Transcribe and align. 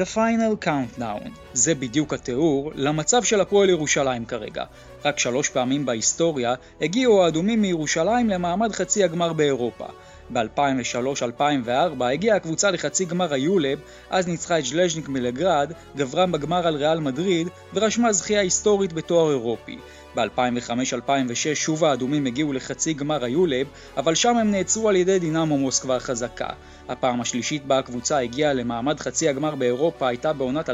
The 0.00 0.16
Final 0.16 0.64
Countdown. 0.64 1.28
זה 1.52 1.74
בדיוק 1.74 2.14
התיאור 2.14 2.72
למצב 2.74 3.22
של 3.22 3.40
הפועל 3.40 3.70
ירושלים 3.70 4.24
כרגע. 4.24 4.64
רק 5.04 5.18
שלוש 5.18 5.48
פעמים 5.48 5.86
בהיסטוריה 5.86 6.54
הגיעו 6.80 7.24
האדומים 7.24 7.62
מירושלים 7.62 8.30
למעמד 8.30 8.72
חצי 8.72 9.04
הגמר 9.04 9.32
באירופה. 9.32 9.86
ב-2003-2004 10.32 12.04
הגיעה 12.04 12.36
הקבוצה 12.36 12.70
לחצי 12.70 13.04
גמר 13.04 13.34
היולב, 13.34 13.78
אז 14.10 14.28
ניצחה 14.28 14.58
את 14.58 14.64
ז'לז'ניק 14.64 15.08
מלגרד, 15.08 15.72
גברה 15.96 16.26
בגמר 16.26 16.66
על 16.66 16.76
ריאל 16.76 17.00
מדריד 17.00 17.48
ורשמה 17.74 18.12
זכייה 18.12 18.40
היסטורית 18.40 18.92
בתואר 18.92 19.30
אירופי. 19.30 19.78
ב-2005-2006 20.14 21.54
שוב 21.54 21.84
האדומים 21.84 22.26
הגיעו 22.26 22.52
לחצי 22.52 22.92
גמר 22.94 23.24
היולב, 23.24 23.66
אבל 23.96 24.14
שם 24.14 24.36
הם 24.36 24.50
נעצרו 24.50 24.88
על 24.88 24.96
ידי 24.96 25.18
דינמו 25.18 25.58
מוסקבה 25.58 25.96
החזקה. 25.96 26.48
הפעם 26.88 27.20
השלישית 27.20 27.66
בה 27.66 27.78
הקבוצה 27.78 28.18
הגיעה 28.18 28.52
למעמד 28.52 29.00
חצי 29.00 29.28
הגמר 29.28 29.54
באירופה 29.54 30.08
הייתה 30.08 30.32
בעונת 30.32 30.70
2016-2017, 30.70 30.72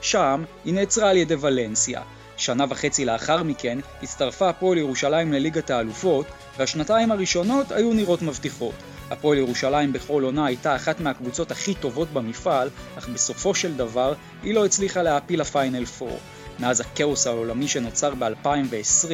שם 0.00 0.44
היא 0.64 0.74
נעצרה 0.74 1.10
על 1.10 1.16
ידי 1.16 1.34
ולנסיה. 1.40 2.02
שנה 2.36 2.64
וחצי 2.68 3.04
לאחר 3.04 3.42
מכן 3.42 3.78
הצטרפה 4.02 4.48
הפועל 4.48 4.78
ירושלים 4.78 5.32
לליגת 5.32 5.70
האלופות, 5.70 6.26
והשנתיים 6.58 7.12
הראשונות 7.12 7.72
היו 7.72 7.92
נראות 7.92 8.22
מבטיחות. 8.22 8.74
הפועל 9.10 9.38
ירושלים 9.38 9.92
בכל 9.92 10.22
עונה 10.22 10.46
הייתה 10.46 10.76
אחת 10.76 11.00
מהקבוצות 11.00 11.50
הכי 11.50 11.74
טובות 11.74 12.08
במפעל, 12.12 12.70
אך 12.98 13.08
בסופו 13.08 13.54
של 13.54 13.76
דבר 13.76 14.14
היא 14.42 14.54
לא 14.54 14.64
הצליחה 14.64 15.02
להעפיל 15.02 15.40
לפיינל 15.40 15.84
4. 16.02 16.14
מאז 16.58 16.80
הכאוס 16.80 17.26
העולמי 17.26 17.68
שנוצר 17.68 18.14
ב-2020, 18.14 19.10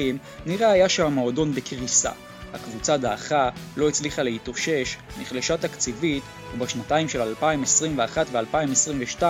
נראה 0.47 0.71
היה 0.71 0.89
שהמועדון 0.89 1.55
בקריסה. 1.55 2.11
הקבוצה 2.55 2.97
דעכה, 2.97 3.49
לא 3.77 3.89
הצליחה 3.89 4.23
להתאושש, 4.23 4.97
נחלשה 5.21 5.57
תקציבית, 5.57 6.23
ובשנתיים 6.55 7.09
של 7.09 7.21
2021 7.21 8.27
ו-2022 8.33 9.23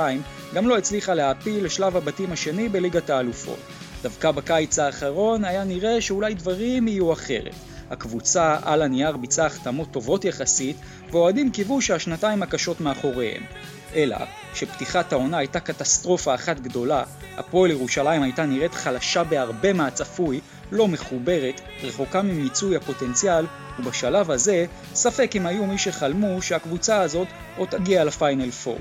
גם 0.55 0.69
לא 0.69 0.79
הצליחה 0.79 1.15
להעפיל 1.15 1.65
לשלב 1.65 1.97
הבתים 1.97 2.33
השני 2.33 2.69
בליגת 2.69 3.11
האלופות. 3.11 3.59
דווקא 4.03 4.31
בקיץ 4.31 4.79
האחרון 4.79 5.45
היה 5.45 5.65
נראה 5.65 6.01
שאולי 6.01 6.35
דברים 6.35 6.89
יהיו 6.89 7.13
אחרת. 7.13 7.55
הקבוצה 7.91 8.57
על 8.63 8.83
הנייר 8.83 9.17
ביצעה 9.17 9.47
החתמות 9.47 9.89
טובות 9.91 10.25
יחסית, 10.25 10.77
ואוהדים 11.11 11.51
קיוו 11.51 11.81
שהשנתיים 11.83 12.43
הקשות 12.43 12.81
מאחוריהם. 12.81 13.43
אלא 13.95 14.17
שפתיחת 14.55 15.13
העונה 15.13 15.39
הייתה 15.39 15.61
קטסטרופה 15.61 16.35
אחת 16.35 16.61
גדולה, 16.61 17.05
הפועל 17.37 17.71
ירושלים 17.71 18.23
הייתה 18.23 18.47
נראית 18.47 18.75
חלשה 18.75 19.25
בהרבה 19.25 19.73
מהצפוי, 19.73 20.41
לא 20.73 20.89
מחוברת, 20.89 21.61
רחוקה 21.83 22.23
ממיצוי 22.23 22.77
הפוטנציאל, 22.77 23.47
ובשלב 23.79 24.31
הזה, 24.31 24.65
ספק 24.95 25.33
אם 25.37 25.47
היו 25.47 25.67
מי 25.67 25.79
שחלמו 25.79 26.43
שהקבוצה 26.43 27.01
הזאת 27.01 27.29
עוד 27.57 27.69
תגיע 27.69 28.05
לפיינל 28.05 28.51
4. 28.67 28.79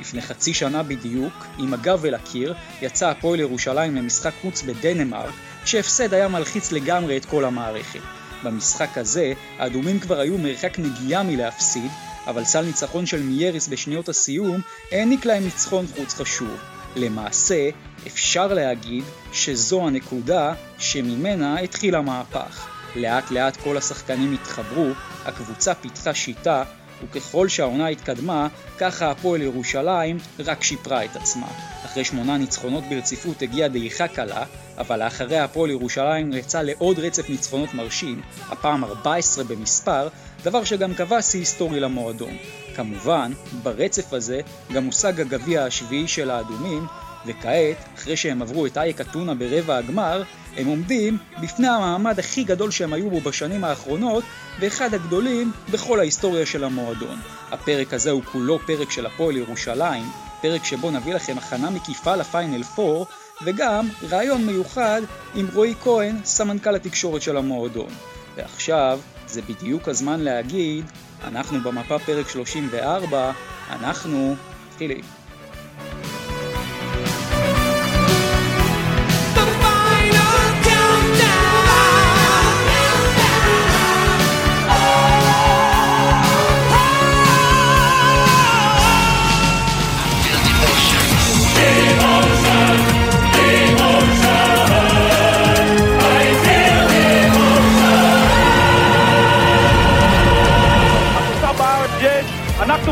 לפני 0.00 0.22
חצי 0.22 0.54
שנה 0.54 0.82
בדיוק, 0.82 1.32
עם 1.58 1.74
הגב 1.74 2.04
אל 2.04 2.14
הקיר, 2.14 2.54
יצא 2.82 3.10
הפועל 3.10 3.40
ירושלים 3.40 3.96
למשחק 3.96 4.32
חוץ 4.42 4.62
בדנמרק, 4.62 5.34
שהפסד 5.64 6.14
היה 6.14 6.28
מלחיץ 6.28 6.72
לגמרי 6.72 7.16
את 7.16 7.24
כל 7.24 7.44
המערכת. 7.44 8.00
במשחק 8.44 8.98
הזה, 8.98 9.32
האדומים 9.58 10.00
כבר 10.00 10.20
היו 10.20 10.38
מרחק 10.38 10.78
נגיעה 10.78 11.22
מלהפסיד, 11.22 11.90
אבל 12.26 12.44
סל 12.44 12.60
ניצחון 12.64 13.06
של 13.06 13.22
מייריס 13.22 13.68
בשניות 13.68 14.08
הסיום 14.08 14.60
העניק 14.92 15.24
להם 15.24 15.44
ניצחון 15.44 15.86
חוץ 15.96 16.14
חשוב. 16.14 16.56
למעשה, 16.96 17.68
אפשר 18.06 18.46
להגיד 18.46 19.04
שזו 19.32 19.86
הנקודה 19.86 20.54
שממנה 20.78 21.58
התחיל 21.58 21.94
המהפך. 21.94 22.68
לאט 22.96 23.30
לאט 23.30 23.56
כל 23.56 23.76
השחקנים 23.76 24.32
התחברו, 24.32 24.88
הקבוצה 25.24 25.74
פיתחה 25.74 26.14
שיטה, 26.14 26.64
וככל 27.04 27.48
שהעונה 27.48 27.88
התקדמה, 27.88 28.48
ככה 28.78 29.10
הפועל 29.10 29.42
ירושלים 29.42 30.18
רק 30.38 30.62
שיפרה 30.62 31.04
את 31.04 31.16
עצמה. 31.16 31.46
אחרי 31.84 32.04
שמונה 32.04 32.38
ניצחונות 32.38 32.84
ברציפות 32.84 33.42
הגיעה 33.42 33.68
דעיכה 33.68 34.08
קלה, 34.08 34.44
אבל 34.78 35.04
לאחריה 35.04 35.44
הפועל 35.44 35.70
ירושלים 35.70 36.32
יצא 36.32 36.62
לעוד 36.62 36.98
רצף 36.98 37.30
ניצחונות 37.30 37.74
מרשים, 37.74 38.20
הפעם 38.48 38.84
14 38.84 39.44
במספר, 39.44 40.08
דבר 40.44 40.64
שגם 40.64 40.94
קבע 40.94 41.22
שיא 41.22 41.40
היסטורי 41.40 41.80
למועדון. 41.80 42.36
כמובן, 42.76 43.32
ברצף 43.62 44.12
הזה 44.12 44.40
גם 44.72 44.84
הושג 44.84 45.20
הגביע 45.20 45.64
השביעי 45.64 46.08
של 46.08 46.30
האדומים, 46.30 46.86
וכעת, 47.26 47.76
אחרי 47.96 48.16
שהם 48.16 48.42
עברו 48.42 48.66
את 48.66 48.78
אייק 48.78 49.00
אתונה 49.00 49.34
ברבע 49.34 49.76
הגמר, 49.76 50.22
הם 50.56 50.66
עומדים 50.66 51.18
בפני 51.42 51.68
המעמד 51.68 52.18
הכי 52.18 52.44
גדול 52.44 52.70
שהם 52.70 52.92
היו 52.92 53.10
בו 53.10 53.20
בשנים 53.20 53.64
האחרונות, 53.64 54.24
ואחד 54.60 54.94
הגדולים 54.94 55.52
בכל 55.70 56.00
ההיסטוריה 56.00 56.46
של 56.46 56.64
המועדון. 56.64 57.18
הפרק 57.50 57.94
הזה 57.94 58.10
הוא 58.10 58.22
כולו 58.22 58.58
פרק 58.58 58.90
של 58.90 59.06
הפועל 59.06 59.36
ירושלים, 59.36 60.04
פרק 60.42 60.64
שבו 60.64 60.90
נביא 60.90 61.14
לכם 61.14 61.38
הכנה 61.38 61.70
מקיפה 61.70 62.16
לפיינל 62.16 62.62
4, 62.78 63.04
וגם 63.44 63.88
רעיון 64.10 64.46
מיוחד 64.46 65.02
עם 65.34 65.46
רועי 65.54 65.74
כהן, 65.82 66.16
סמנכ"ל 66.24 66.74
התקשורת 66.74 67.22
של 67.22 67.36
המועדון. 67.36 67.90
ועכשיו, 68.36 69.00
זה 69.26 69.42
בדיוק 69.42 69.88
הזמן 69.88 70.20
להגיד, 70.20 70.84
אנחנו 71.24 71.60
במפה 71.60 71.98
פרק 71.98 72.28
34, 72.28 73.32
אנחנו 73.70 74.36
מתחילים. 74.68 75.21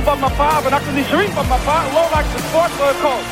אנחנו 0.01 0.17
במפה 0.17 0.49
ואנחנו 0.65 0.93
נשארים 0.93 1.31
במפה, 1.31 1.93
לא 1.95 2.09
רק 2.13 2.25
בספורט, 2.37 2.71
לא 2.79 2.91
הכל. 2.91 3.23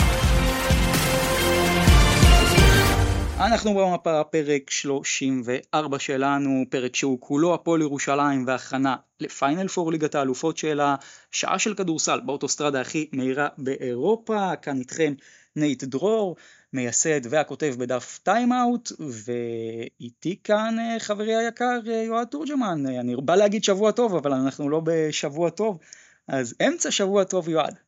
אנחנו 3.40 3.74
במפה 3.74 4.24
פרק 4.24 4.70
34 4.70 5.98
שלנו, 5.98 6.64
פרק 6.70 6.96
שהוא 6.96 7.20
כולו 7.20 7.54
הפועל 7.54 7.80
ירושלים 7.80 8.44
והכנה 8.46 8.96
לפיינל 9.20 9.68
פור 9.68 9.92
ליגת 9.92 10.14
האלופות 10.14 10.56
של 10.56 10.80
השעה 10.80 11.58
של 11.58 11.74
כדורסל 11.74 12.20
באוטוסטרדה 12.20 12.80
הכי 12.80 13.08
מהירה 13.12 13.48
באירופה, 13.58 14.56
כאן 14.56 14.78
איתכם 14.78 15.12
נייט 15.56 15.84
דרור, 15.84 16.36
מייסד 16.72 17.20
והכותב 17.30 17.74
בדף 17.78 18.18
טיים-אאוט, 18.22 18.92
ואיתי 18.98 20.36
כאן 20.44 20.76
אה, 20.80 20.96
חברי 20.98 21.36
היקר 21.36 21.78
אה, 21.88 22.02
יועד 22.02 22.26
תורג'מן, 22.26 22.86
אני 22.86 23.16
בא 23.16 23.36
להגיד 23.36 23.64
שבוע 23.64 23.90
טוב, 23.90 24.14
אבל 24.14 24.32
אנחנו 24.32 24.70
לא 24.70 24.80
בשבוע 24.84 25.50
טוב. 25.50 25.78
אז 26.28 26.54
אמצע 26.68 26.90
שבוע 26.90 27.24
טוב 27.24 27.48
יועד. 27.48 27.78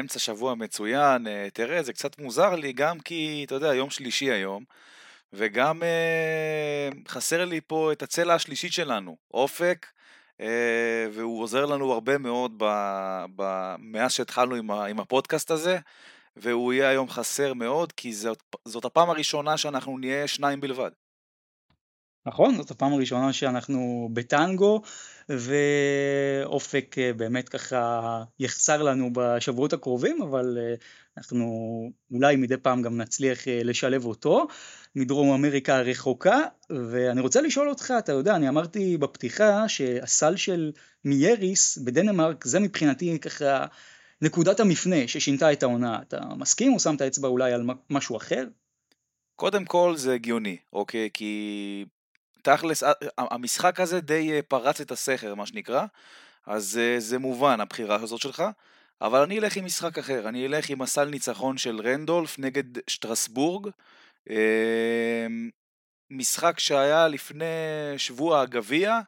אמצע 0.00 0.18
שבוע 0.18 0.54
מצוין, 0.54 1.26
אה, 1.26 1.48
תראה 1.52 1.82
זה 1.82 1.92
קצת 1.92 2.18
מוזר 2.18 2.54
לי 2.54 2.72
גם 2.72 3.00
כי 3.00 3.44
אתה 3.46 3.54
יודע 3.54 3.74
יום 3.74 3.90
שלישי 3.90 4.30
היום 4.30 4.64
וגם 5.32 5.82
אה, 5.82 6.88
חסר 7.08 7.44
לי 7.44 7.60
פה 7.66 7.92
את 7.92 8.02
הצלע 8.02 8.34
השלישית 8.34 8.72
שלנו, 8.72 9.16
אופק 9.34 9.86
אה, 10.40 11.06
והוא 11.12 11.42
עוזר 11.42 11.66
לנו 11.66 11.92
הרבה 11.92 12.18
מאוד 12.18 12.54
ב, 12.58 12.64
ב, 13.36 13.74
מאז 13.78 14.12
שהתחלנו 14.12 14.54
עם, 14.54 14.70
ה, 14.70 14.84
עם 14.84 15.00
הפודקאסט 15.00 15.50
הזה 15.50 15.78
והוא 16.36 16.72
יהיה 16.72 16.88
היום 16.88 17.08
חסר 17.08 17.54
מאוד 17.54 17.92
כי 17.92 18.12
זאת, 18.12 18.42
זאת 18.64 18.84
הפעם 18.84 19.10
הראשונה 19.10 19.56
שאנחנו 19.56 19.98
נהיה 19.98 20.28
שניים 20.28 20.60
בלבד. 20.60 20.90
נכון, 22.26 22.56
זאת 22.56 22.70
הפעם 22.70 22.92
הראשונה 22.92 23.32
שאנחנו 23.32 24.08
בטנגו 24.12 24.82
ואופק 25.28 26.96
אה, 26.98 27.12
באמת 27.12 27.48
ככה 27.48 28.22
יחסר 28.38 28.82
לנו 28.82 29.10
בשבועות 29.12 29.72
הקרובים, 29.72 30.22
אבל 30.22 30.58
אה, 30.60 30.74
אנחנו 31.18 31.46
אולי 32.10 32.36
מדי 32.36 32.56
פעם 32.56 32.82
גם 32.82 32.96
נצליח 32.96 33.48
אה, 33.48 33.60
לשלב 33.64 34.04
אותו 34.04 34.46
מדרום 34.96 35.32
אמריקה 35.32 35.78
הרחוקה, 35.78 36.40
ואני 36.70 37.20
רוצה 37.20 37.40
לשאול 37.40 37.68
אותך, 37.68 37.94
אתה 37.98 38.12
יודע, 38.12 38.36
אני 38.36 38.48
אמרתי 38.48 38.96
בפתיחה 38.96 39.68
שהסל 39.68 40.36
של 40.36 40.72
מייריס 41.04 41.78
בדנמרק 41.78 42.44
זה 42.44 42.60
מבחינתי 42.60 43.18
ככה 43.18 43.66
נקודת 44.22 44.60
המפנה 44.60 45.08
ששינתה 45.08 45.52
את 45.52 45.62
העונה. 45.62 46.02
אתה 46.02 46.20
מסכים 46.36 46.74
או 46.74 46.80
שמת 46.80 47.02
אצבע 47.02 47.28
אולי 47.28 47.52
על 47.52 47.66
משהו 47.90 48.16
אחר? 48.16 48.44
קודם 49.36 49.64
כל 49.64 49.94
זה 49.96 50.14
הגיוני, 50.14 50.56
אוקיי? 50.72 51.10
כי 51.14 51.84
תכלס, 52.42 52.82
המשחק 53.18 53.80
הזה 53.80 54.00
די 54.00 54.32
אה, 54.32 54.42
פרץ 54.42 54.80
את 54.80 54.90
הסכר, 54.90 55.34
מה 55.34 55.46
שנקרא, 55.46 55.84
אז 56.46 56.78
אה, 56.82 57.00
זה 57.00 57.18
מובן 57.18 57.60
הבחירה 57.60 57.96
הזאת 57.96 58.20
שלך, 58.20 58.42
אבל 59.00 59.20
אני 59.20 59.38
אלך 59.38 59.56
עם 59.56 59.64
משחק 59.64 59.98
אחר, 59.98 60.28
אני 60.28 60.46
אלך 60.46 60.70
עם 60.70 60.82
הסל 60.82 61.04
ניצחון 61.04 61.58
של 61.58 61.80
רנדולף 61.80 62.38
נגד 62.38 62.64
שטרסבורג, 62.86 63.68
אמ, 64.30 65.50
משחק 66.10 66.58
שהיה 66.58 67.08
לפני 67.08 67.44
שבוע 67.96 68.40
הגביע, 68.40 69.00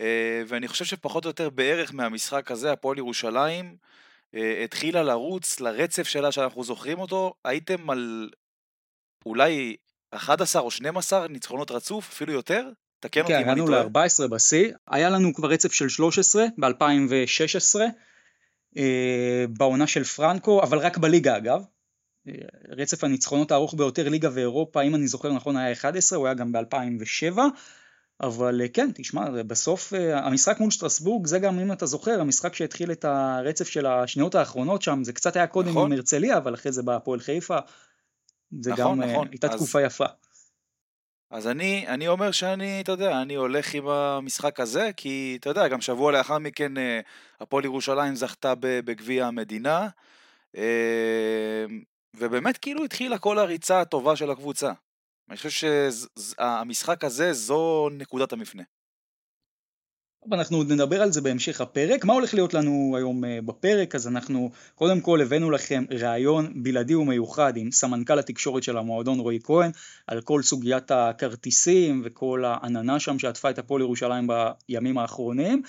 אה, 0.00 0.42
ואני 0.46 0.68
חושב 0.68 0.84
שפחות 0.84 1.24
או 1.24 1.30
יותר 1.30 1.50
בערך 1.50 1.94
מהמשחק 1.94 2.50
הזה, 2.50 2.72
הפועל 2.72 2.98
ירושלים, 2.98 3.76
התחילה 4.64 5.02
לרוץ 5.02 5.60
לרצף 5.60 6.08
שלה 6.08 6.32
שאנחנו 6.32 6.64
זוכרים 6.64 6.98
אותו, 6.98 7.34
הייתם 7.44 7.90
על 7.90 8.30
אולי 9.26 9.76
11 10.16 10.62
או 10.62 10.70
12 10.70 11.28
ניצחונות 11.28 11.70
רצוף, 11.70 12.08
אפילו 12.12 12.32
יותר? 12.32 12.70
תקן 13.00 13.20
אותי 13.20 13.32
כן, 13.32 13.38
אם 13.38 13.44
אני 13.44 13.52
הגענו 13.52 13.66
טועה. 13.66 13.82
ל-14 13.82 14.28
בשיא, 14.28 14.72
היה 14.90 15.10
לנו 15.10 15.34
כבר 15.34 15.48
רצף 15.48 15.72
של 15.72 15.88
13 15.88 16.46
ב-2016, 16.58 17.80
אה, 18.78 19.44
בעונה 19.48 19.86
של 19.86 20.04
פרנקו, 20.04 20.62
אבל 20.62 20.78
רק 20.78 20.98
בליגה 20.98 21.36
אגב. 21.36 21.62
אה, 22.28 22.34
רצף 22.68 23.04
הניצחונות 23.04 23.50
הארוך 23.50 23.74
ביותר 23.74 24.08
ליגה 24.08 24.28
ואירופה, 24.32 24.82
אם 24.82 24.94
אני 24.94 25.06
זוכר 25.06 25.32
נכון 25.32 25.56
היה 25.56 25.72
11, 25.72 26.18
הוא 26.18 26.26
היה 26.26 26.34
גם 26.34 26.52
ב-2007, 26.52 27.38
אבל 28.20 28.60
אה, 28.62 28.68
כן, 28.68 28.90
תשמע, 28.94 29.42
בסוף 29.42 29.92
המשחק 30.12 30.60
מול 30.60 30.70
שטרסבורג, 30.70 31.26
זה 31.26 31.38
גם 31.38 31.58
אם 31.58 31.72
אתה 31.72 31.86
זוכר, 31.86 32.20
המשחק 32.20 32.54
שהתחיל 32.54 32.92
את 32.92 33.04
הרצף 33.04 33.68
של 33.68 33.86
השניות 33.86 34.34
האחרונות 34.34 34.82
שם, 34.82 35.04
זה 35.04 35.12
קצת 35.12 35.36
היה 35.36 35.46
קודם 35.46 35.68
נכון. 35.68 35.92
עם 35.92 35.98
הרצליה, 35.98 36.36
אבל 36.36 36.54
אחרי 36.54 36.72
זה 36.72 36.82
בא 36.82 36.96
הפועל 36.96 37.20
חיפה. 37.20 37.58
זה 38.60 38.72
נכון, 38.72 38.98
גם 38.98 39.02
אה, 39.02 39.12
נכון. 39.12 39.28
הייתה 39.30 39.46
אז- 39.46 39.54
תקופה 39.54 39.82
יפה. 39.82 40.04
אז 41.30 41.46
אני, 41.46 41.88
אני 41.88 42.08
אומר 42.08 42.30
שאני, 42.30 42.80
אתה 42.80 42.92
יודע, 42.92 43.22
אני 43.22 43.34
הולך 43.34 43.74
עם 43.74 43.88
המשחק 43.88 44.60
הזה, 44.60 44.90
כי 44.96 45.36
אתה 45.40 45.48
יודע, 45.50 45.68
גם 45.68 45.80
שבוע 45.80 46.12
לאחר 46.12 46.38
מכן 46.38 46.78
אה, 46.78 47.00
הפועל 47.40 47.64
ירושלים 47.64 48.14
זכתה 48.14 48.54
בגביע 48.60 49.26
המדינה, 49.26 49.88
אה, 50.56 51.64
ובאמת 52.16 52.58
כאילו 52.58 52.84
התחילה 52.84 53.18
כל 53.18 53.38
הריצה 53.38 53.80
הטובה 53.80 54.16
של 54.16 54.30
הקבוצה. 54.30 54.72
אני 55.28 55.36
חושב 55.36 55.50
שהמשחק 55.50 57.04
הזה 57.04 57.32
זו 57.32 57.88
נקודת 57.92 58.32
המפנה. 58.32 58.62
אנחנו 60.32 60.56
עוד 60.56 60.72
נדבר 60.72 61.02
על 61.02 61.12
זה 61.12 61.20
בהמשך 61.20 61.60
הפרק. 61.60 62.04
מה 62.04 62.12
הולך 62.12 62.34
להיות 62.34 62.54
לנו 62.54 62.94
היום 62.96 63.24
אה, 63.24 63.38
בפרק? 63.44 63.94
אז 63.94 64.06
אנחנו 64.08 64.50
קודם 64.74 65.00
כל 65.00 65.20
הבאנו 65.20 65.50
לכם 65.50 65.84
ראיון 65.90 66.62
בלעדי 66.62 66.94
ומיוחד 66.94 67.56
עם 67.56 67.70
סמנכ"ל 67.72 68.18
התקשורת 68.18 68.62
של 68.62 68.78
המועדון 68.78 69.18
רועי 69.18 69.38
כהן 69.44 69.70
על 70.06 70.20
כל 70.20 70.42
סוגיית 70.42 70.90
הכרטיסים 70.90 72.02
וכל 72.04 72.44
העננה 72.44 73.00
שם 73.00 73.18
שעטפה 73.18 73.50
את 73.50 73.58
הפועל 73.58 73.82
ירושלים 73.82 74.28
בימים 74.68 74.98
האחרונים. 74.98 75.62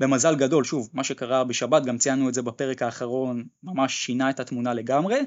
במזל 0.00 0.34
גדול, 0.36 0.64
שוב, 0.64 0.88
מה 0.92 1.04
שקרה 1.04 1.44
בשבת, 1.44 1.84
גם 1.84 1.98
ציינו 1.98 2.28
את 2.28 2.34
זה 2.34 2.42
בפרק 2.42 2.82
האחרון, 2.82 3.44
ממש 3.62 3.94
שינה 3.94 4.30
את 4.30 4.40
התמונה 4.40 4.74
לגמרי. 4.74 5.20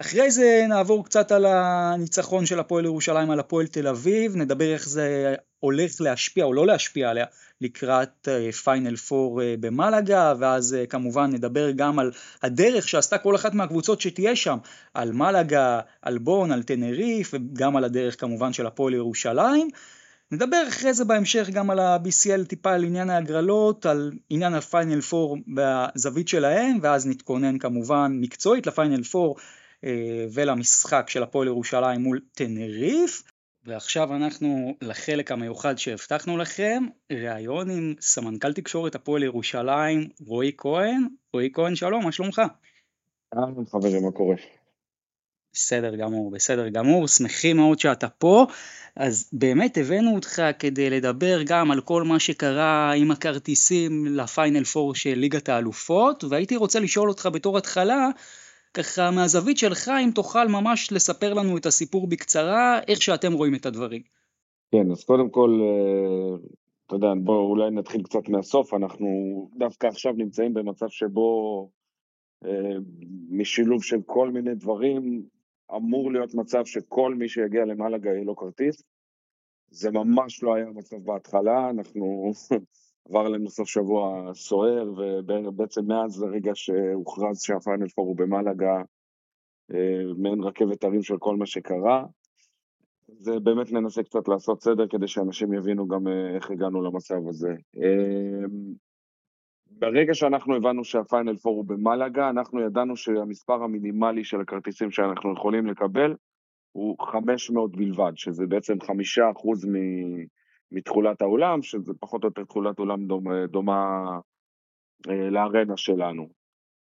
אחרי 0.00 0.30
זה 0.30 0.64
נעבור 0.68 1.04
קצת 1.04 1.32
על 1.32 1.46
הניצחון 1.46 2.46
של 2.46 2.60
הפועל 2.60 2.84
ירושלים 2.84 3.30
על 3.30 3.40
הפועל 3.40 3.66
תל 3.66 3.88
אביב, 3.88 4.36
נדבר 4.36 4.72
איך 4.72 4.88
זה 4.88 5.34
הולך 5.66 6.00
להשפיע 6.00 6.44
או 6.44 6.52
לא 6.52 6.66
להשפיע 6.66 7.10
עליה 7.10 7.26
לקראת 7.60 8.28
פיינל 8.64 8.96
פור 8.96 9.40
במלאגה, 9.60 10.34
ואז 10.38 10.74
אה, 10.74 10.86
כמובן 10.86 11.30
נדבר 11.30 11.70
גם 11.70 11.98
על 11.98 12.12
הדרך 12.42 12.88
שעשתה 12.88 13.18
כל 13.18 13.34
אחת 13.36 13.54
מהקבוצות 13.54 14.00
שתהיה 14.00 14.36
שם, 14.36 14.58
על 14.94 15.12
מלאגה, 15.12 15.80
על 16.02 16.18
בון, 16.18 16.52
על 16.52 16.62
טנריף, 16.62 17.34
וגם 17.34 17.76
על 17.76 17.84
הדרך 17.84 18.20
כמובן 18.20 18.52
של 18.52 18.66
הפועל 18.66 18.94
ירושלים. 18.94 19.68
נדבר 20.32 20.68
אחרי 20.68 20.94
זה 20.94 21.04
בהמשך 21.04 21.48
גם 21.52 21.70
על 21.70 21.78
ה-BCL 21.78 22.44
טיפה 22.46 22.72
על 22.72 22.84
עניין 22.84 23.10
ההגרלות, 23.10 23.86
על 23.86 24.12
עניין 24.30 24.54
הפיינל 24.54 25.00
פור 25.00 25.38
בזווית 25.46 26.28
שלהם, 26.28 26.78
ואז 26.82 27.06
נתכונן 27.06 27.58
כמובן 27.58 28.12
מקצועית 28.20 28.66
לפיינל 28.66 29.02
פור 29.02 29.36
אה, 29.84 30.26
ולמשחק 30.32 31.06
של 31.08 31.22
הפועל 31.22 31.46
ירושלים 31.46 32.00
מול 32.00 32.20
טנריף. 32.34 33.22
ועכשיו 33.66 34.14
אנחנו 34.14 34.76
לחלק 34.82 35.32
המיוחד 35.32 35.78
שהבטחנו 35.78 36.36
לכם, 36.36 36.84
ראיון 37.12 37.70
עם 37.70 37.94
סמנכ"ל 38.00 38.52
תקשורת 38.52 38.94
הפועל 38.94 39.22
ירושלים, 39.22 40.08
רועי 40.26 40.52
כהן. 40.56 41.06
רועי 41.32 41.50
כהן, 41.52 41.74
שלום, 41.74 42.04
מה 42.04 42.12
שלומך? 42.12 42.42
אהלן 43.34 43.66
חברים, 43.70 44.02
מה 44.04 44.10
קורה? 44.10 44.36
בסדר 45.52 45.96
גמור, 45.96 46.30
בסדר 46.30 46.68
גמור, 46.68 47.08
שמחים 47.08 47.56
מאוד 47.56 47.78
שאתה 47.78 48.08
פה. 48.08 48.46
אז 48.96 49.30
באמת 49.32 49.78
הבאנו 49.78 50.14
אותך 50.14 50.42
כדי 50.58 50.90
לדבר 50.90 51.42
גם 51.46 51.70
על 51.70 51.80
כל 51.80 52.02
מה 52.02 52.20
שקרה 52.20 52.92
עם 52.92 53.10
הכרטיסים 53.10 54.06
לפיינל 54.06 54.64
פור 54.64 54.94
של 54.94 55.14
ליגת 55.14 55.48
האלופות, 55.48 56.24
והייתי 56.24 56.56
רוצה 56.56 56.80
לשאול 56.80 57.08
אותך 57.08 57.28
בתור 57.32 57.58
התחלה, 57.58 58.08
ככה 58.76 59.10
מהזווית 59.10 59.58
שלך, 59.58 59.90
אם 60.04 60.10
תוכל 60.14 60.48
ממש 60.48 60.92
לספר 60.92 61.34
לנו 61.34 61.56
את 61.56 61.66
הסיפור 61.66 62.06
בקצרה, 62.06 62.80
איך 62.88 63.02
שאתם 63.02 63.32
רואים 63.32 63.54
את 63.54 63.66
הדברים. 63.66 64.02
כן, 64.72 64.90
אז 64.90 65.04
קודם 65.04 65.30
כל, 65.30 65.60
אה, 65.62 66.36
אתה 66.86 66.94
יודע, 66.94 67.08
בואו 67.24 67.50
אולי 67.50 67.70
נתחיל 67.70 68.02
קצת 68.02 68.28
מהסוף, 68.28 68.74
אנחנו 68.74 69.08
דווקא 69.56 69.86
עכשיו 69.86 70.12
נמצאים 70.12 70.54
במצב 70.54 70.88
שבו 70.88 71.28
אה, 72.44 72.76
משילוב 73.30 73.82
של 73.82 73.98
כל 74.06 74.30
מיני 74.30 74.54
דברים, 74.54 75.22
אמור 75.76 76.12
להיות 76.12 76.34
מצב 76.34 76.64
שכל 76.64 77.14
מי 77.14 77.28
שיגיע 77.28 77.64
למלאגה 77.64 78.10
יהיה 78.10 78.24
לו 78.24 78.36
כרטיס. 78.36 78.82
זה 79.70 79.90
ממש 79.90 80.42
לא 80.42 80.54
היה 80.54 80.66
המצב 80.66 80.96
בהתחלה, 80.96 81.70
אנחנו 81.70 82.32
עבר 83.08 83.20
עלינו 83.20 83.50
סוף 83.50 83.68
שבוע 83.68 84.34
סוער, 84.34 84.92
ובעצם 85.26 85.80
מאז 85.86 86.22
הרגע 86.22 86.50
שהוכרז 86.54 87.40
שהפיינל 87.40 87.88
פור 87.88 88.06
הוא 88.06 88.16
במלאגה, 88.16 88.76
אה, 89.74 90.14
מעין 90.18 90.40
רכבת 90.40 90.84
הרים 90.84 91.02
של 91.02 91.18
כל 91.18 91.36
מה 91.36 91.46
שקרה. 91.46 92.04
זה 93.08 93.40
באמת 93.40 93.72
ננסה 93.72 94.02
קצת 94.02 94.28
לעשות 94.28 94.62
סדר 94.62 94.86
כדי 94.88 95.08
שאנשים 95.08 95.52
יבינו 95.52 95.88
גם 95.88 96.08
אה, 96.08 96.34
איך 96.34 96.50
הגענו 96.50 96.82
למצב 96.82 97.28
הזה. 97.28 97.50
אה, 97.82 98.46
ברגע 99.70 100.14
שאנחנו 100.14 100.56
הבנו 100.56 100.84
שהפיינל 100.84 101.36
פור 101.36 101.56
הוא 101.56 101.64
במלאגה, 101.64 102.30
אנחנו 102.30 102.60
ידענו 102.60 102.96
שהמספר 102.96 103.62
המינימלי 103.62 104.24
של 104.24 104.40
הכרטיסים 104.40 104.90
שאנחנו 104.90 105.32
יכולים 105.32 105.66
לקבל 105.66 106.14
הוא 106.72 106.96
500 107.00 107.76
בלבד, 107.76 108.12
שזה 108.14 108.46
בעצם 108.46 108.80
חמישה 108.80 109.30
אחוז 109.30 109.64
מ- 109.64 110.26
מתכולת 110.72 111.22
האולם, 111.22 111.62
שזה 111.62 111.92
פחות 112.00 112.24
או 112.24 112.28
יותר 112.28 112.44
תכולת 112.44 112.78
אולם 112.78 113.06
דומה, 113.06 113.46
דומה 113.46 114.04
אה, 115.08 115.30
לארנה 115.30 115.76
שלנו. 115.76 116.28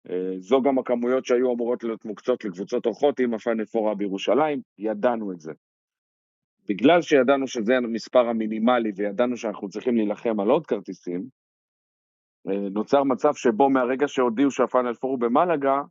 אה, 0.10 0.34
זו 0.40 0.62
גם 0.62 0.80
הכמויות 0.80 1.26
שהיו 1.26 1.54
אמורות 1.54 1.84
להיות 1.84 2.06
מוקצות 2.06 2.46
לקבוצות 2.46 2.86
אורחות 2.86 3.20
עם 3.20 3.34
הפיינל 3.34 3.66
פור 3.66 3.86
היה 3.88 3.96
בירושלים, 3.96 4.62
ידענו 4.78 5.32
את 5.32 5.40
זה. 5.40 5.52
בגלל 6.70 7.02
שידענו 7.02 7.48
שזה 7.48 7.78
המספר 7.78 8.28
המינימלי 8.30 8.92
וידענו 8.96 9.38
שאנחנו 9.38 9.70
צריכים 9.70 9.96
להילחם 9.96 10.40
על 10.40 10.50
עוד 10.50 10.68
כרטיסים, 10.68 11.26
אה, 12.48 12.70
נוצר 12.70 13.04
מצב 13.04 13.34
שבו 13.36 13.70
מהרגע 13.70 14.08
שהודיעו 14.08 14.52
שהפיינל 14.52 14.94
פור 14.94 15.12
הוא 15.12 15.20
במלאגה, 15.20 15.82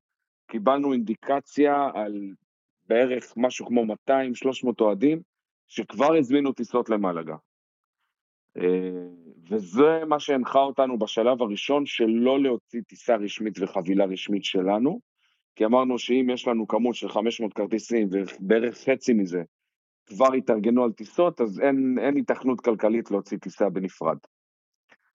קיבלנו 0.46 0.92
אינדיקציה 0.92 1.90
על 1.94 2.12
בערך 2.88 3.34
משהו 3.36 3.66
כמו 3.66 3.82
200-300 3.82 4.80
אוהדים 4.80 5.20
שכבר 5.68 6.16
הזמינו 6.18 6.52
טיסות 6.52 6.90
למלאגה. 6.90 7.36
אה, 8.58 9.06
וזה 9.50 10.04
מה 10.06 10.20
שהנחה 10.20 10.58
אותנו 10.58 10.98
בשלב 10.98 11.42
הראשון 11.42 11.86
שלא 11.86 12.42
להוציא 12.42 12.80
טיסה 12.88 13.16
רשמית 13.16 13.54
וחבילה 13.60 14.04
רשמית 14.04 14.44
שלנו, 14.44 15.00
כי 15.56 15.64
אמרנו 15.64 15.98
שאם 15.98 16.26
יש 16.32 16.48
לנו 16.48 16.68
כמות 16.68 16.94
של 16.94 17.08
500 17.08 17.52
כרטיסים 17.52 18.08
ובערך 18.10 18.76
חצי 18.76 19.12
מזה 19.12 19.42
כבר 20.06 20.32
התארגנו 20.32 20.84
על 20.84 20.92
טיסות, 20.92 21.40
אז 21.40 21.60
אין, 21.60 21.98
אין 22.00 22.16
התכנות 22.16 22.60
כלכלית 22.60 23.10
להוציא 23.10 23.38
טיסה 23.38 23.70
בנפרד. 23.70 24.18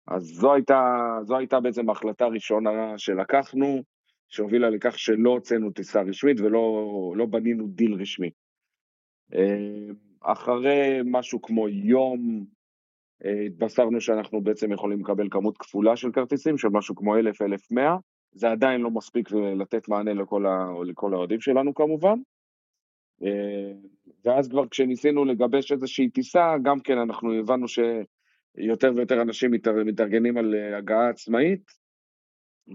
אז 0.07 0.23
זו 0.23 0.55
הייתה, 0.55 0.85
זו 1.23 1.37
הייתה 1.37 1.61
בעצם 1.61 1.89
ההחלטה 1.89 2.25
הראשונה 2.25 2.99
שלקחנו, 2.99 3.83
שהובילה 4.29 4.71
לכך 4.71 4.99
שלא 4.99 5.31
הוצאנו 5.31 5.71
טיסה 5.71 6.03
רשמית 6.03 6.41
ולא 6.41 7.13
לא 7.17 7.27
בנינו 7.27 7.69
דיל 7.69 7.95
רשמי. 7.95 8.31
אה, 9.35 9.93
אחרי 10.21 11.01
משהו 11.05 11.43
כמו 11.43 11.69
יום, 11.69 12.45
התבשרנו 13.47 14.01
שאנחנו 14.01 14.41
בעצם 14.41 14.73
יכולים 14.73 15.01
לקבל 15.01 15.29
כמות 15.31 15.59
כפולה 15.59 15.97
של 15.97 16.13
כרטיסים, 16.13 16.59
של 16.59 16.69
משהו 16.69 16.95
כמו 16.95 17.17
1,000-1,100, 17.17 17.79
זה 18.33 18.51
עדיין 18.51 18.81
לא 18.81 18.91
מספיק 18.91 19.33
לתת 19.33 19.89
מענה 19.89 20.15
לכל, 20.15 20.45
לכל 20.87 21.15
האוהדים 21.15 21.41
שלנו 21.41 21.75
כמובן. 21.75 22.19
אה, 23.23 23.73
ואז 24.25 24.49
כבר 24.49 24.69
כשניסינו 24.69 25.25
לגבש 25.25 25.73
איזושהי 25.73 26.11
טיסה, 26.11 26.55
גם 26.63 26.81
כן 26.81 26.99
אנחנו 26.99 27.33
הבנו 27.33 27.67
שיותר 27.69 28.93
ויותר 28.97 29.23
אנשים 29.23 29.51
מתאר, 29.51 29.85
מתארגנים 29.85 30.37
על 30.37 30.55
אה, 30.55 30.79
הגעה 30.79 31.09
עצמאית, 31.09 31.71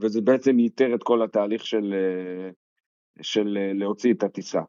וזה 0.01 0.21
בעצם 0.21 0.59
ייתר 0.59 0.95
את 0.95 1.03
כל 1.03 1.23
התהליך 1.23 1.65
של, 1.65 1.93
אה, 1.93 2.49
של 3.21 3.57
להוציא 3.73 4.13
את 4.13 4.23
הטיסה. 4.23 4.61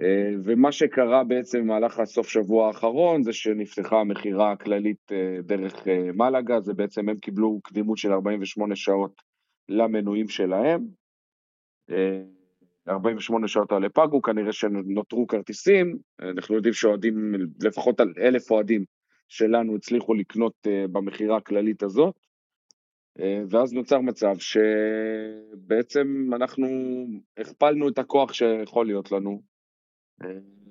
אה, 0.00 0.30
ומה 0.44 0.72
שקרה 0.72 1.24
בעצם 1.24 1.60
במהלך 1.60 1.98
הסוף 1.98 2.28
שבוע 2.28 2.66
האחרון 2.66 3.22
זה 3.22 3.32
שנפתחה 3.32 4.00
המכירה 4.00 4.52
הכללית 4.52 5.12
אה, 5.12 5.42
דרך 5.42 5.88
אה, 5.88 6.12
מלאגה, 6.14 6.60
זה 6.60 6.74
בעצם 6.74 7.08
הם 7.08 7.16
קיבלו 7.16 7.60
קדימות 7.64 7.98
של 7.98 8.12
48 8.12 8.76
שעות 8.76 9.22
למנויים 9.68 10.28
שלהם. 10.28 10.86
אה, 11.90 12.22
48 12.88 13.48
שעות 13.48 13.72
האלה 13.72 13.88
פגו, 13.88 14.22
כנראה 14.22 14.52
שנותרו 14.52 15.26
כרטיסים, 15.26 15.98
אנחנו 16.20 16.54
יודעים 16.54 16.74
שאוהדים, 16.74 17.34
לפחות 17.62 18.00
אלף 18.00 18.50
אוהדים 18.50 18.84
שלנו 19.28 19.76
הצליחו 19.76 20.14
לקנות 20.14 20.52
במכירה 20.66 21.36
הכללית 21.36 21.82
הזאת, 21.82 22.14
ואז 23.50 23.72
נוצר 23.72 24.00
מצב 24.00 24.34
שבעצם 24.38 26.30
אנחנו 26.32 26.66
הכפלנו 27.38 27.88
את 27.88 27.98
הכוח 27.98 28.32
שיכול 28.32 28.86
להיות 28.86 29.12
לנו, 29.12 29.42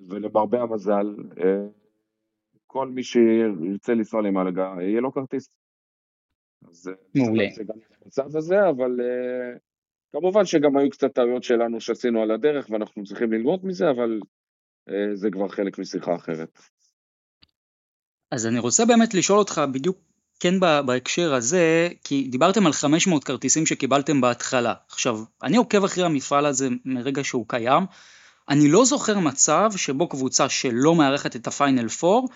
ולמרבה 0.10 0.62
המזל, 0.62 1.16
כל 2.68 2.88
מי 2.88 3.04
שירצה 3.04 3.94
לנסוע 3.94 4.22
למלגה, 4.22 4.76
יהיה 4.82 5.02
לו 5.02 5.12
כרטיס. 5.12 5.50
אז 6.70 6.92
מעולה. 7.16 7.46
זה 7.56 7.64
גם 7.64 7.76
המצב 8.04 8.38
הזה, 8.38 8.70
אבל 8.70 9.00
כמובן 10.12 10.46
שגם 10.46 10.78
היו 10.78 10.90
קצת 10.90 11.14
טעויות 11.14 11.44
שלנו 11.44 11.82
שעשינו 11.82 12.22
על 12.22 12.32
הדרך, 12.32 12.68
ואנחנו 12.70 13.04
צריכים 13.04 13.34
ללמוד 13.34 13.66
מזה, 13.66 13.90
אבל 13.90 14.20
זה 15.14 15.30
כבר 15.32 15.48
חלק 15.48 15.80
משיחה 15.80 16.16
אחרת. 16.16 16.60
אז 18.32 18.48
אני 18.48 18.60
רוצה 18.60 18.86
באמת 18.86 19.14
לשאול 19.14 19.40
אותך 19.40 19.62
בדיוק 19.74 19.98
כן 20.40 20.60
בהקשר 20.86 21.34
הזה, 21.34 21.90
כי 22.04 22.28
דיברתם 22.32 22.66
על 22.66 22.74
500 22.74 23.24
כרטיסים 23.24 23.66
שקיבלתם 23.66 24.22
בהתחלה. 24.22 24.74
עכשיו, 24.88 25.16
אני 25.44 25.58
עוקב 25.58 25.84
אחרי 25.84 26.04
המפעל 26.04 26.46
הזה 26.46 26.68
מרגע 26.86 27.24
שהוא 27.24 27.46
קיים, 27.48 27.84
אני 28.50 28.72
לא 28.72 28.86
זוכר 28.86 29.20
מצב 29.20 29.70
שבו 29.78 30.10
קבוצה 30.10 30.50
שלא 30.50 30.96
מארחת 30.96 31.36
את 31.36 31.48
הפיינל 31.48 31.88
4 32.04 32.28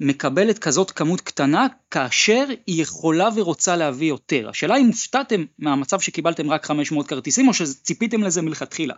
מקבלת 0.00 0.58
כזאת 0.58 0.90
כמות 0.90 1.20
קטנה 1.20 1.66
כאשר 1.90 2.44
היא 2.66 2.82
יכולה 2.82 3.28
ורוצה 3.36 3.76
להביא 3.76 4.08
יותר. 4.08 4.48
השאלה 4.48 4.76
אם 4.76 4.86
הופתעתם 4.86 5.44
מהמצב 5.58 6.00
שקיבלתם 6.00 6.50
רק 6.50 6.64
500 6.64 7.06
כרטיסים 7.06 7.48
או 7.48 7.54
שציפיתם 7.54 8.22
לזה 8.22 8.42
מלכתחילה. 8.42 8.94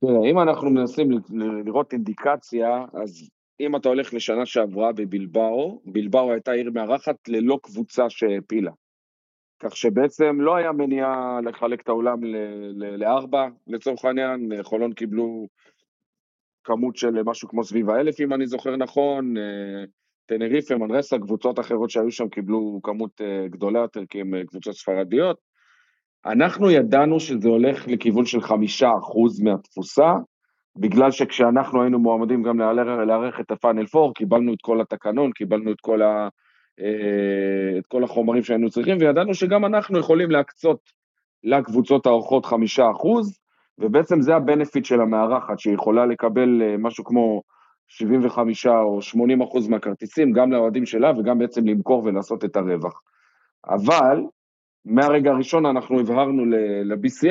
תראה, 0.00 0.30
אם 0.30 0.38
אנחנו 0.38 0.70
מנסים 0.70 1.08
לראות 1.64 1.92
אינדיקציה, 1.92 2.68
אז 3.02 3.28
אם 3.60 3.76
אתה 3.76 3.88
הולך 3.88 4.14
לשנה 4.14 4.46
שעברה 4.46 4.92
בבלבאו, 4.92 5.80
בלבאו 5.84 6.32
הייתה 6.32 6.52
עיר 6.52 6.70
מארחת 6.74 7.16
ללא 7.28 7.58
קבוצה 7.62 8.10
שהעפילה. 8.10 8.72
כך 9.62 9.76
שבעצם 9.76 10.40
לא 10.40 10.56
היה 10.56 10.72
מניעה 10.72 11.40
לחלק 11.44 11.80
את 11.80 11.88
האולם 11.88 12.18
לארבע, 12.98 13.46
לצורך 13.66 14.04
העניין, 14.04 14.50
חולון 14.62 14.92
קיבלו 14.92 15.46
כמות 16.66 16.96
של 16.96 17.22
משהו 17.24 17.48
כמו 17.48 17.64
סביב 17.64 17.90
האלף, 17.90 18.20
אם 18.20 18.32
אני 18.32 18.46
זוכר 18.46 18.76
נכון, 18.76 19.36
אה, 19.36 19.84
טנריפה, 20.26 20.76
מנרסה, 20.76 21.18
קבוצות 21.18 21.58
אחרות 21.60 21.90
שהיו 21.90 22.10
שם 22.10 22.28
קיבלו 22.28 22.80
כמות 22.82 23.20
אה, 23.20 23.48
גדולה 23.48 23.78
יותר, 23.78 24.00
כי 24.08 24.20
הן 24.20 24.34
אה, 24.34 24.44
קבוצות 24.46 24.74
ספרדיות. 24.74 25.36
אנחנו 26.26 26.70
ידענו 26.70 27.20
שזה 27.20 27.48
הולך 27.48 27.88
לכיוון 27.88 28.26
של 28.26 28.40
חמישה 28.40 28.90
אחוז 28.98 29.40
מהתפוסה, 29.40 30.12
בגלל 30.78 31.10
שכשאנחנו 31.10 31.82
היינו 31.82 31.98
מועמדים 31.98 32.42
גם 32.42 32.58
לארח 33.06 33.40
את 33.40 33.50
הפאנל 33.50 33.84
4, 33.96 34.12
קיבלנו 34.14 34.54
את 34.54 34.58
כל 34.62 34.80
התקנון, 34.80 35.32
קיבלנו 35.32 35.72
את 35.72 35.80
כל, 35.80 36.02
ה, 36.02 36.28
את 37.78 37.86
כל 37.88 38.04
החומרים 38.04 38.42
שהיינו 38.42 38.70
צריכים, 38.70 38.96
וידענו 39.00 39.34
שגם 39.34 39.64
אנחנו 39.64 39.98
יכולים 39.98 40.30
להקצות 40.30 40.80
לקבוצות 41.44 42.06
האורחות 42.06 42.46
חמישה 42.46 42.90
אחוז, 42.90 43.38
ובעצם 43.78 44.20
זה 44.20 44.36
הבנפיט 44.36 44.84
של 44.84 45.00
המארחת, 45.00 45.58
שהיא 45.58 45.74
יכולה 45.74 46.06
לקבל 46.06 46.62
אה, 46.62 46.76
משהו 46.78 47.04
כמו 47.04 47.42
75 47.88 48.66
או 48.66 49.02
80 49.02 49.40
אחוז 49.40 49.68
מהכרטיסים, 49.68 50.32
גם 50.32 50.52
לאוהדים 50.52 50.86
שלה 50.86 51.12
וגם 51.18 51.38
בעצם 51.38 51.66
למכור 51.66 52.04
ולעשות 52.04 52.44
את 52.44 52.56
הרווח. 52.56 53.02
אבל 53.68 54.20
מהרגע 54.84 55.30
הראשון 55.30 55.66
אנחנו 55.66 56.00
הבהרנו 56.00 56.44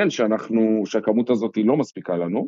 שאנחנו, 0.10 0.84
שהכמות 0.86 1.30
הזאת 1.30 1.56
היא 1.56 1.66
לא 1.66 1.78
מספיקה 1.78 2.18
לנו, 2.18 2.48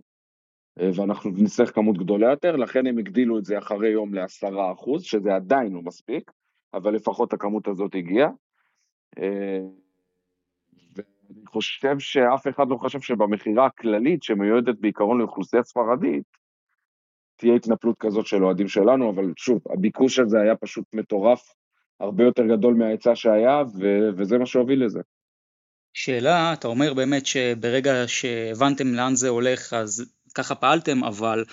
אה, 0.79 0.89
ואנחנו 0.95 1.31
נצטרך 1.37 1.75
כמות 1.75 1.97
גדולה 1.97 2.29
יותר, 2.29 2.55
לכן 2.55 2.87
הם 2.87 2.97
הגדילו 2.97 3.39
את 3.39 3.45
זה 3.45 3.57
אחרי 3.57 3.89
יום 3.89 4.13
לעשרה 4.13 4.71
אחוז, 4.71 5.03
שזה 5.03 5.35
עדיין 5.35 5.73
לא 5.73 5.81
מספיק, 5.81 6.31
אבל 6.73 6.93
לפחות 6.93 7.33
הכמות 7.33 7.67
הזאת 7.67 7.95
הגיעה. 7.95 8.29
ואני 11.29 11.45
חושב 11.45 11.99
שאף 11.99 12.47
אחד 12.47 12.67
לא 12.69 12.77
חושב 12.77 13.01
שבמכירה 13.01 13.65
הכללית, 13.65 14.23
שמיועדת 14.23 14.75
בעיקרון 14.79 15.17
לאוכלוסייה 15.17 15.63
ספרדית, 15.63 16.23
תהיה 17.35 17.55
התנפלות 17.55 17.95
כזאת 17.99 18.27
של 18.27 18.43
אוהדים 18.43 18.67
שלנו, 18.67 19.09
אבל 19.09 19.33
שוב, 19.37 19.61
הביקוש 19.73 20.19
הזה 20.19 20.41
היה 20.41 20.55
פשוט 20.55 20.85
מטורף, 20.93 21.53
הרבה 21.99 22.23
יותר 22.23 22.47
גדול 22.47 22.73
מההיצע 22.73 23.15
שהיה, 23.15 23.63
ו- 23.79 24.09
וזה 24.17 24.37
מה 24.37 24.45
שהוביל 24.45 24.85
לזה. 24.85 24.99
שאלה, 25.93 26.53
אתה 26.53 26.67
אומר 26.67 26.93
באמת 26.93 27.25
שברגע 27.25 27.93
שהבנתם 28.07 28.93
לאן 28.93 29.15
זה 29.15 29.29
הולך, 29.29 29.73
אז 29.73 30.13
ככה 30.35 30.55
פעלתם, 30.55 31.03
אבל 31.03 31.43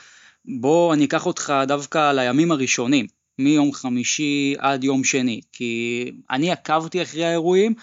בוא 0.60 0.94
אני 0.94 1.04
אקח 1.04 1.26
אותך 1.26 1.52
דווקא 1.68 2.12
לימים 2.12 2.50
הראשונים, 2.50 3.06
מיום 3.38 3.72
חמישי 3.72 4.54
עד 4.58 4.84
יום 4.84 5.04
שני, 5.04 5.40
כי 5.52 6.12
אני 6.30 6.50
עקבתי 6.50 7.02
אחרי 7.02 7.24
האירועים, 7.24 7.74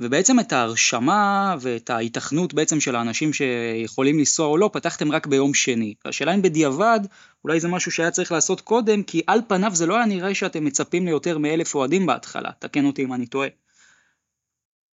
ובעצם 0.00 0.40
את 0.40 0.52
ההרשמה 0.52 1.54
ואת 1.60 1.90
ההיתכנות 1.90 2.54
בעצם 2.54 2.80
של 2.80 2.96
האנשים 2.96 3.32
שיכולים 3.32 4.18
לנסוע 4.18 4.46
או 4.46 4.56
לא, 4.56 4.70
פתחתם 4.72 5.12
רק 5.12 5.26
ביום 5.26 5.54
שני. 5.54 5.94
השאלה 6.04 6.34
אם 6.34 6.42
בדיעבד, 6.42 7.00
אולי 7.44 7.60
זה 7.60 7.68
משהו 7.68 7.90
שהיה 7.90 8.10
צריך 8.10 8.32
לעשות 8.32 8.60
קודם, 8.60 9.02
כי 9.02 9.22
על 9.26 9.40
פניו 9.48 9.70
זה 9.74 9.86
לא 9.86 9.96
היה 9.96 10.06
נראה 10.06 10.34
שאתם 10.34 10.64
מצפים 10.64 11.06
ליותר 11.06 11.38
מאלף 11.38 11.74
אוהדים 11.74 12.06
בהתחלה, 12.06 12.50
תקן 12.58 12.84
אותי 12.84 13.04
אם 13.04 13.12
אני 13.12 13.26
טועה. 13.26 13.48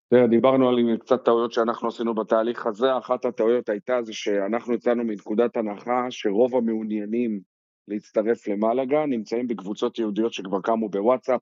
תראה, 0.10 0.27
דיברנו 0.27 0.69
על 0.69 0.98
קצת 1.00 1.25
טעויות 1.25 1.53
שאנחנו 1.53 1.88
עשינו 1.88 2.13
בתהליך 2.13 2.65
הזה, 2.65 2.98
אחת 2.98 3.25
הטעויות 3.25 3.69
הייתה 3.69 4.01
זה 4.01 4.13
שאנחנו 4.13 4.74
יצאנו 4.74 5.03
מנקודת 5.03 5.57
הנחה 5.57 6.05
שרוב 6.10 6.55
המעוניינים 6.55 7.39
להצטרף 7.88 8.48
למלאגה 8.48 9.05
נמצאים 9.05 9.48
בקבוצות 9.48 10.00
יהודיות 10.00 10.33
שכבר 10.33 10.62
קמו 10.62 10.89
בוואטסאפ, 10.89 11.41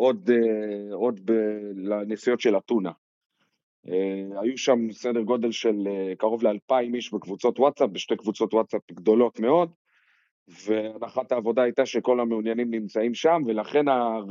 עוד, 0.00 0.30
אה, 0.30 0.94
עוד 0.94 1.20
ב, 1.24 1.32
לנסיעות 1.76 2.40
של 2.40 2.56
אתונה. 2.56 2.90
אה, 3.88 4.40
היו 4.40 4.58
שם 4.58 4.92
סדר 4.92 5.20
גודל 5.22 5.52
של 5.52 5.88
אה, 5.88 6.16
קרוב 6.18 6.42
לאלפיים 6.42 6.94
איש 6.94 7.14
בקבוצות 7.14 7.58
וואטסאפ, 7.58 7.90
בשתי 7.90 8.16
קבוצות 8.16 8.54
וואטסאפ 8.54 8.80
גדולות 8.92 9.40
מאוד, 9.40 9.70
והנחת 10.66 11.32
העבודה 11.32 11.62
הייתה 11.62 11.86
שכל 11.86 12.20
המעוניינים 12.20 12.70
נמצאים 12.70 13.14
שם, 13.14 13.42
ולכן 13.46 13.84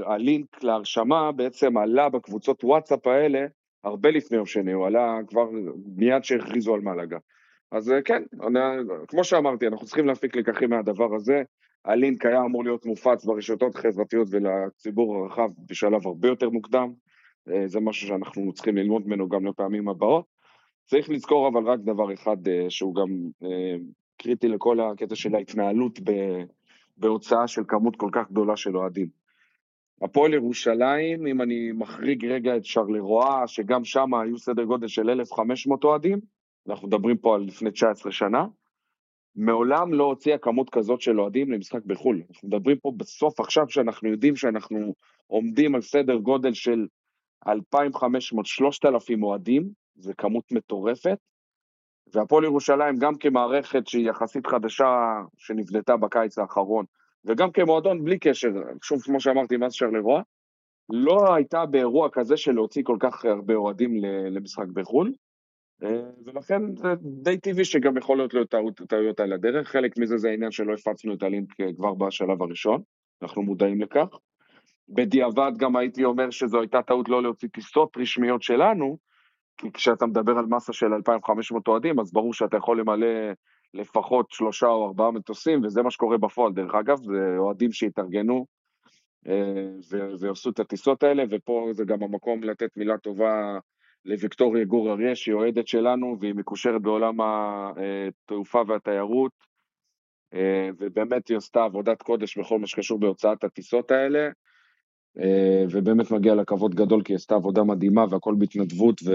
הלינק 0.06 0.64
להרשמה 0.64 1.32
בעצם 1.32 1.78
עלה 1.78 2.10
בקבוצות 2.10 2.64
וואטסאפ 2.64 3.08
האלה 3.08 3.46
הרבה 3.84 4.10
לפני 4.12 4.38
יום 4.38 4.46
שני, 4.46 4.72
הוא 4.72 4.88
עלה 4.88 5.18
כבר 5.28 5.50
מיד 5.96 6.24
שהכריזו 6.24 6.74
על 6.74 6.82
מלאגה. 6.82 7.18
אז 7.72 7.92
אה, 7.92 8.02
כן, 8.02 8.24
אני, 8.48 8.60
כמו 9.08 9.24
שאמרתי, 9.24 9.68
אנחנו 9.68 9.86
צריכים 9.86 10.06
להפיק 10.06 10.36
לקחים 10.36 10.70
מהדבר 10.70 11.16
הזה. 11.16 11.44
הלינק 11.86 12.26
היה 12.26 12.42
אמור 12.42 12.64
להיות 12.64 12.86
מופץ 12.86 13.26
ברשתות 13.26 13.76
החברתיות 13.76 14.28
ולציבור 14.32 15.16
הרחב 15.18 15.50
בשלב 15.70 16.08
הרבה 16.08 16.28
יותר 16.28 16.50
מוקדם. 16.50 16.94
אה, 17.50 17.68
זה 17.68 17.80
משהו 17.80 18.08
שאנחנו 18.08 18.54
צריכים 18.54 18.78
ללמוד 18.78 19.08
ממנו 19.08 19.30
גם 19.30 19.46
לפעמים 19.46 19.90
הבאות. 19.90 20.26
צריך 20.86 21.10
לזכור 21.10 21.48
אבל 21.48 21.64
רק 21.64 21.80
דבר 21.80 22.14
אחד 22.14 22.48
אה, 22.48 22.66
שהוא 22.70 22.96
גם 22.96 23.08
קריטי 24.18 24.48
לכל 24.48 24.80
הקטע 24.80 25.16
של 25.16 25.36
ההתנהלות 25.36 26.00
בהוצאה 26.98 27.48
של 27.48 27.62
כמות 27.68 27.96
כל 27.96 28.10
כך 28.12 28.32
גדולה 28.32 28.58
של 28.58 28.78
אוהדים. 28.78 29.08
הפועל 30.02 30.34
ירושלים, 30.34 31.28
אם 31.28 31.42
אני 31.42 31.72
מחריג 31.72 32.26
רגע 32.26 32.58
את 32.58 32.66
שרלרואה, 32.66 33.48
שגם 33.48 33.84
שם 33.84 34.14
היו 34.14 34.38
סדר 34.38 34.64
גודל 34.64 34.88
של 34.88 35.10
1,500 35.10 35.84
אוהדים, 35.84 36.20
אנחנו 36.68 36.88
מדברים 36.88 37.18
פה 37.18 37.36
על 37.36 37.42
לפני 37.42 37.72
19 37.72 38.12
שנה, 38.12 38.46
מעולם 39.36 39.94
לא 39.94 40.04
הוציאה 40.04 40.38
כמות 40.38 40.70
כזאת 40.70 41.02
של 41.02 41.22
אוהדים 41.22 41.52
למשחק 41.52 41.86
בחו"ל. 41.86 42.22
אנחנו 42.30 42.48
מדברים 42.48 42.78
פה 42.78 42.92
בסוף 42.98 43.40
עכשיו 43.40 43.70
שאנחנו 43.70 44.10
יודעים 44.10 44.36
שאנחנו 44.36 44.94
עומדים 45.28 45.76
על 45.76 45.82
סדר 45.82 46.16
גודל 46.16 46.54
של 46.54 46.88
2,500-3,000 47.48 49.24
אוהדים, 49.24 49.70
זו 49.96 50.14
כמות 50.18 50.52
מטורפת, 50.52 51.18
והפועל 52.14 52.44
ירושלים 52.44 52.96
גם 53.00 53.16
כמערכת 53.16 53.88
שהיא 53.88 54.10
יחסית 54.10 54.48
חדשה, 54.48 54.86
שנבנתה 55.38 55.98
בקיץ 55.98 56.38
האחרון, 56.38 56.86
וגם 57.26 57.52
כמועדון 57.52 58.04
בלי 58.04 58.20
קשר, 58.20 58.50
שוב 58.84 59.02
כמו 59.02 59.20
שאמרתי 59.20 59.58
מאז 59.58 59.74
שרלרואה, 59.74 60.22
לא 60.90 61.34
הייתה 61.36 61.66
באירוע 61.66 62.10
כזה 62.12 62.38
של 62.38 62.52
להוציא 62.52 62.84
כל 62.84 62.98
כך 63.00 63.26
הרבה 63.26 63.56
אוהדים 63.56 64.04
למשחק 64.32 64.68
בחו"ל, 64.74 65.14
ולכן 66.26 66.76
זה 66.76 66.88
די 67.02 67.38
טבעי 67.38 67.66
שגם 67.66 67.98
יכול 67.98 68.18
להיות 68.18 68.34
לו 68.34 68.46
טעויות 68.88 69.20
על 69.20 69.34
הדרך, 69.34 69.68
חלק 69.68 69.98
מזה 69.98 70.18
זה 70.18 70.30
העניין 70.30 70.52
שלא 70.52 70.74
הפצנו 70.74 71.14
את 71.14 71.24
הלינק 71.24 71.62
אה, 71.62 71.74
כבר 71.74 71.94
בשלב 71.94 72.42
הראשון, 72.42 72.82
אנחנו 73.22 73.42
מודעים 73.42 73.82
לכך. 73.82 74.08
בדיעבד 74.90 75.52
גם 75.58 75.76
הייתי 75.76 76.04
אומר 76.04 76.30
שזו 76.30 76.60
הייתה 76.60 76.82
טעות 76.82 77.10
לא 77.10 77.24
להוציא 77.24 77.50
טיסות 77.50 77.98
רשמיות 77.98 78.44
שלנו, 78.44 78.98
כי 79.58 79.72
כשאתה 79.72 80.06
מדבר 80.06 80.38
על 80.38 80.46
מסה 80.46 80.74
של 80.74 80.94
2,500 80.94 81.68
אוהדים, 81.68 82.00
אז 82.00 82.14
ברור 82.14 82.34
שאתה 82.34 82.58
יכול 82.58 82.80
למלא 82.80 83.08
לפחות 83.74 84.26
שלושה 84.30 84.68
או 84.68 84.88
ארבעה 84.88 85.12
מטוסים, 85.12 85.64
וזה 85.64 85.82
מה 85.82 85.92
שקורה 85.92 86.18
בפועל, 86.18 86.54
דרך 86.54 86.76
אגב, 86.76 86.98
זה 86.98 87.36
אוהדים 87.38 87.72
שהתארגנו 87.72 88.46
אה, 89.28 89.72
ועשו 90.20 90.50
את 90.50 90.60
הטיסות 90.60 91.04
האלה, 91.04 91.24
ופה 91.30 91.70
זה 91.72 91.84
גם 91.86 92.04
המקום 92.04 92.44
לתת 92.44 92.70
מילה 92.78 92.98
טובה 92.98 93.60
לוויקטוריה 94.06 94.66
גור 94.66 94.92
אריה, 94.92 95.16
שהיא 95.16 95.36
אוהדת 95.36 95.68
שלנו, 95.68 96.18
והיא 96.20 96.34
מקושרת 96.36 96.82
בעולם 96.82 97.18
התעופה 97.22 98.62
והתיירות, 98.68 99.32
אה, 100.34 100.70
ובאמת 100.80 101.28
היא 101.28 101.38
עשתה 101.38 101.64
עבודת 101.64 102.02
קודש 102.02 102.38
בכל 102.38 102.60
מה 102.60 102.68
שקשור 102.68 103.00
בהוצאת 103.00 103.44
הטיסות 103.44 103.92
האלה. 103.92 104.30
ובאמת 105.72 106.12
מגיע 106.12 106.36
לה 106.36 106.46
כבוד 106.46 106.76
גדול 106.76 107.04
כי 107.04 107.14
היא 107.14 107.16
עשתה 107.16 107.36
עבודה 107.36 107.64
מדהימה 107.64 108.06
והכל 108.10 108.36
בהתנדבות 108.38 109.02
ו... 109.06 109.12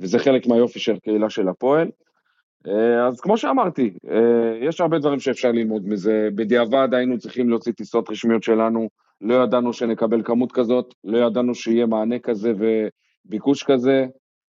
וזה 0.00 0.18
חלק 0.18 0.46
מהיופי 0.46 0.78
של 0.78 0.98
קהילה 0.98 1.30
של 1.30 1.48
הפועל. 1.48 1.90
אה, 2.66 3.06
אז 3.06 3.20
כמו 3.20 3.36
שאמרתי, 3.38 3.92
אה, 4.10 4.58
יש 4.68 4.80
הרבה 4.80 4.98
דברים 4.98 5.20
שאפשר 5.20 5.52
ללמוד 5.52 5.88
מזה. 5.88 6.28
בדיעבד 6.34 6.88
היינו 6.92 7.18
צריכים 7.18 7.48
להוציא 7.50 7.72
טיסות 7.72 8.10
רשמיות 8.10 8.42
שלנו, 8.42 8.88
לא 9.20 9.34
ידענו 9.34 9.72
שנקבל 9.72 10.22
כמות 10.24 10.52
כזאת, 10.52 10.94
לא 11.04 11.18
ידענו 11.18 11.54
שיהיה 11.54 11.86
מענה 11.86 12.18
כזה 12.18 12.52
וביקוש 13.26 13.62
כזה. 13.62 14.06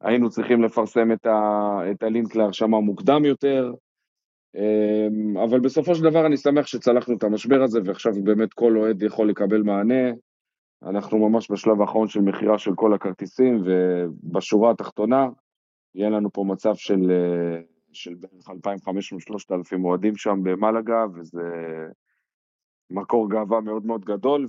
היינו 0.02 0.30
צריכים 0.30 0.64
לפרסם 0.64 1.12
את, 1.12 1.26
ה, 1.26 1.80
את 1.92 2.04
הלינק 2.04 2.36
להרשמה 2.36 2.80
מוקדם 2.80 3.26
יותר, 3.26 3.74
אה, 4.56 5.08
אבל 5.44 5.60
בסופו 5.60 5.96
של 5.96 6.04
דבר 6.04 6.26
אני 6.26 6.38
שמח 6.38 6.68
שצלחנו 6.68 7.18
את 7.18 7.24
המשבר 7.24 7.64
הזה, 7.64 7.80
ועכשיו 7.86 8.14
באמת 8.24 8.54
כל 8.54 8.78
אוהד 8.78 9.04
יכול 9.04 9.30
לקבל 9.30 9.62
מענה. 9.62 10.12
אנחנו 10.84 11.30
ממש 11.30 11.52
בשלב 11.52 11.82
האחרון 11.82 12.08
של 12.08 12.22
מכירה 12.22 12.58
של 12.58 12.72
כל 12.76 12.94
הכרטיסים, 12.94 13.62
ובשורה 13.66 14.72
התחתונה, 14.72 15.28
יהיה 15.96 16.10
לנו 16.10 16.30
פה 16.34 16.44
מצב 16.48 16.76
של 16.76 17.12
של 17.94 18.16
בערך 18.16 18.50
2,500-3,000 18.50 19.84
אוהדים 19.84 20.16
שם 20.16 20.40
במלאגה, 20.44 21.06
וזה 21.16 21.42
מקור 22.90 23.30
גאווה 23.30 23.62
מאוד 23.62 23.86
מאוד 23.86 24.06
גדול 24.06 24.48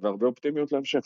והרבה 0.00 0.26
אופטימיות 0.26 0.72
להמשך. 0.72 1.00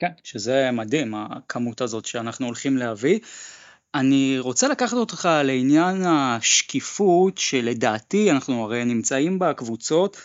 כן, 0.00 0.10
שזה 0.24 0.70
מדהים, 0.72 1.14
הכמות 1.14 1.80
הזאת 1.80 2.04
שאנחנו 2.04 2.46
הולכים 2.46 2.76
להביא. 2.76 3.18
אני 3.94 4.36
רוצה 4.38 4.68
לקחת 4.68 4.96
אותך 4.96 5.28
לעניין 5.44 6.02
השקיפות 6.06 7.38
שלדעתי 7.38 8.30
אנחנו 8.30 8.64
הרי 8.64 8.84
נמצאים 8.84 9.38
בקבוצות 9.38 10.16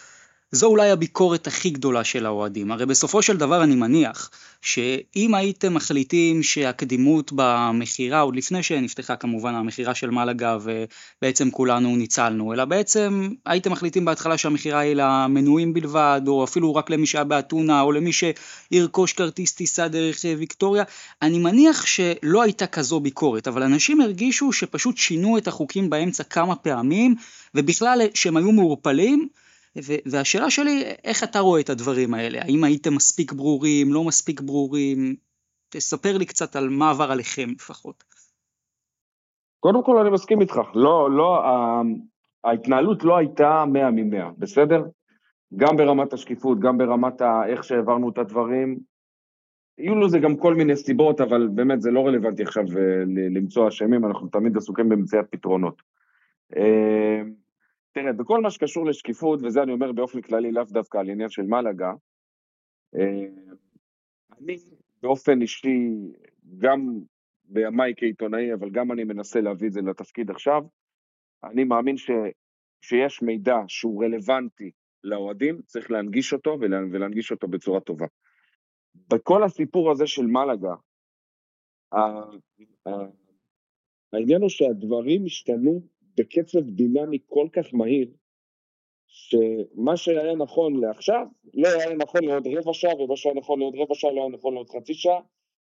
זו 0.51 0.67
אולי 0.67 0.89
הביקורת 0.89 1.47
הכי 1.47 1.69
גדולה 1.69 2.03
של 2.03 2.25
האוהדים. 2.25 2.71
הרי 2.71 2.85
בסופו 2.85 3.21
של 3.21 3.37
דבר 3.37 3.63
אני 3.63 3.75
מניח 3.75 4.31
שאם 4.61 5.35
הייתם 5.35 5.73
מחליטים 5.73 6.43
שהקדימות 6.43 7.31
במכירה, 7.35 8.19
עוד 8.19 8.35
לפני 8.35 8.63
שנפתחה 8.63 9.15
כמובן 9.15 9.55
המכירה 9.55 9.95
של 9.95 10.09
מלאגה 10.09 10.57
ובעצם 10.61 11.51
כולנו 11.51 11.95
ניצלנו, 11.95 12.53
אלא 12.53 12.65
בעצם 12.65 13.29
הייתם 13.45 13.71
מחליטים 13.71 14.05
בהתחלה 14.05 14.37
שהמכירה 14.37 14.79
היא 14.79 14.93
למנויים 14.95 15.73
בלבד, 15.73 16.21
או 16.27 16.43
אפילו 16.43 16.75
רק 16.75 16.89
למי 16.89 17.05
שהיה 17.05 17.23
באתונה, 17.23 17.81
או 17.81 17.91
למי 17.91 18.11
שירכוש 18.13 19.13
כרטיס 19.13 19.53
טיסה 19.53 19.87
דרך 19.87 20.19
ויקטוריה, 20.37 20.83
אני 21.21 21.39
מניח 21.39 21.85
שלא 21.85 22.41
הייתה 22.41 22.67
כזו 22.67 22.99
ביקורת, 22.99 23.47
אבל 23.47 23.63
אנשים 23.63 24.01
הרגישו 24.01 24.53
שפשוט 24.53 24.97
שינו 24.97 25.37
את 25.37 25.47
החוקים 25.47 25.89
באמצע 25.89 26.23
כמה 26.23 26.55
פעמים, 26.55 27.15
ובכלל 27.55 28.01
שהם 28.13 28.37
היו 28.37 28.51
מעורפלים, 28.51 29.27
והשאלה 30.05 30.49
שלי, 30.49 30.83
איך 31.03 31.23
אתה 31.23 31.39
רואה 31.39 31.61
את 31.61 31.69
הדברים 31.69 32.13
האלה? 32.13 32.39
האם 32.41 32.63
הייתם 32.63 32.95
מספיק 32.95 33.31
ברורים, 33.31 33.93
לא 33.93 34.03
מספיק 34.03 34.41
ברורים? 34.41 35.15
תספר 35.69 36.17
לי 36.17 36.25
קצת 36.25 36.55
על 36.55 36.69
מה 36.69 36.89
עבר 36.89 37.11
עליכם 37.11 37.49
לפחות. 37.49 38.03
קודם 39.59 39.83
כל 39.83 39.97
אני 39.97 40.09
מסכים 40.09 40.41
איתך, 40.41 40.59
לא, 40.73 41.11
לא, 41.11 41.43
ההתנהלות 42.43 43.03
לא 43.03 43.17
הייתה 43.17 43.63
100 43.67 43.91
מ-100, 43.91 44.31
בסדר? 44.37 44.83
גם 45.55 45.77
ברמת 45.77 46.13
השקיפות, 46.13 46.59
גם 46.59 46.77
ברמת 46.77 47.21
איך 47.47 47.63
שהעברנו 47.63 48.09
את 48.09 48.17
הדברים. 48.17 48.79
יהיו 49.77 49.95
לזה 49.95 50.19
גם 50.19 50.35
כל 50.37 50.55
מיני 50.55 50.75
סיבות, 50.75 51.21
אבל 51.21 51.47
באמת 51.47 51.81
זה 51.81 51.91
לא 51.91 52.07
רלוונטי 52.07 52.43
עכשיו 52.43 52.63
אה, 52.77 53.03
למצוא 53.35 53.67
אשמים, 53.67 54.05
אנחנו 54.05 54.27
תמיד 54.27 54.57
עסוקים 54.57 54.89
במציאת 54.89 55.25
פתרונות. 55.29 55.81
אה, 57.97 58.01
תראה, 58.01 58.13
בכל 58.13 58.41
מה 58.41 58.51
שקשור 58.51 58.85
לשקיפות, 58.85 59.39
וזה 59.43 59.63
אני 59.63 59.71
אומר 59.71 59.91
באופן 59.91 60.21
כללי, 60.21 60.51
לאו 60.51 60.63
דווקא 60.63 60.97
על 60.97 61.09
עניין 61.09 61.29
של 61.29 61.41
מלאגה, 61.41 61.91
אה, 62.95 63.27
אני 64.37 64.55
באופן 65.01 65.41
אישי, 65.41 65.89
גם 66.57 66.99
בימיי 67.43 67.93
כעיתונאי, 67.97 68.53
אבל 68.53 68.69
גם 68.69 68.91
אני 68.91 69.03
מנסה 69.03 69.41
להביא 69.41 69.67
את 69.67 69.73
זה 69.73 69.81
לתפקיד 69.81 70.31
עכשיו, 70.31 70.63
אני 71.43 71.63
מאמין 71.63 71.97
ש, 71.97 72.09
שיש 72.81 73.21
מידע 73.21 73.57
שהוא 73.67 74.03
רלוונטי 74.03 74.71
לאוהדים, 75.03 75.61
צריך 75.61 75.91
להנגיש 75.91 76.33
אותו 76.33 76.57
ולהנגיש 76.91 77.31
אותו 77.31 77.47
בצורה 77.47 77.79
טובה. 77.79 78.05
בכל 78.95 79.43
הסיפור 79.43 79.91
הזה 79.91 80.07
של 80.07 80.25
מלאגה, 80.25 80.75
העניין 84.13 84.41
הוא 84.41 84.49
שהדברים 84.49 85.25
השתנו 85.25 85.81
בקצב 86.17 86.59
דינמי 86.59 87.17
כל 87.25 87.47
כך 87.53 87.73
מהיר, 87.73 88.07
שמה 89.07 89.97
שהיה 89.97 90.35
נכון 90.35 90.81
לעכשיו, 90.81 91.25
לא 91.53 91.67
היה 91.67 91.93
נכון 91.93 92.23
לעוד 92.23 92.47
רבע 92.47 92.73
שעה, 92.73 92.95
ומה 93.01 93.15
שהיה 93.15 93.35
נכון 93.35 93.59
לעוד 93.59 93.75
רבע 93.75 93.95
שעה 93.95 94.11
לא 94.11 94.21
היה 94.21 94.29
נכון 94.29 94.53
לעוד 94.53 94.69
חצי 94.69 94.93
שעה, 94.93 95.19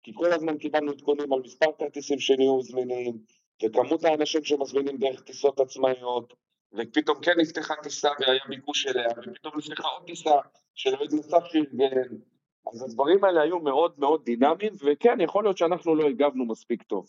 כי 0.02 0.12
כל 0.14 0.32
הזמן 0.32 0.58
קיבלנו 0.58 0.92
עדכונים 0.92 1.32
על 1.32 1.40
מספר 1.40 1.66
כרטיסים 1.78 2.18
שנהיו 2.18 2.62
זמינים, 2.62 3.18
וכמות 3.64 4.04
האנשים 4.04 4.44
שמזמינים 4.44 4.96
דרך 4.96 5.22
טיסות 5.22 5.60
עצמאיות, 5.60 6.34
ופתאום 6.72 7.20
כן 7.22 7.32
נפתחה 7.40 7.74
טיסה 7.82 8.08
והיה 8.20 8.40
ביקוש 8.48 8.86
אליה, 8.86 9.08
ופתאום 9.10 9.52
נפתחה 9.58 9.88
עוד 9.88 10.06
טיסה 10.06 10.34
של 10.74 10.94
עובד 10.94 11.12
נוסף 11.12 11.44
שארגן, 11.44 12.16
אז 12.72 12.82
הדברים 12.82 13.24
האלה 13.24 13.42
היו 13.42 13.58
מאוד 13.60 13.94
מאוד 13.98 14.24
דינמיים, 14.24 14.72
וכן, 14.84 15.20
יכול 15.20 15.44
להיות 15.44 15.58
שאנחנו 15.58 15.94
לא 15.94 16.08
הגבנו 16.08 16.46
מספיק 16.46 16.82
טוב. 16.82 17.06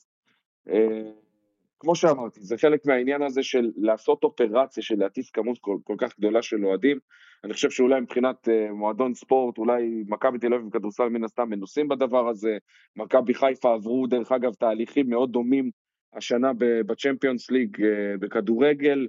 אה, 1.83 1.85
כמו 1.85 1.95
שאמרתי, 1.95 2.39
זה 2.41 2.57
חלק 2.57 2.85
מהעניין 2.85 3.21
הזה 3.21 3.43
של 3.43 3.71
לעשות 3.75 4.23
אופרציה, 4.23 4.83
של 4.83 4.95
להטיס 4.99 5.31
כמות 5.31 5.57
כל, 5.61 5.77
כל 5.83 5.95
כך 5.97 6.17
גדולה 6.19 6.41
של 6.41 6.65
אוהדים. 6.65 6.99
אני 7.43 7.53
חושב 7.53 7.69
שאולי 7.69 8.01
מבחינת 8.01 8.47
uh, 8.47 8.71
מועדון 8.73 9.13
ספורט, 9.13 9.57
אולי 9.57 10.03
מכבי 10.07 10.39
תל 10.39 10.53
אביב 10.53 10.67
וכדורסל 10.67 11.09
מן 11.09 11.23
הסתם 11.23 11.49
מנוסים 11.49 11.87
בדבר 11.87 12.29
הזה. 12.29 12.57
מכבי 12.95 13.33
חיפה 13.33 13.73
עברו 13.73 14.07
דרך 14.07 14.31
אגב 14.31 14.53
תהליכים 14.53 15.09
מאוד 15.09 15.31
דומים 15.31 15.71
השנה 16.13 16.51
בצ'מפיונס 16.59 17.51
ליג 17.51 17.77
uh, 17.77 17.83
בכדורגל. 18.19 19.07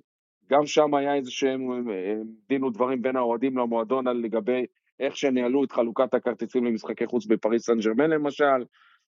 גם 0.50 0.66
שם 0.66 0.94
היה 0.94 1.14
איזה 1.14 1.30
שהם 1.30 1.90
אה, 1.90 2.14
דין 2.48 2.64
ודברים 2.64 3.02
בין 3.02 3.16
האוהדים 3.16 3.58
למועדון 3.58 4.06
על 4.06 4.16
לגבי 4.16 4.66
איך 5.00 5.16
שניהלו 5.16 5.64
את 5.64 5.72
חלוקת 5.72 6.14
הכרטיסים 6.14 6.64
למשחקי 6.64 7.06
חוץ 7.06 7.26
בפריס 7.26 7.66
סן 7.66 7.78
ג'רמן 7.78 8.10
למשל. 8.10 8.64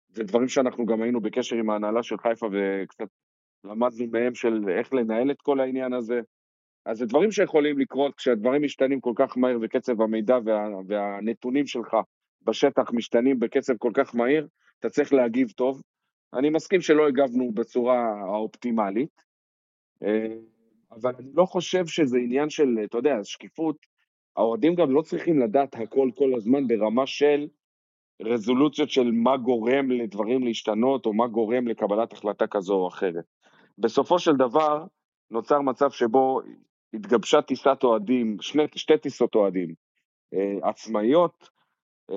זה 0.09 0.23
דברים 0.23 0.47
שאנחנו 0.47 0.85
גם 0.85 1.01
היינו 1.01 1.21
בקשר 1.21 1.55
עם 1.55 1.69
ההנהלה 1.69 2.03
של 2.03 2.17
חיפה 2.17 2.47
וקצת 2.51 3.07
למדנו 3.63 4.07
מהם 4.11 4.35
של 4.35 4.69
איך 4.69 4.93
לנהל 4.93 5.31
את 5.31 5.41
כל 5.41 5.59
העניין 5.59 5.93
הזה. 5.93 6.21
אז 6.85 6.97
זה 6.97 7.05
דברים 7.05 7.31
שיכולים 7.31 7.79
לקרות 7.79 8.15
כשהדברים 8.15 8.63
משתנים 8.63 8.99
כל 8.99 9.13
כך 9.15 9.37
מהר 9.37 9.57
וקצב 9.61 10.01
המידע 10.01 10.37
וה, 10.45 10.67
והנתונים 10.87 11.67
שלך 11.67 11.97
בשטח 12.41 12.91
משתנים 12.93 13.39
בקצב 13.39 13.77
כל 13.77 13.91
כך 13.93 14.15
מהיר, 14.15 14.47
אתה 14.79 14.89
צריך 14.89 15.13
להגיב 15.13 15.51
טוב. 15.51 15.81
אני 16.33 16.49
מסכים 16.49 16.81
שלא 16.81 17.07
הגבנו 17.07 17.51
בצורה 17.51 18.21
האופטימלית, 18.21 19.21
אה, 20.03 20.37
אבל 20.91 21.11
אני 21.19 21.29
לא 21.33 21.45
חושב 21.45 21.85
שזה 21.85 22.17
עניין 22.17 22.49
של, 22.49 22.79
אתה 22.85 22.97
יודע, 22.97 23.23
שקיפות. 23.23 23.77
האוהדים 24.35 24.75
גם 24.75 24.91
לא 24.91 25.01
צריכים 25.01 25.39
לדעת 25.39 25.75
הכל 25.75 26.09
כל 26.15 26.33
הזמן 26.35 26.67
ברמה 26.67 27.07
של 27.07 27.47
רזולוציות 28.21 28.89
של 28.89 29.11
מה 29.11 29.37
גורם 29.37 29.91
לדברים 29.91 30.43
להשתנות 30.43 31.05
או 31.05 31.13
מה 31.13 31.27
גורם 31.27 31.67
לקבלת 31.67 32.13
החלטה 32.13 32.47
כזו 32.47 32.73
או 32.73 32.87
אחרת. 32.87 33.25
בסופו 33.77 34.19
של 34.19 34.31
דבר 34.35 34.85
נוצר 35.31 35.61
מצב 35.61 35.91
שבו 35.91 36.41
התגבשה 36.93 37.41
טיסת 37.41 37.77
אוהדים, 37.83 38.37
שני, 38.41 38.63
שתי 38.75 38.97
טיסות 38.97 39.35
אוהדים 39.35 39.73
אה, 40.33 40.69
עצמאיות. 40.69 41.49
אה, 42.11 42.15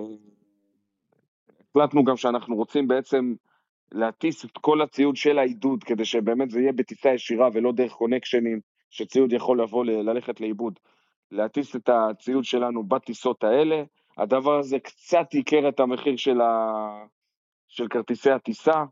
החלטנו 1.71 2.05
גם 2.05 2.17
שאנחנו 2.17 2.57
רוצים 2.57 2.89
בעצם 2.89 3.35
להטיס 3.93 4.45
את 4.45 4.59
כל 4.59 4.83
הציוד 4.83 5.17
של 5.17 5.39
העידוד, 5.39 5.85
כדי 5.85 6.05
שבאמת 6.05 6.51
זה 6.51 6.61
יהיה 6.61 6.73
בטיסה 6.73 7.15
ישירה 7.15 7.49
ולא 7.53 7.73
דרך 7.73 7.93
קונקשנים, 7.93 8.61
שציוד 8.91 9.33
יכול 9.33 9.63
לבוא, 9.63 9.85
ל- 9.85 10.11
ללכת 10.11 10.41
לאיבוד. 10.41 10.79
להטיס 11.31 11.77
את 11.77 11.89
הציוד 11.89 12.45
שלנו 12.45 12.85
בטיסות 12.85 13.45
האלה. 13.45 13.83
הדבר 14.19 14.59
הזה 14.59 14.79
קצת 14.79 15.35
ייקר 15.35 15.69
את 15.69 15.81
המחיר 15.81 16.17
של, 16.17 16.41
ה... 16.41 16.47
של 17.69 17.89
כרטיסי 17.89 18.31
הטיסה. 18.31 18.85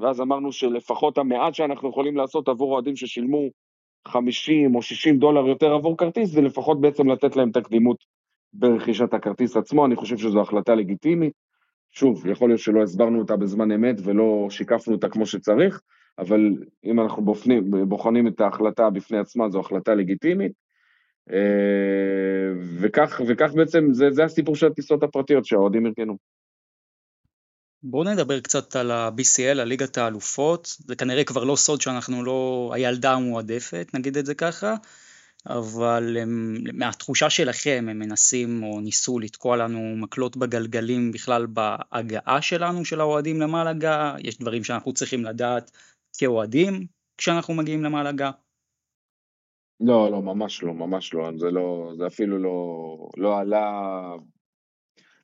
ואז 0.00 0.20
אמרנו 0.20 0.52
שלפחות 0.52 1.18
המעט 1.18 1.54
שאנחנו 1.54 1.88
יכולים 1.88 2.16
לעשות 2.16 2.48
עבור 2.48 2.72
אוהדים 2.72 2.96
ששילמו 2.96 3.48
50 4.08 4.74
או 4.74 4.82
60 4.82 5.18
דולר 5.18 5.46
יותר 5.46 5.72
עבור 5.72 5.96
כרטיס, 5.96 6.30
זה 6.30 6.40
לפחות 6.40 6.80
בעצם 6.80 7.08
לתת 7.08 7.36
להם 7.36 7.50
תקדימות 7.50 7.96
ברכישת 8.52 9.14
הכרטיס 9.14 9.56
עצמו, 9.56 9.86
אני 9.86 9.96
חושב 9.96 10.16
שזו 10.16 10.40
החלטה 10.40 10.74
לגיטימית. 10.74 11.32
שוב, 11.90 12.26
יכול 12.26 12.48
להיות 12.48 12.60
שלא 12.60 12.82
הסברנו 12.82 13.18
אותה 13.18 13.36
בזמן 13.36 13.72
אמת 13.72 13.96
ולא 14.04 14.46
שיקפנו 14.50 14.94
אותה 14.94 15.08
כמו 15.08 15.26
שצריך, 15.26 15.80
אבל 16.18 16.40
אם 16.84 17.00
אנחנו 17.00 17.24
בוחנים, 17.24 17.70
בוחנים 17.88 18.28
את 18.28 18.40
ההחלטה 18.40 18.90
בפני 18.90 19.18
עצמה, 19.18 19.48
זו 19.48 19.60
החלטה 19.60 19.94
לגיטימית. 19.94 20.52
אה, 21.32 22.52
וכך, 22.80 23.20
וכך 23.28 23.52
בעצם, 23.54 23.88
זה, 23.92 24.10
זה 24.10 24.24
הסיפור 24.24 24.56
של 24.56 24.66
הטיסות 24.66 25.02
הפרטיות 25.02 25.44
שהאוהדים 25.44 25.86
ארגנו. 25.86 26.16
בואו 27.82 28.04
נדבר 28.04 28.40
קצת 28.40 28.76
על 28.76 28.90
ה-BCL, 28.90 29.60
הליגת 29.60 29.98
האלופות. 29.98 30.76
זה 30.78 30.96
כנראה 30.96 31.24
כבר 31.24 31.44
לא 31.44 31.56
סוד 31.56 31.80
שאנחנו 31.80 32.24
לא 32.24 32.70
הילדה 32.74 33.12
המועדפת, 33.12 33.90
נגיד 33.94 34.16
את 34.16 34.26
זה 34.26 34.34
ככה. 34.34 34.74
אבל 35.46 36.16
הם, 36.20 36.54
מהתחושה 36.72 37.30
שלכם 37.30 37.86
הם 37.90 37.98
מנסים 37.98 38.62
או 38.62 38.80
ניסו 38.80 39.18
לתקוע 39.18 39.56
לנו 39.56 39.96
מקלות 39.96 40.36
בגלגלים 40.36 41.12
בכלל 41.12 41.46
בהגעה 41.46 42.42
שלנו 42.42 42.84
של 42.84 43.00
האוהדים 43.00 43.40
למלאגה, 43.40 44.14
יש 44.18 44.38
דברים 44.38 44.64
שאנחנו 44.64 44.92
צריכים 44.92 45.24
לדעת 45.24 45.70
כאוהדים 46.18 46.86
כשאנחנו 47.18 47.54
מגיעים 47.54 47.84
למלאגה? 47.84 48.30
לא, 49.80 50.10
לא, 50.10 50.22
ממש 50.22 50.62
לא, 50.62 50.74
ממש 50.74 51.14
לא, 51.14 51.30
זה 51.38 51.50
לא, 51.50 51.92
זה 51.98 52.06
אפילו 52.06 52.38
לא, 52.38 52.96
לא 53.16 53.38
עלה, 53.38 54.00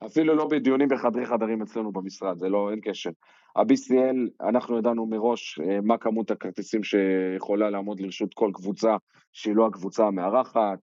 אפילו 0.07 0.35
לא 0.35 0.49
בדיונים 0.49 0.89
בחדרי 0.89 1.27
חדרים 1.27 1.63
אצלנו 1.63 1.93
במשרד, 1.93 2.39
זה 2.39 2.49
לא, 2.49 2.71
אין 2.71 2.81
קשר. 2.83 3.11
ה-BCL, 3.57 4.47
אנחנו 4.49 4.79
ידענו 4.79 5.07
מראש 5.07 5.61
אה, 5.61 5.81
מה 5.81 5.99
כמות 5.99 6.31
הכרטיסים 6.31 6.83
שיכולה 6.83 7.71
לעמוד 7.71 8.01
לרשות 8.01 8.35
כל 8.35 8.51
קבוצה 8.55 8.97
שהיא 9.33 9.57
לא 9.57 9.67
הקבוצה 9.67 10.07
המארחת, 10.07 10.79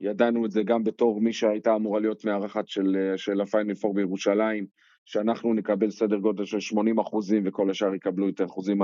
ידענו 0.00 0.46
את 0.46 0.50
זה 0.50 0.62
גם 0.62 0.84
בתור 0.84 1.20
מי 1.20 1.32
שהייתה 1.32 1.74
אמורה 1.74 2.00
להיות 2.00 2.24
מארחת 2.24 2.68
של, 2.68 2.96
אה, 2.96 3.18
של 3.18 3.40
הפיינל 3.40 3.74
פור 3.74 3.94
בירושלים, 3.94 4.66
שאנחנו 5.04 5.54
נקבל 5.54 5.90
סדר 5.90 6.16
גודל 6.16 6.44
של 6.44 6.60
80 6.60 6.98
אחוזים 6.98 7.42
וכל 7.46 7.70
השאר 7.70 7.94
יקבלו 7.94 8.28
את 8.28 8.40
האחוזים 8.40 8.78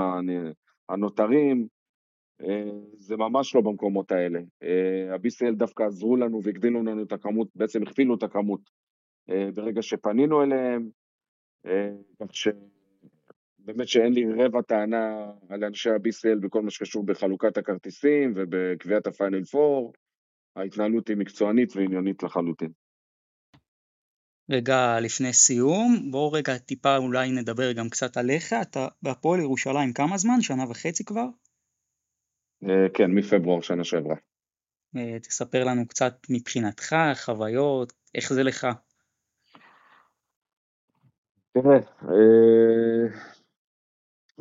הנותרים. 0.88 1.66
אה, 2.42 2.70
זה 2.96 3.16
ממש 3.16 3.54
לא 3.54 3.60
במקומות 3.60 4.12
האלה. 4.12 4.40
ה-BCL 5.12 5.54
דווקא 5.54 5.82
עזרו 5.82 6.16
לנו 6.16 6.40
והגדילו 6.42 6.82
לנו 6.82 7.02
את 7.02 7.12
הכמות, 7.12 7.48
בעצם 7.54 7.82
הכפילו 7.82 8.14
את 8.14 8.22
הכמות 8.22 8.60
ברגע 9.28 9.82
שפנינו 9.82 10.42
אליהם, 10.42 10.90
כך 12.20 12.34
ש... 12.34 12.48
באמת 13.64 13.88
שאין 13.88 14.12
לי 14.12 14.24
רבע 14.44 14.62
טענה 14.62 15.30
על 15.48 15.64
אנשי 15.64 15.90
ה-BCL 15.90 16.38
בכל 16.42 16.62
מה 16.62 16.70
שקשור 16.70 17.06
בחלוקת 17.06 17.56
הכרטיסים 17.56 18.32
ובקביעת 18.36 19.06
הפיינל 19.06 19.44
פור. 19.44 19.92
ההתנהלות 20.56 21.08
היא 21.08 21.16
מקצוענית 21.16 21.76
ועניינית 21.76 22.22
לחלוטין. 22.22 22.70
רגע 24.50 25.00
לפני 25.00 25.32
סיום, 25.32 26.10
בואו 26.10 26.32
רגע 26.32 26.58
טיפה 26.58 26.96
אולי 26.96 27.30
נדבר 27.32 27.72
גם 27.72 27.88
קצת 27.88 28.16
עליך, 28.16 28.52
אתה 28.62 28.88
בהפועל 29.02 29.40
ירושלים 29.40 29.92
כמה 29.92 30.18
זמן? 30.18 30.40
שנה 30.40 30.70
וחצי 30.70 31.04
כבר? 31.04 31.26
אה, 32.64 32.88
כן, 32.94 33.10
מפברואר 33.10 33.60
שנה 33.60 33.84
שעברה. 33.84 34.16
אה, 34.96 35.18
תספר 35.20 35.64
לנו 35.64 35.88
קצת 35.88 36.14
מבחינתך, 36.30 36.96
חוויות, 37.24 37.92
איך 38.14 38.32
זה 38.32 38.42
לך? 38.42 38.66
תראה, 41.52 41.76
אה, 42.08 43.06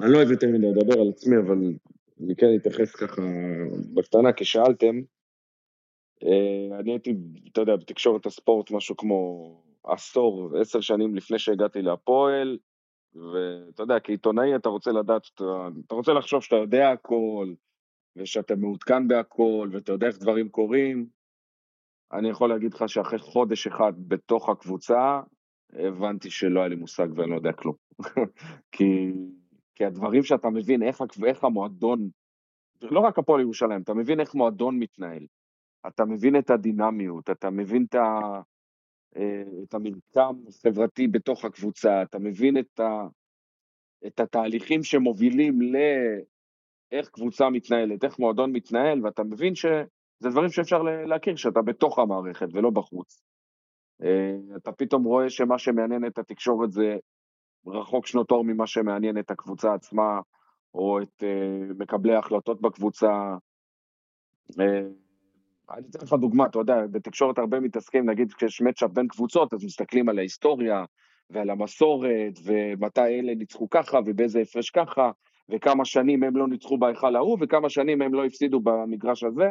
אני 0.02 0.12
לא 0.12 0.17
אוהב 0.17 0.32
יותר 0.32 0.47
מדי 0.47 0.67
לדבר 0.71 1.02
על 1.02 1.10
עצמי, 1.10 1.38
אבל 1.38 1.58
אני 2.19 2.36
כן 2.36 2.47
אתייחס 2.56 2.95
ככה 2.95 3.21
בקטנה, 3.93 4.34
כי 4.34 4.45
שאלתם. 4.45 4.95
אה, 6.24 6.80
אני 6.80 6.91
הייתי, 6.91 7.13
אתה 7.52 7.62
יודע, 7.62 7.76
בתקשורת 7.76 8.26
הספורט 8.26 8.71
משהו 8.71 8.97
כמו 8.97 9.63
עשור, 9.84 10.58
עשר 10.62 10.82
שנים 10.82 11.15
לפני 11.15 11.39
שהגעתי 11.39 11.82
להפועל, 11.82 12.58
ואתה 13.13 13.84
יודע, 13.84 14.00
כעיתונאי 14.04 14.56
אתה 14.56 14.69
רוצה 14.69 14.91
לדעת, 14.91 15.21
אתה, 15.86 15.95
רוצה 15.95 16.13
לחשוב 16.13 16.41
שאתה 16.43 16.56
יודע 16.56 16.89
הכל, 16.89 17.54
ושאתה 18.15 18.56
מעודכן 18.56 19.08
בהכל, 19.08 19.69
ואתה 19.71 19.91
יודע 19.91 20.08
איך 20.08 20.19
דברים 20.19 20.50
קורים. 20.50 21.08
אני 22.13 22.30
יכול 22.30 22.50
להגיד 22.50 22.74
לך 22.74 22.89
שאחרי 22.89 23.19
חודש 23.19 23.67
אחד 23.67 23.93
בתוך 24.08 24.50
הקבוצה, 24.50 25.21
הבנתי 25.74 26.30
שלא 26.30 26.60
היה 26.60 26.70
לי 26.70 26.76
מושג 26.76 27.08
ואני 27.16 27.32
לא 27.32 27.36
יודע 27.36 27.52
כלום. 27.52 27.76
כי 28.72 29.12
כי 29.82 29.86
הדברים 29.86 30.24
שאתה 30.24 30.50
מבין, 30.50 30.84
איך, 30.84 31.02
איך 31.26 31.44
המועדון, 31.44 32.10
לא 32.82 33.00
רק 33.00 33.20
הפועל 33.20 33.42
ירושלים, 33.42 33.82
אתה 33.82 33.94
מבין 33.94 34.20
איך 34.20 34.36
מועדון 34.36 34.80
מתנהל, 34.80 35.26
אתה 35.88 36.06
מבין 36.06 36.36
את 36.36 36.50
הדינמיות, 36.50 37.30
אתה 37.30 37.50
מבין 37.50 37.86
את, 37.90 37.96
ה, 37.96 38.42
אה, 39.16 39.44
את 39.64 39.74
המרקם 39.74 40.36
החברתי 40.48 41.08
בתוך 41.08 41.46
הקבוצה, 41.46 42.02
אתה 42.02 42.20
מבין 42.20 42.58
את, 42.58 42.80
ה, 42.80 43.08
את 44.08 44.20
התהליכים 44.20 44.84
שמובילים 44.84 45.60
לאיך 45.62 47.10
קבוצה 47.10 47.50
מתנהלת, 47.50 48.04
איך 48.04 48.20
מועדון 48.20 48.52
מתנהל, 48.52 49.06
ואתה 49.06 49.24
מבין 49.24 49.56
שזה 49.56 50.30
דברים 50.30 50.50
שאפשר 50.50 50.82
להכיר 50.82 51.36
כשאתה 51.36 51.62
בתוך 51.62 52.00
המערכת 52.00 52.48
ולא 52.54 52.70
בחוץ. 52.70 53.24
אה, 54.04 54.58
אתה 54.58 54.72
פתאום 54.72 55.04
רואה 55.04 55.30
שמה 55.30 55.58
שמעניין 55.58 56.06
את 56.06 56.18
התקשורת 56.18 56.72
זה 56.72 56.98
רחוק 57.68 58.08
שנות 58.08 58.32
אור 58.32 58.44
ממה 58.44 58.68
שמעניין 58.68 59.18
את 59.18 59.32
הקבוצה 59.32 59.74
עצמה, 59.74 60.20
או 60.74 61.02
את 61.02 61.24
uh, 61.24 61.74
מקבלי 61.80 62.16
ההחלטות 62.16 62.62
בקבוצה. 62.62 63.36
Uh, 64.52 64.62
אני 65.74 65.88
אתן 65.90 66.06
לך 66.06 66.14
דוגמה, 66.14 66.46
אתה 66.46 66.60
יודע, 66.60 66.76
בתקשורת 66.92 67.38
הרבה 67.38 67.60
מתעסקים, 67.60 68.10
נגיד 68.10 68.34
כשיש 68.34 68.62
מצ'אפ 68.62 68.92
בין 68.92 69.08
קבוצות, 69.08 69.54
אז 69.54 69.66
מסתכלים 69.66 70.10
על 70.10 70.20
ההיסטוריה 70.20 70.86
ועל 71.30 71.50
המסורת, 71.50 72.34
ומתי 72.46 73.02
אלה 73.02 73.36
ניצחו 73.36 73.70
ככה 73.70 74.00
ובאיזה 74.06 74.40
הפרש 74.40 74.70
ככה, 74.70 75.12
וכמה 75.50 75.86
שנים 75.86 76.24
הם 76.24 76.38
לא 76.38 76.48
ניצחו 76.48 76.78
בהיכל 76.78 77.16
ההוא, 77.16 77.38
וכמה 77.42 77.70
שנים 77.70 78.02
הם 78.02 78.14
לא 78.14 78.26
הפסידו 78.26 78.60
במגרש 78.60 79.24
הזה. 79.24 79.50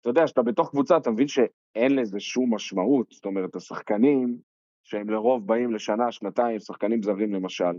אתה 0.00 0.10
יודע, 0.10 0.24
כשאתה 0.24 0.42
בתוך 0.42 0.70
קבוצה, 0.70 0.96
אתה 0.96 1.10
מבין 1.10 1.28
שאין 1.76 1.96
לזה 1.96 2.20
שום 2.20 2.54
משמעות, 2.54 3.06
זאת 3.10 3.24
אומרת, 3.24 3.56
השחקנים 3.56 4.38
שהם 4.82 5.10
לרוב 5.10 5.46
באים 5.46 5.74
לשנה, 5.74 6.12
שנתיים, 6.12 6.58
שחקנים 6.58 7.02
זרים 7.02 7.34
למשל, 7.34 7.72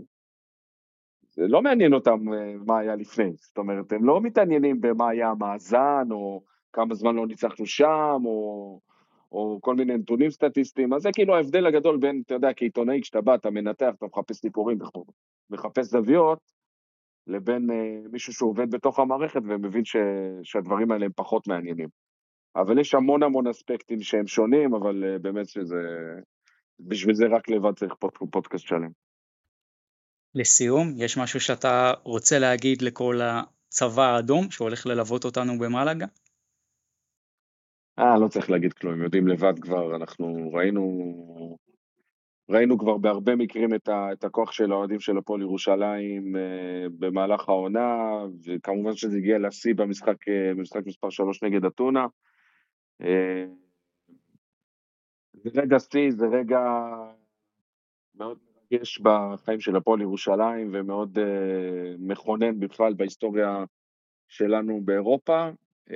זה 1.30 1.46
לא 1.48 1.62
מעניין 1.62 1.92
אותם 1.92 2.32
אה, 2.32 2.54
מה 2.66 2.78
היה 2.78 2.96
לפני, 2.96 3.32
זאת 3.36 3.58
אומרת, 3.58 3.92
הם 3.92 4.04
לא 4.04 4.20
מתעניינים 4.20 4.80
במה 4.80 5.08
היה 5.08 5.30
המאזן, 5.30 6.08
או 6.10 6.42
כמה 6.72 6.94
זמן 6.94 7.16
לא 7.16 7.26
ניצחנו 7.26 7.66
שם, 7.66 8.22
או, 8.24 8.80
או 9.32 9.58
כל 9.62 9.74
מיני 9.74 9.96
נתונים 9.96 10.30
סטטיסטיים, 10.30 10.92
אז 10.92 11.02
זה 11.02 11.10
כאילו 11.12 11.34
ההבדל 11.34 11.66
הגדול 11.66 11.96
בין, 11.96 12.22
אתה 12.26 12.34
יודע, 12.34 12.48
כעיתונאי, 12.56 13.00
כשאתה 13.02 13.20
בא, 13.20 13.34
אתה 13.34 13.50
מנתח, 13.50 13.92
אתה 13.98 14.06
מחפש 14.06 14.36
סיפורים, 14.36 14.78
מחפש 15.50 15.86
זוויות, 15.86 16.38
לבין 17.26 17.70
uh, 17.70 18.08
מישהו 18.12 18.32
שעובד 18.32 18.70
בתוך 18.70 18.98
המערכת 18.98 19.40
ומבין 19.44 19.84
ש, 19.84 19.96
שהדברים 20.42 20.90
האלה 20.90 21.04
הם 21.04 21.12
פחות 21.16 21.48
מעניינים. 21.48 21.88
אבל 22.56 22.78
יש 22.78 22.94
המון 22.94 23.22
המון 23.22 23.46
אספקטים 23.46 24.02
שהם 24.02 24.26
שונים, 24.26 24.74
אבל 24.74 25.04
uh, 25.04 25.18
באמת 25.18 25.48
שזה 25.48 25.82
בשביל 26.80 27.14
זה 27.14 27.24
רק 27.26 27.48
לבד 27.48 27.72
צריך 27.76 27.94
פודקאסט 28.30 28.66
שלם. 28.66 28.90
לסיום, 30.34 30.94
יש 30.96 31.18
משהו 31.18 31.40
שאתה 31.40 31.92
רוצה 32.02 32.38
להגיד 32.38 32.82
לכל 32.82 33.20
הצבא 33.22 34.02
האדום 34.02 34.50
שהולך 34.50 34.86
ללוות 34.86 35.24
אותנו 35.24 35.58
במלאגה? 35.58 36.06
אה, 37.98 38.18
לא 38.18 38.28
צריך 38.28 38.50
להגיד 38.50 38.72
כלום, 38.72 39.02
יודעים 39.02 39.28
לבד 39.28 39.58
כבר, 39.60 39.96
אנחנו 39.96 40.50
ראינו, 40.52 41.14
ראינו 42.50 42.78
כבר 42.78 42.98
בהרבה 42.98 43.36
מקרים 43.36 43.74
את, 43.74 43.88
ה, 43.88 44.12
את 44.12 44.24
הכוח 44.24 44.52
של 44.52 44.72
האוהדים 44.72 45.00
של 45.00 45.18
הפועל 45.18 45.40
ירושלים 45.40 46.36
אה, 46.36 46.86
במהלך 46.98 47.48
העונה, 47.48 47.96
וכמובן 48.46 48.94
שזה 48.94 49.16
הגיע 49.16 49.38
לשיא 49.38 49.74
במשחק, 49.74 50.28
אה, 50.28 50.54
במשחק 50.54 50.86
מספר 50.86 51.10
3 51.10 51.42
נגד 51.42 51.64
אתונה. 51.64 52.06
אה, 53.02 53.44
זה 55.34 55.50
רגע 55.60 55.78
שיא, 55.78 56.10
זה 56.10 56.26
רגע 56.26 56.60
מאוד 58.14 58.38
מרגש 58.72 59.00
בחיים 59.00 59.60
של 59.60 59.76
הפועל 59.76 60.00
ירושלים 60.00 60.70
ומאוד 60.72 61.18
uh, 61.18 61.22
מכונן 61.98 62.60
בכלל 62.60 62.94
בהיסטוריה 62.94 63.64
שלנו 64.28 64.80
באירופה, 64.84 65.48
uh, 65.48 65.92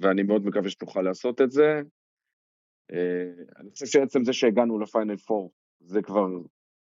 ואני 0.00 0.22
מאוד 0.22 0.46
מקווה 0.46 0.70
שתוכל 0.70 1.02
לעשות 1.02 1.40
את 1.40 1.50
זה. 1.50 1.80
אני 3.56 3.70
חושב 3.70 3.86
שעצם 3.86 4.24
זה 4.24 4.32
שהגענו 4.32 4.78
לפיינל 4.78 5.16
פור, 5.16 5.52
זה 5.80 6.02
כבר, 6.02 6.28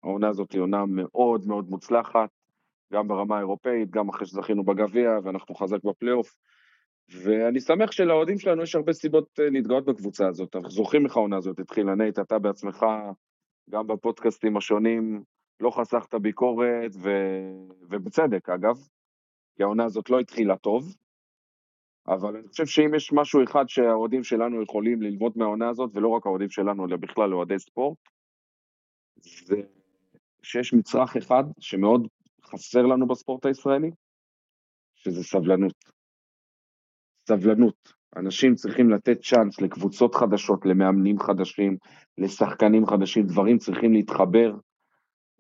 העונה 0.03 0.29
הזאת 0.29 0.53
היא 0.53 0.61
עונה 0.61 0.87
מאוד 0.87 1.47
מאוד 1.47 1.71
מוצלחת, 1.71 2.31
גם 2.93 3.09
ברמה 3.09 3.37
האירופאית, 3.37 3.91
גם 3.91 4.09
אחרי 4.09 4.27
שזכינו 4.27 4.65
בגביע 4.65 5.11
ואנחנו 5.25 5.55
חזק 5.55 5.85
בפלייאוף. 5.85 6.37
ואני 7.11 7.61
שמח 7.61 7.93
שלאוהדים 7.93 8.39
שלנו 8.39 8.63
יש 8.63 8.75
הרבה 8.75 8.93
סיבות 8.93 9.41
אה, 9.41 9.51
להתגאות 9.51 9.85
בקבוצה 9.85 10.29
הזאת. 10.29 10.57
אנחנו 10.57 10.71
זוכרים 10.71 11.07
איך 11.07 11.17
העונה 11.17 11.37
הזאת 11.37 11.61
התחילה, 11.61 11.95
נייט, 11.95 12.19
אתה 12.19 12.39
בעצמך, 12.39 12.87
גם 13.71 13.87
בפודקאסטים 13.87 14.57
השונים, 14.57 15.23
לא 15.61 15.71
חסכת 15.71 16.15
ביקורת, 16.15 16.91
ו... 17.03 17.09
ובצדק 17.91 18.49
אגב, 18.49 18.77
כי 19.57 19.63
העונה 19.63 19.85
הזאת 19.85 20.11
לא 20.11 20.21
התחילה 20.21 20.57
טוב, 20.57 20.95
אבל 22.09 22.37
אני 22.37 22.49
חושב 22.49 22.67
שאם 22.67 22.95
יש 22.95 23.13
משהו 23.13 23.45
אחד 23.45 23.69
שהאוהדים 23.69 24.25
שלנו 24.25 24.63
יכולים 24.63 25.03
ללמוד 25.03 25.33
מהעונה 25.37 25.69
הזאת, 25.69 25.91
ולא 25.95 26.09
רק 26.09 26.27
האוהדים 26.27 26.51
שלנו, 26.51 26.87
אלא 26.87 26.97
בכלל 26.97 27.35
אוהדי 27.35 27.59
ספורט, 27.59 27.99
זה 29.17 29.57
שיש 30.43 30.75
מצרך 30.75 31.17
אחד 31.17 31.45
שמאוד 31.61 32.09
חסר 32.45 32.83
לנו 32.83 33.07
בספורט 33.07 33.47
הישראלי, 33.47 33.91
שזה 34.95 35.25
סבלנות. 35.25 35.98
סבלנות. 37.29 37.93
אנשים 38.17 38.55
צריכים 38.55 38.91
לתת 38.91 39.19
צ'אנס 39.23 39.61
לקבוצות 39.61 40.15
חדשות, 40.15 40.67
למאמנים 40.67 41.19
חדשים, 41.19 41.77
לשחקנים 42.19 42.87
חדשים, 42.87 43.27
דברים 43.27 43.59
צריכים 43.59 43.93
להתחבר. 43.93 44.55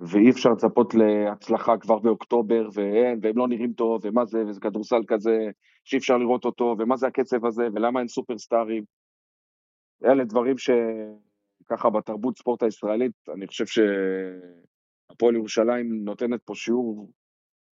ואי 0.00 0.30
אפשר 0.30 0.50
לצפות 0.50 0.94
להצלחה 0.94 1.78
כבר 1.78 1.98
באוקטובר, 1.98 2.68
ואין, 2.74 3.18
והם 3.22 3.38
לא 3.38 3.48
נראים 3.48 3.72
טוב, 3.72 4.00
ומה 4.04 4.24
זה, 4.24 4.46
וזה 4.46 4.60
כדורסל 4.60 5.02
כזה 5.08 5.36
שאי 5.84 5.98
אפשר 5.98 6.16
לראות 6.16 6.44
אותו, 6.44 6.76
ומה 6.78 6.96
זה 6.96 7.06
הקצב 7.06 7.46
הזה, 7.46 7.68
ולמה 7.74 8.00
אין 8.00 8.08
סופרסטארים. 8.08 8.84
אלה 10.04 10.24
דברים 10.24 10.54
שככה 10.58 11.90
בתרבות 11.90 12.38
ספורט 12.38 12.62
הישראלית, 12.62 13.12
אני 13.34 13.46
חושב 13.46 13.64
שהפועל 13.66 15.34
ירושלים 15.34 16.04
נותנת 16.04 16.40
פה 16.44 16.54
שיעור 16.54 17.10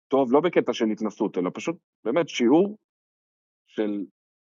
טוב, 0.08 0.34
לא 0.34 0.40
בקטע 0.40 0.74
של 0.74 0.86
התנסות, 0.86 1.38
אלא 1.38 1.50
פשוט 1.54 1.76
באמת 2.04 2.30
שיעור 2.30 2.78
של 3.76 4.04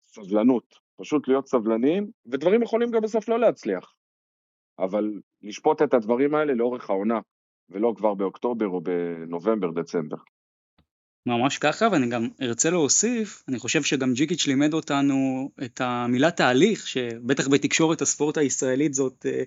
סבלנות. 0.06 0.76
פשוט 1.00 1.28
להיות 1.28 1.48
סבלניים, 1.48 2.08
ודברים 2.32 2.64
יכולים 2.64 2.92
גם 2.92 3.02
בסוף 3.02 3.30
לא 3.30 3.40
להצליח. 3.40 3.94
אבל 4.80 5.20
לשפוט 5.42 5.82
את 5.82 5.94
הדברים 5.94 6.36
האלה 6.36 6.54
לאורך 6.54 6.90
העונה, 6.90 7.20
ולא 7.70 7.94
כבר 7.98 8.14
באוקטובר 8.14 8.68
או 8.68 8.82
בנובמבר, 8.82 9.72
דצמבר. 9.72 10.18
ממש 11.26 11.58
ככה, 11.58 11.88
ואני 11.92 12.10
גם 12.10 12.28
ארצה 12.42 12.70
להוסיף, 12.70 13.44
אני 13.48 13.60
חושב 13.60 13.84
שגם 13.84 14.14
ג'יקיץ' 14.14 14.48
לימד 14.48 14.74
אותנו 14.74 15.50
את 15.66 15.82
המילה 15.82 16.32
תהליך, 16.32 16.88
שבטח 16.88 17.48
בתקשורת 17.48 18.02
הספורט 18.02 18.38
הישראלית 18.38 18.94
זאת 18.94 19.26
אה, 19.26 19.44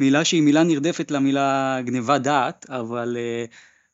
מילה 0.00 0.24
שהיא 0.24 0.42
מילה 0.42 0.64
נרדפת 0.64 1.10
למילה 1.10 1.78
גניבת 1.84 2.20
דעת, 2.20 2.70
אבל 2.70 3.16
אה, 3.16 3.44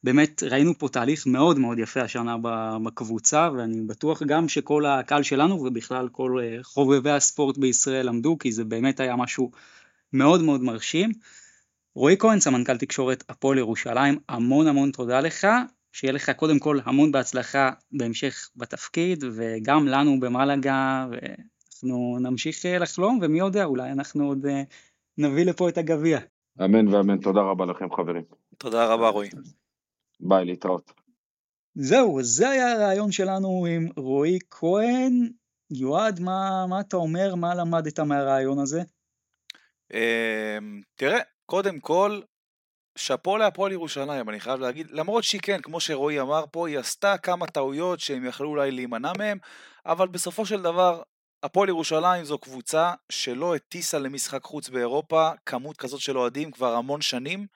באמת 0.04 0.42
ראינו 0.42 0.78
פה 0.78 0.88
תהליך 0.88 1.26
מאוד 1.26 1.58
מאוד 1.58 1.78
יפה 1.78 2.00
השנה 2.00 2.36
בקבוצה, 2.84 3.50
ואני 3.56 3.80
בטוח 3.80 4.22
גם 4.22 4.48
שכל 4.48 4.86
הקהל 4.86 5.22
שלנו 5.22 5.54
ובכלל 5.54 6.08
כל 6.08 6.38
אה, 6.42 6.58
חובבי 6.62 7.10
הספורט 7.10 7.58
בישראל 7.58 8.06
למדו, 8.06 8.38
כי 8.38 8.52
זה 8.52 8.64
באמת 8.64 9.00
היה 9.00 9.16
משהו 9.16 9.50
מאוד 10.12 10.42
מאוד 10.42 10.62
מרשים. 10.62 11.10
רועי 11.94 12.16
כהן, 12.18 12.40
סמנכ"ל 12.40 12.76
תקשורת 12.76 13.24
הפועל 13.28 13.58
ירושלים, 13.58 14.18
המון 14.28 14.66
המון 14.66 14.90
תודה 14.90 15.20
לך, 15.20 15.46
שיהיה 15.92 16.12
לך 16.12 16.30
קודם 16.30 16.58
כל 16.58 16.78
המון 16.84 17.12
בהצלחה 17.12 17.70
בהמשך 17.92 18.50
בתפקיד, 18.56 19.24
וגם 19.32 19.88
לנו 19.88 20.20
במלאגה, 20.20 21.06
ואנחנו 21.10 22.18
נמשיך 22.20 22.66
אה, 22.66 22.78
לחלום, 22.78 23.18
ומי 23.22 23.38
יודע, 23.38 23.64
אולי 23.64 23.92
אנחנו 23.92 24.26
עוד 24.26 24.46
אה, 24.46 24.62
נביא 25.18 25.44
לפה 25.44 25.68
את 25.68 25.78
הגביע. 25.78 26.18
אמן 26.64 26.88
ואמן, 26.88 27.18
תודה 27.18 27.40
רבה 27.40 27.66
לכם 27.66 27.86
חברים. 27.96 28.22
תודה 28.58 28.86
רבה 28.86 29.08
רועי. 29.08 29.28
ביי, 30.20 30.44
להתראות. 30.44 30.92
זהו, 31.74 32.22
זה 32.22 32.50
היה 32.50 32.72
הרעיון 32.72 33.12
שלנו 33.12 33.66
עם 33.66 33.88
רועי 33.96 34.38
כהן. 34.50 35.30
יועד, 35.70 36.20
מה, 36.20 36.66
מה 36.68 36.80
אתה 36.80 36.96
אומר? 36.96 37.34
מה 37.34 37.54
למדת 37.54 38.00
מהרעיון 38.00 38.58
הזה? 38.58 38.82
אמ, 39.94 40.80
תראה, 40.94 41.18
קודם 41.46 41.80
כל, 41.80 42.20
שאפו 42.98 43.36
להפועל 43.36 43.72
ירושלים, 43.72 44.28
אני 44.28 44.40
חייב 44.40 44.60
להגיד, 44.60 44.90
למרות 44.90 45.24
שהיא 45.24 45.40
כן, 45.40 45.60
כמו 45.62 45.80
שרועי 45.80 46.20
אמר 46.20 46.44
פה, 46.52 46.68
היא 46.68 46.78
עשתה 46.78 47.18
כמה 47.18 47.46
טעויות 47.46 48.00
שהם 48.00 48.24
יכלו 48.24 48.48
אולי 48.48 48.70
להימנע 48.70 49.12
מהם, 49.18 49.38
אבל 49.86 50.08
בסופו 50.08 50.46
של 50.46 50.62
דבר, 50.62 51.02
הפועל 51.42 51.68
ירושלים 51.68 52.24
זו 52.24 52.38
קבוצה 52.38 52.92
שלא 53.08 53.54
הטיסה 53.54 53.98
למשחק 53.98 54.42
חוץ 54.42 54.68
באירופה 54.68 55.30
כמות 55.46 55.76
כזאת 55.76 56.00
של 56.00 56.18
אוהדים 56.18 56.50
כבר 56.50 56.74
המון 56.74 57.00
שנים, 57.00 57.46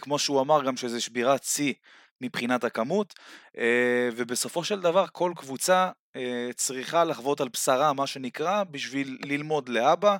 כמו 0.00 0.18
שהוא 0.18 0.40
אמר 0.40 0.64
גם 0.64 0.76
שזה 0.76 1.00
שבירת 1.00 1.44
שיא 1.44 1.74
מבחינת 2.20 2.64
הכמות, 2.64 3.14
אה, 3.58 4.08
ובסופו 4.16 4.64
של 4.64 4.80
דבר 4.80 5.04
כל 5.12 5.32
קבוצה 5.36 5.90
אה, 6.16 6.48
צריכה 6.56 7.04
לחוות 7.04 7.40
על 7.40 7.48
בשרה, 7.48 7.92
מה 7.92 8.06
שנקרא, 8.06 8.64
בשביל 8.64 9.18
ללמוד 9.24 9.68
לאבא. 9.68 10.16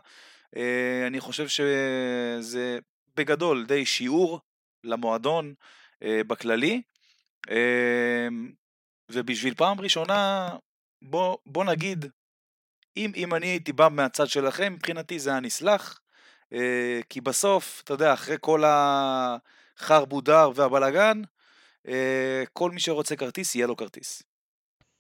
אני 1.07 1.21
חושב 1.21 1.49
שזה 1.49 2.79
בגדול 3.17 3.67
די 3.67 3.87
שיעור 3.87 4.41
למועדון 4.85 5.55
בכללי, 6.01 6.83
ובשביל 9.11 9.55
פעם 9.55 9.81
ראשונה, 9.81 10.49
בוא, 11.03 11.39
בוא 11.47 11.65
נגיד, 11.65 12.07
אם, 12.97 13.13
אם 13.17 13.35
אני 13.35 13.47
הייתי 13.47 13.73
בא 13.73 13.89
מהצד 13.91 14.29
שלכם, 14.29 14.73
מבחינתי 14.73 15.19
זה 15.19 15.31
היה 15.31 15.41
נסלח, 15.41 15.99
אה, 15.99 16.04
כי 17.09 17.21
בסוף, 17.21 17.81
אתה 17.85 17.95
יודע, 17.95 18.13
אחרי 18.13 18.37
כל 18.41 18.63
החרבודר 18.67 20.51
והבלגן, 20.55 21.23
אה, 21.89 22.45
כל 22.53 22.71
מי 22.71 22.81
שרוצה 22.81 23.17
כרטיס, 23.17 23.55
יהיה 23.55 23.67
לו 23.67 23.77
כרטיס. 23.77 24.23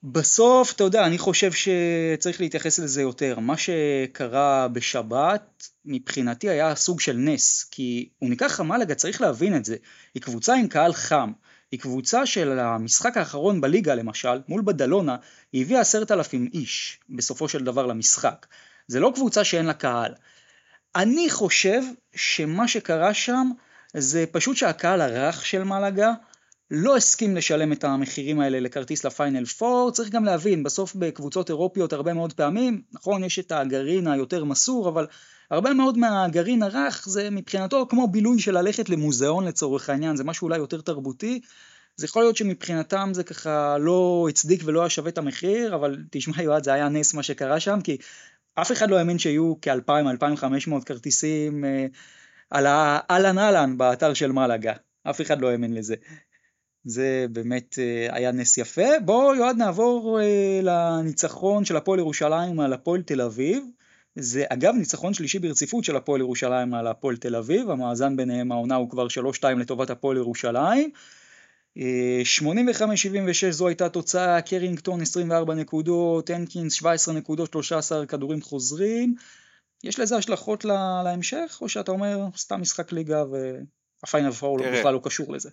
בסוף, 0.02 0.72
אתה 0.72 0.84
יודע, 0.84 1.06
אני 1.06 1.18
חושב 1.18 1.50
שצריך 1.52 2.40
להתייחס 2.40 2.78
לזה 2.78 3.02
יותר. 3.02 3.38
מה 3.38 3.56
שקרה 3.56 4.68
בשבת, 4.68 5.68
מבחינתי 5.84 6.48
היה 6.48 6.74
סוג 6.74 7.00
של 7.00 7.16
נס, 7.16 7.64
כי 7.70 8.08
הוא 8.18 8.30
ניקח 8.30 8.60
המלגה, 8.60 8.94
צריך 8.94 9.20
להבין 9.20 9.56
את 9.56 9.64
זה. 9.64 9.76
היא 10.14 10.22
קבוצה 10.22 10.54
עם 10.54 10.68
קהל 10.68 10.92
חם. 10.92 11.32
היא 11.70 11.80
קבוצה 11.80 12.26
של 12.26 12.58
המשחק 12.58 13.16
האחרון 13.16 13.60
בליגה 13.60 13.94
למשל, 13.94 14.40
מול 14.48 14.62
בדלונה, 14.64 15.16
היא 15.52 15.62
הביאה 15.62 15.80
עשרת 15.80 16.10
אלפים 16.10 16.48
איש 16.54 17.00
בסופו 17.10 17.48
של 17.48 17.64
דבר 17.64 17.86
למשחק. 17.86 18.46
זה 18.86 19.00
לא 19.00 19.12
קבוצה 19.14 19.44
שאין 19.44 19.66
לה 19.66 19.74
קהל. 19.74 20.14
אני 20.96 21.30
חושב 21.30 21.82
שמה 22.14 22.68
שקרה 22.68 23.14
שם 23.14 23.50
זה 23.96 24.24
פשוט 24.32 24.56
שהקהל 24.56 25.00
הרך 25.00 25.46
של 25.46 25.64
מלאגה 25.64 26.12
לא 26.70 26.96
הסכים 26.96 27.36
לשלם 27.36 27.72
את 27.72 27.84
המחירים 27.84 28.40
האלה 28.40 28.60
לכרטיס 28.60 29.04
לפיינל 29.04 29.44
4, 29.62 29.92
צריך 29.92 30.10
גם 30.10 30.24
להבין, 30.24 30.62
בסוף 30.62 30.94
בקבוצות 30.94 31.48
אירופיות 31.48 31.92
הרבה 31.92 32.14
מאוד 32.14 32.32
פעמים, 32.32 32.82
נכון, 32.92 33.24
יש 33.24 33.38
את 33.38 33.52
הגרעין 33.52 34.08
היותר 34.08 34.44
מסור, 34.44 34.88
אבל 34.88 35.06
הרבה 35.50 35.74
מאוד 35.74 35.98
מהגרעין 35.98 36.62
הרך 36.62 37.04
זה 37.08 37.30
מבחינתו 37.30 37.86
כמו 37.88 38.08
בילוי 38.08 38.40
של 38.40 38.58
ללכת 38.58 38.88
למוזיאון 38.88 39.44
לצורך 39.44 39.90
העניין, 39.90 40.16
זה 40.16 40.24
משהו 40.24 40.44
אולי 40.44 40.58
יותר 40.58 40.80
תרבותי, 40.80 41.40
זה 41.96 42.06
יכול 42.06 42.22
להיות 42.22 42.36
שמבחינתם 42.36 43.10
זה 43.12 43.24
ככה 43.24 43.78
לא 43.78 44.26
הצדיק 44.30 44.62
ולא 44.64 44.80
היה 44.80 44.90
שווה 44.90 45.10
את 45.10 45.18
המחיר, 45.18 45.74
אבל 45.74 45.96
תשמע 46.10 46.42
יועד, 46.42 46.64
זה 46.64 46.72
היה 46.72 46.88
נס 46.88 47.14
מה 47.14 47.22
שקרה 47.22 47.60
שם, 47.60 47.80
כי 47.80 47.96
אף 48.54 48.72
אחד 48.72 48.90
לא 48.90 48.98
האמין 48.98 49.18
שיהיו 49.18 49.54
כ-2,000-2,500 49.62 50.84
כרטיסים 50.86 51.64
אה, 51.64 51.86
על 52.50 52.66
האהלן 52.66 53.38
אהלן 53.38 53.78
באתר 53.78 54.14
של 54.14 54.32
מלאגה. 54.32 54.72
אף 55.02 55.20
אחד 55.20 55.40
לא 55.40 55.50
האמין 55.50 55.74
לזה. 55.74 55.94
זה 56.84 57.26
באמת 57.32 57.78
אה, 57.78 58.16
היה 58.16 58.32
נס 58.32 58.58
יפה. 58.58 59.00
בואו 59.04 59.34
יועד 59.34 59.56
נעבור 59.56 60.20
אה, 60.20 60.60
לניצחון 60.62 61.64
של 61.64 61.76
הפועל 61.76 61.98
ירושלים 61.98 62.60
על 62.60 62.72
הפועל 62.72 63.02
תל 63.02 63.20
אביב. 63.20 63.64
זה 64.16 64.44
אגב 64.48 64.74
ניצחון 64.74 65.14
שלישי 65.14 65.38
ברציפות 65.38 65.84
של 65.84 65.96
הפועל 65.96 66.20
ירושלים 66.20 66.74
על 66.74 66.86
הפועל 66.86 67.16
תל 67.16 67.36
אביב, 67.36 67.70
המאזן 67.70 68.16
ביניהם 68.16 68.52
העונה 68.52 68.74
הוא 68.74 68.90
כבר 68.90 69.06
3-2 69.40 69.44
לטובת 69.44 69.90
הפועל 69.90 70.16
ירושלים. 70.16 70.90
85-76 71.78 73.50
זו 73.50 73.68
הייתה 73.68 73.88
תוצאה, 73.88 74.42
קרינגטון 74.42 75.00
24 75.00 75.54
נקודות, 75.54 76.30
הנקינס 76.30 76.72
17 76.72 77.14
נקודות, 77.14 77.52
13 77.52 78.06
כדורים 78.06 78.42
חוזרים. 78.42 79.14
יש 79.84 79.98
לזה 79.98 80.16
השלכות 80.16 80.64
להמשך, 81.04 81.58
או 81.60 81.68
שאתה 81.68 81.90
אומר 81.90 82.26
סתם 82.36 82.60
משחק 82.60 82.92
ליגה 82.92 83.24
והפיינל 83.24 84.32
פאול 84.32 84.78
בכלל 84.78 84.94
לא 84.94 85.00
קשור 85.04 85.32
לזה? 85.32 85.50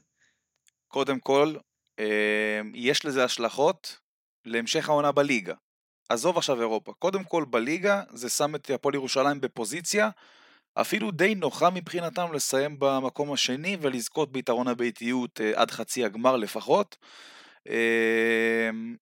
קודם 0.88 1.20
כל, 1.20 1.54
אה, 2.00 2.62
יש 2.74 3.06
לזה 3.06 3.24
השלכות 3.24 3.98
להמשך 4.46 4.90
העונה 4.90 5.12
בליגה. 5.12 5.54
עזוב 6.10 6.38
עכשיו 6.38 6.62
אירופה. 6.62 6.94
קודם 6.94 7.24
כל 7.24 7.46
בליגה 7.50 8.04
זה 8.14 8.30
שם 8.30 8.56
את 8.56 8.70
הפועל 8.70 8.96
ירושלים 8.96 9.42
בפוזיציה 9.42 10.10
אפילו 10.74 11.12
די 11.12 11.36
נוחה 11.36 11.70
מבחינתם 11.70 12.34
לסיים 12.34 12.80
במקום 12.80 13.34
השני 13.34 13.78
ולזכות 13.82 14.32
ביתרון 14.32 14.68
הביתיות 14.68 15.42
אה, 15.42 15.52
עד 15.56 15.72
חצי 15.72 16.06
הגמר 16.06 16.38
לפחות. 16.38 16.98
אמ, 17.70 18.96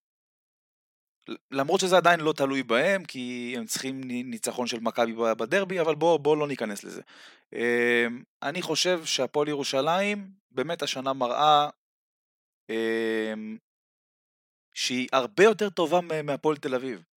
למרות 1.51 1.79
שזה 1.79 1.97
עדיין 1.97 2.19
לא 2.19 2.33
תלוי 2.33 2.63
בהם, 2.63 3.05
כי 3.05 3.53
הם 3.57 3.65
צריכים 3.65 4.01
ניצחון 4.03 4.67
של 4.67 4.79
מכבי 4.79 5.13
בדרבי, 5.13 5.79
אבל 5.79 5.95
בואו 5.95 6.19
בוא 6.19 6.37
לא 6.37 6.47
ניכנס 6.47 6.83
לזה. 6.83 7.01
אמ, 7.53 8.23
אני 8.43 8.61
חושב 8.61 9.05
שהפועל 9.05 9.47
ירושלים 9.47 10.31
באמת 10.51 10.81
השנה 10.81 11.13
מראה 11.13 11.69
אמ, 12.69 13.57
שהיא 14.73 15.07
הרבה 15.11 15.43
יותר 15.43 15.69
טובה 15.69 15.99
מהפועל 16.23 16.57
תל 16.57 16.75
אביב. 16.75 17.08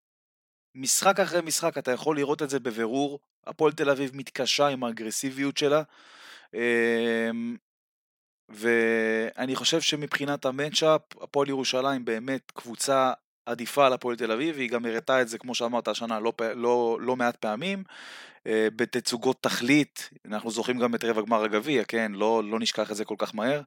משחק 0.75 1.19
אחרי 1.19 1.41
משחק 1.41 1.77
אתה 1.77 1.91
יכול 1.91 2.15
לראות 2.15 2.41
את 2.41 2.49
זה 2.49 2.59
בבירור, 2.59 3.19
הפועל 3.47 3.71
תל 3.71 3.89
אביב 3.89 4.11
מתקשה 4.13 4.67
עם 4.67 4.83
האגרסיביות 4.83 5.57
שלה, 5.57 5.81
אמ, 6.53 7.55
ואני 8.49 9.55
חושב 9.55 9.81
שמבחינת 9.81 10.45
המצ'אפ, 10.45 11.01
הפועל 11.21 11.49
ירושלים 11.49 12.05
באמת 12.05 12.51
קבוצה 12.51 13.13
עדיפה 13.45 13.85
על 13.85 13.93
הפועל 13.93 14.15
תל 14.15 14.31
אביב, 14.31 14.55
והיא 14.55 14.69
גם 14.69 14.85
הראתה 14.85 15.21
את 15.21 15.27
זה, 15.27 15.37
כמו 15.37 15.55
שאמרת, 15.55 15.87
השנה 15.87 16.19
לא, 16.19 16.33
לא, 16.55 16.97
לא 17.01 17.15
מעט 17.15 17.35
פעמים, 17.35 17.83
אה, 18.47 18.67
בתצוגות 18.75 19.43
תכלית, 19.43 20.09
אנחנו 20.25 20.51
זוכרים 20.51 20.79
גם 20.79 20.95
את 20.95 21.03
רבע 21.03 21.21
גמר 21.21 21.43
הגביע, 21.43 21.83
כן? 21.83 22.11
לא, 22.11 22.43
לא 22.43 22.59
נשכח 22.59 22.91
את 22.91 22.95
זה 22.95 23.05
כל 23.05 23.15
כך 23.17 23.35
מהר. 23.35 23.61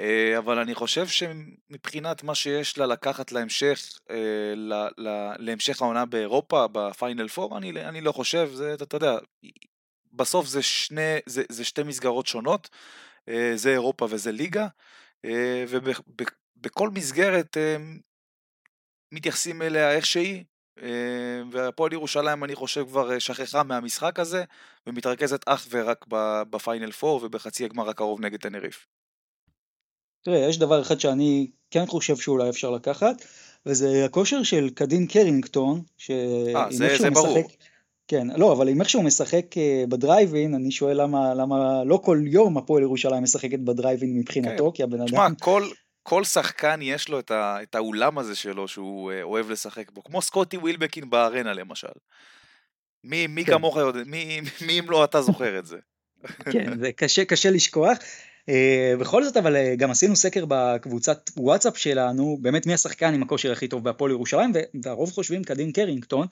אה, 0.00 0.38
אבל 0.38 0.58
אני 0.58 0.74
חושב 0.74 1.06
שמבחינת 1.06 2.22
מה 2.22 2.34
שיש 2.34 2.78
לה 2.78 2.86
לקחת 2.86 3.32
להמשך, 3.32 3.98
אה, 4.10 4.54
להמשך 5.38 5.82
העונה 5.82 6.04
באירופה, 6.04 6.66
בפיינל 6.72 7.28
פור, 7.28 7.58
אני, 7.58 7.70
אני 7.70 8.00
לא 8.00 8.12
חושב, 8.12 8.50
זה, 8.52 8.74
אתה, 8.74 8.84
אתה 8.84 8.96
יודע, 8.96 9.16
בסוף 10.12 10.46
זה, 10.46 10.62
שני, 10.62 11.18
זה, 11.26 11.42
זה 11.48 11.64
שתי 11.64 11.82
מסגרות 11.82 12.26
שונות. 12.26 12.70
זה 13.54 13.70
אירופה 13.72 14.06
וזה 14.10 14.32
ליגה, 14.32 14.66
ובכל 15.68 16.90
מסגרת 16.90 17.56
מתייחסים 19.12 19.62
אליה 19.62 19.92
איך 19.92 20.06
שהיא, 20.06 20.44
והפועל 21.50 21.92
ירושלים 21.92 22.44
אני 22.44 22.54
חושב 22.54 22.84
כבר 22.88 23.18
שכחה 23.18 23.62
מהמשחק 23.62 24.18
הזה, 24.18 24.44
ומתרכזת 24.86 25.48
אך 25.48 25.66
ורק 25.70 26.04
בפיינל 26.50 26.90
4 27.04 27.24
ובחצי 27.26 27.64
הגמר 27.64 27.90
הקרוב 27.90 28.20
נגד 28.20 28.38
תנריף. 28.38 28.86
תראה, 30.24 30.38
יש 30.48 30.58
דבר 30.58 30.82
אחד 30.82 31.00
שאני 31.00 31.50
כן 31.70 31.86
חושב 31.86 32.16
שאולי 32.16 32.48
אפשר 32.48 32.70
לקחת, 32.70 33.24
וזה 33.66 34.04
הכושר 34.04 34.42
של 34.42 34.70
קדין 34.74 35.06
קרינגטון, 35.06 35.82
אה, 36.10 36.66
זה, 36.70 36.96
זה 36.98 37.10
ברור. 37.10 37.38
משחק, 37.38 37.52
כן, 38.08 38.26
לא, 38.36 38.52
אבל 38.52 38.68
עם 38.68 38.80
איך 38.80 38.90
שהוא 38.90 39.04
משחק 39.04 39.58
אה, 39.58 39.84
בדרייבין, 39.88 40.54
אני 40.54 40.70
שואל 40.70 41.02
למה, 41.02 41.34
למה 41.34 41.84
לא 41.84 42.00
כל 42.04 42.20
יום 42.26 42.58
הפועל 42.58 42.82
ירושלים 42.82 43.22
משחקת 43.22 43.58
בדרייבין 43.58 44.18
מבחינתו, 44.18 44.70
כן. 44.70 44.76
כי 44.76 44.82
הבן 44.82 44.96
אדם... 44.96 45.06
תשמע, 45.06 45.26
כל, 45.40 45.68
כל 46.02 46.24
שחקן 46.24 46.80
יש 46.82 47.08
לו 47.08 47.18
את, 47.18 47.30
ה, 47.30 47.58
את 47.62 47.74
האולם 47.74 48.18
הזה 48.18 48.36
שלו 48.36 48.68
שהוא 48.68 49.12
אה, 49.12 49.22
אוהב 49.22 49.50
לשחק 49.50 49.90
בו, 49.90 50.04
כמו 50.04 50.22
סקוטי 50.22 50.56
ווילבקין 50.56 51.10
בארנה 51.10 51.52
למשל. 51.52 51.88
מי, 53.04 53.26
מי 53.26 53.44
כן. 53.44 53.52
כמוך 53.52 53.76
יודע, 53.76 54.00
מי, 54.06 54.40
מי 54.66 54.78
אם 54.78 54.90
לא 54.90 55.04
אתה 55.04 55.22
זוכר 55.22 55.58
את 55.58 55.66
זה? 55.66 55.76
כן, 56.52 56.78
זה 56.78 56.92
קשה, 56.92 57.24
קשה 57.24 57.50
לשכוח. 57.50 57.98
Uh, 58.50 59.00
בכל 59.00 59.24
זאת 59.24 59.36
אבל 59.36 59.56
uh, 59.56 59.76
גם 59.76 59.90
עשינו 59.90 60.16
סקר 60.16 60.44
בקבוצת 60.48 61.30
וואטסאפ 61.36 61.78
שלנו, 61.78 62.38
באמת 62.40 62.66
מי 62.66 62.74
השחקן 62.74 63.14
עם 63.14 63.22
הכושר 63.22 63.52
הכי 63.52 63.68
טוב 63.68 63.84
בהפועל 63.84 64.10
ירושלים, 64.10 64.52
והרוב 64.82 65.12
חושבים 65.12 65.44
קדין 65.44 65.72
קרינגטון, 65.72 66.26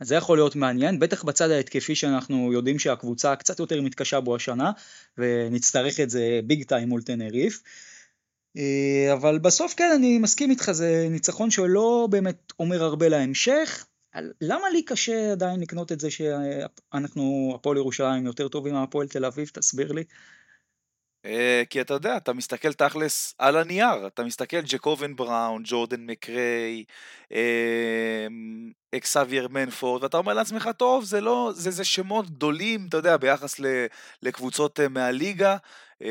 אז 0.00 0.08
זה 0.08 0.14
יכול 0.14 0.38
להיות 0.38 0.56
מעניין, 0.56 0.98
בטח 0.98 1.24
בצד 1.24 1.50
ההתקפי 1.50 1.94
שאנחנו 1.94 2.52
יודעים 2.52 2.78
שהקבוצה 2.78 3.36
קצת 3.36 3.58
יותר 3.58 3.80
מתקשה 3.80 4.20
בו 4.20 4.36
השנה, 4.36 4.72
ונצטרך 5.18 6.00
את 6.00 6.10
זה 6.10 6.40
ביג 6.44 6.62
טיים 6.62 6.88
מול 6.88 7.02
תנריף. 7.02 7.62
Uh, 8.58 9.12
אבל 9.12 9.38
בסוף 9.38 9.74
כן, 9.74 9.90
אני 9.94 10.18
מסכים 10.18 10.50
איתך, 10.50 10.72
זה 10.72 11.06
ניצחון 11.10 11.50
שלא 11.50 12.08
באמת 12.10 12.52
אומר 12.58 12.84
הרבה 12.84 13.08
להמשך. 13.08 13.86
למה 14.40 14.70
לי 14.72 14.82
קשה 14.82 15.32
עדיין 15.32 15.60
לקנות 15.60 15.92
את 15.92 16.00
זה 16.00 16.08
שאנחנו, 16.10 17.52
הפועל 17.54 17.76
ירושלים 17.76 18.26
יותר 18.26 18.48
טובים 18.48 18.74
מהפועל 18.74 19.08
תל 19.08 19.24
אביב? 19.24 19.50
תסביר 19.54 19.92
לי. 19.92 20.04
אה, 21.26 21.62
כי 21.70 21.80
אתה 21.80 21.94
יודע, 21.94 22.16
אתה 22.16 22.32
מסתכל 22.32 22.72
תכלס 22.72 23.34
על 23.38 23.56
הנייר, 23.56 24.06
אתה 24.06 24.24
מסתכל 24.24 24.60
ג'קובן 24.60 25.16
בראון, 25.16 25.62
ג'ורדן 25.66 26.06
מקריי, 26.06 26.84
אמ, 27.30 28.70
אקסאבייר 28.94 29.48
מנפורד, 29.48 30.02
ואתה 30.02 30.16
אומר 30.16 30.34
לעצמך, 30.34 30.70
טוב, 30.76 31.04
זה 31.04 31.20
לא, 31.20 31.50
זה, 31.54 31.70
זה 31.70 31.84
שמות 31.84 32.30
גדולים, 32.30 32.86
אתה 32.88 32.96
יודע, 32.96 33.16
ביחס 33.16 33.60
לקבוצות 34.22 34.80
אה, 34.80 34.88
מהליגה, 34.88 35.56
אמ, 36.02 36.06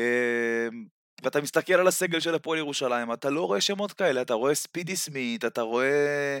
ואתה 1.22 1.40
מסתכל 1.40 1.74
על 1.74 1.88
הסגל 1.88 2.20
של 2.20 2.34
הפועל 2.34 2.58
ירושלים, 2.58 3.12
אתה 3.12 3.30
לא 3.30 3.46
רואה 3.46 3.60
שמות 3.60 3.92
כאלה, 3.92 4.22
אתה 4.22 4.34
רואה 4.34 4.54
ספידי 4.54 4.96
סמית, 4.96 5.44
אתה 5.44 5.62
רואה 5.62 6.38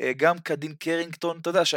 אה, 0.00 0.12
גם 0.16 0.38
קדין 0.38 0.74
קרינגטון, 0.74 1.38
אתה 1.38 1.50
יודע, 1.50 1.64
ש... 1.64 1.74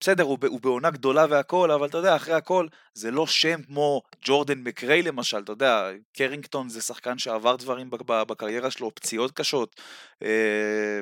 בסדר, 0.00 0.24
הוא, 0.24 0.38
הוא 0.46 0.60
בעונה 0.60 0.90
גדולה 0.90 1.26
והכל, 1.30 1.70
אבל 1.70 1.88
אתה 1.88 1.98
יודע, 1.98 2.16
אחרי 2.16 2.34
הכל, 2.34 2.66
זה 2.94 3.10
לא 3.10 3.26
שם 3.26 3.62
כמו 3.62 4.02
ג'ורדן 4.24 4.58
מקריי 4.58 5.02
למשל, 5.02 5.38
אתה 5.38 5.52
יודע, 5.52 5.90
קרינגטון 6.12 6.68
זה 6.68 6.80
שחקן 6.80 7.18
שעבר 7.18 7.56
דברים 7.56 7.90
בקריירה 8.06 8.70
שלו, 8.70 8.94
פציעות 8.94 9.32
קשות. 9.32 9.80
אה, 10.22 11.00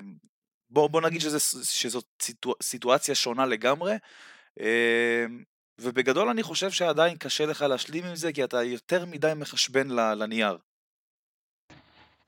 בוא, 0.71 0.89
בוא 0.89 1.01
נגיד 1.01 1.21
שזה, 1.21 1.39
שזאת 1.65 2.05
סיטואציה, 2.23 2.67
סיטואציה 2.67 3.15
שונה 3.15 3.47
לגמרי. 3.47 3.95
אה, 4.61 5.27
ובגדול 5.81 6.29
אני 6.29 6.43
חושב 6.43 6.71
שעדיין 6.71 7.17
קשה 7.17 7.47
לך 7.47 7.63
להשלים 7.63 8.05
עם 8.05 8.17
זה, 8.17 8.33
כי 8.33 8.45
אתה 8.45 8.63
יותר 8.63 9.07
מדי 9.07 9.33
מחשבן 9.37 9.89
לנייר. 9.91 10.57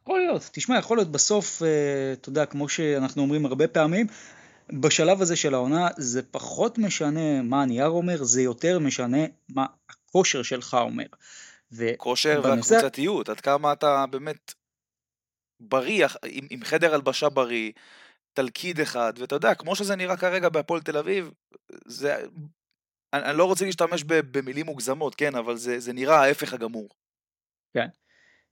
יכול 0.03 0.19
להיות, 0.19 0.51
תשמע, 0.53 0.79
יכול 0.79 0.97
להיות 0.97 1.13
בסוף, 1.13 1.63
אה, 1.63 2.13
אתה 2.13 2.29
יודע, 2.29 2.47
כמו 2.47 2.69
שאנחנו 2.69 3.23
אומרים 3.23 3.47
הרבה 3.47 3.69
פעמים, 3.69 4.07
בשלב 4.73 5.23
הזה 5.23 5.37
של 5.37 5.55
העונה 5.55 5.89
זה 5.97 6.23
פחות 6.23 6.79
משנה 6.79 7.43
מה 7.43 7.63
הנייר 7.63 7.89
אומר, 7.89 8.25
זה 8.25 8.43
יותר 8.43 8.79
משנה 8.79 9.19
מה 9.49 9.67
הכושר 9.91 10.43
שלך 10.43 10.77
אומר. 10.81 11.07
כושר 11.97 12.41
ובנושא... 12.45 12.75
והקבוצתיות, 12.75 13.29
עד 13.29 13.41
כמה 13.41 13.73
אתה 13.73 14.05
באמת 14.11 14.55
בריא, 15.61 16.07
עם, 16.27 16.47
עם 16.51 16.65
חדר 16.65 16.95
הלבשה 16.95 17.29
בריא, 17.29 17.73
תלכיד 18.33 18.81
אחד, 18.81 19.13
ואתה 19.19 19.35
יודע, 19.35 19.55
כמו 19.55 19.77
שזה 19.77 19.97
נראה 19.97 20.17
כרגע 20.17 20.49
בהפועל 20.49 20.81
תל 20.81 20.97
אביב, 20.97 21.31
זה... 21.87 22.17
אני, 23.13 23.25
אני 23.25 23.39
לא 23.39 23.45
רוצה 23.45 23.65
להשתמש 23.65 24.05
במילים 24.07 24.67
מוגזמות, 24.67 25.15
כן, 25.15 25.35
אבל 25.35 25.57
זה, 25.57 25.81
זה 25.81 25.93
נראה 25.93 26.17
ההפך 26.17 26.53
הגמור. 26.53 26.89
כן. 27.75 27.87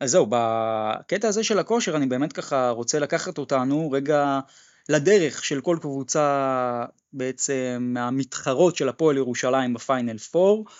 אז 0.00 0.10
זהו, 0.10 0.26
בקטע 0.30 1.28
הזה 1.28 1.44
של 1.44 1.58
הכושר 1.58 1.96
אני 1.96 2.06
באמת 2.06 2.32
ככה 2.32 2.70
רוצה 2.70 2.98
לקחת 2.98 3.38
אותנו 3.38 3.90
רגע 3.90 4.40
לדרך 4.88 5.44
של 5.44 5.60
כל 5.60 5.78
קבוצה 5.80 6.84
בעצם 7.12 7.78
מהמתחרות 7.80 8.76
של 8.76 8.88
הפועל 8.88 9.16
ירושלים 9.16 9.74
בפיינל 9.74 10.16
4. 10.34 10.70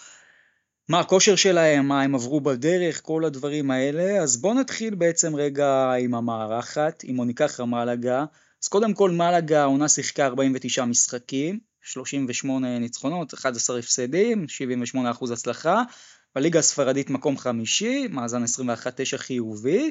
מה 0.89 1.01
הכושר 1.01 1.37
שלהם, 1.37 1.89
מה 1.89 2.03
הם 2.03 2.15
עברו 2.15 2.41
בדרך, 2.41 3.01
כל 3.03 3.25
הדברים 3.25 3.71
האלה. 3.71 4.23
אז 4.23 4.37
בואו 4.37 4.55
נתחיל 4.55 4.95
בעצם 4.95 5.37
רגע 5.37 5.93
עם 6.01 6.15
המארחת, 6.15 7.05
אם 7.05 7.21
ניקח 7.27 7.61
מלאגה. 7.61 8.25
אז 8.63 8.69
קודם 8.69 8.95
כל 8.95 9.11
מלאגה 9.11 9.63
העונה 9.63 9.89
שיחקה 9.89 10.27
49 10.27 10.85
משחקים, 10.85 11.59
38 11.83 12.79
ניצחונות, 12.79 13.35
11 13.35 13.79
הפסדים, 13.79 14.47
78% 14.97 15.33
הצלחה. 15.33 15.83
בליגה 16.39 16.59
הספרדית 16.59 17.11
מקום 17.11 17.39
חמישי, 17.39 18.07
מאזן 18.11 18.45
21-9 18.45 18.47
חיובי. 19.17 19.91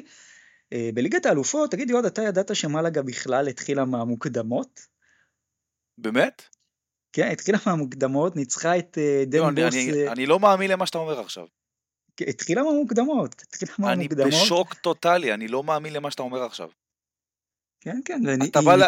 אה, 0.72 0.90
בליגת 0.94 1.26
האלופות, 1.26 1.70
תגיד 1.70 1.90
יוד, 1.90 2.04
אתה 2.04 2.22
ידעת 2.22 2.56
שמלאגה 2.56 3.02
בכלל 3.02 3.48
התחילה 3.48 3.84
מהמוקדמות? 3.84 4.80
באמת? 5.98 6.42
כן, 7.12 7.28
התחילה 7.32 7.58
מהמוקדמות, 7.66 8.36
ניצחה 8.36 8.78
את 8.78 8.98
אה, 8.98 9.24
דן 9.26 9.38
לא, 9.38 9.50
בוס... 9.50 9.74
אני, 9.74 9.92
אני, 9.92 10.08
אני 10.08 10.26
לא 10.26 10.40
מאמין 10.40 10.70
למה 10.70 10.86
שאתה 10.86 10.98
אומר 10.98 11.20
עכשיו. 11.20 11.46
כן, 12.16 12.24
התחילה 12.28 12.62
מהמוקדמות, 12.62 13.42
התחילה 13.42 13.72
מהמוקדמות. 13.78 14.32
אני 14.32 14.42
בשוק 14.42 14.74
טוטאלי, 14.74 15.34
אני 15.34 15.48
לא 15.48 15.64
מאמין 15.64 15.92
למה 15.92 16.10
שאתה 16.10 16.22
אומר 16.22 16.42
עכשיו. 16.42 16.68
כן, 17.80 18.00
כן, 18.04 18.22
ואני... 18.26 18.48
אתה, 18.48 18.60
בא, 18.60 18.76
לה... 18.76 18.86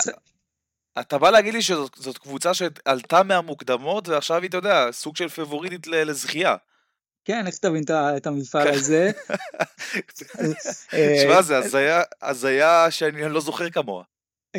אתה 1.00 1.18
בא 1.18 1.30
להגיד 1.30 1.54
לי 1.54 1.62
שזאת 1.62 2.18
קבוצה 2.18 2.54
שעלתה 2.54 3.22
מהמוקדמות 3.22 4.08
ועכשיו 4.08 4.42
היא, 4.42 4.48
אתה 4.48 4.56
יודע, 4.56 4.92
סוג 4.92 5.16
של 5.16 5.28
פבוריטית 5.28 5.86
לזכייה. 5.86 6.56
כן, 7.24 7.46
איך 7.46 7.58
תבין 7.58 7.84
את 7.90 8.26
המפעל 8.26 8.68
כן. 8.68 8.74
הזה? 8.74 9.10
תשמע, 11.16 11.42
זה 11.42 12.00
הזיה 12.22 12.90
שאני 12.90 13.28
לא 13.28 13.40
זוכר 13.40 13.70
כמוה. 13.70 14.04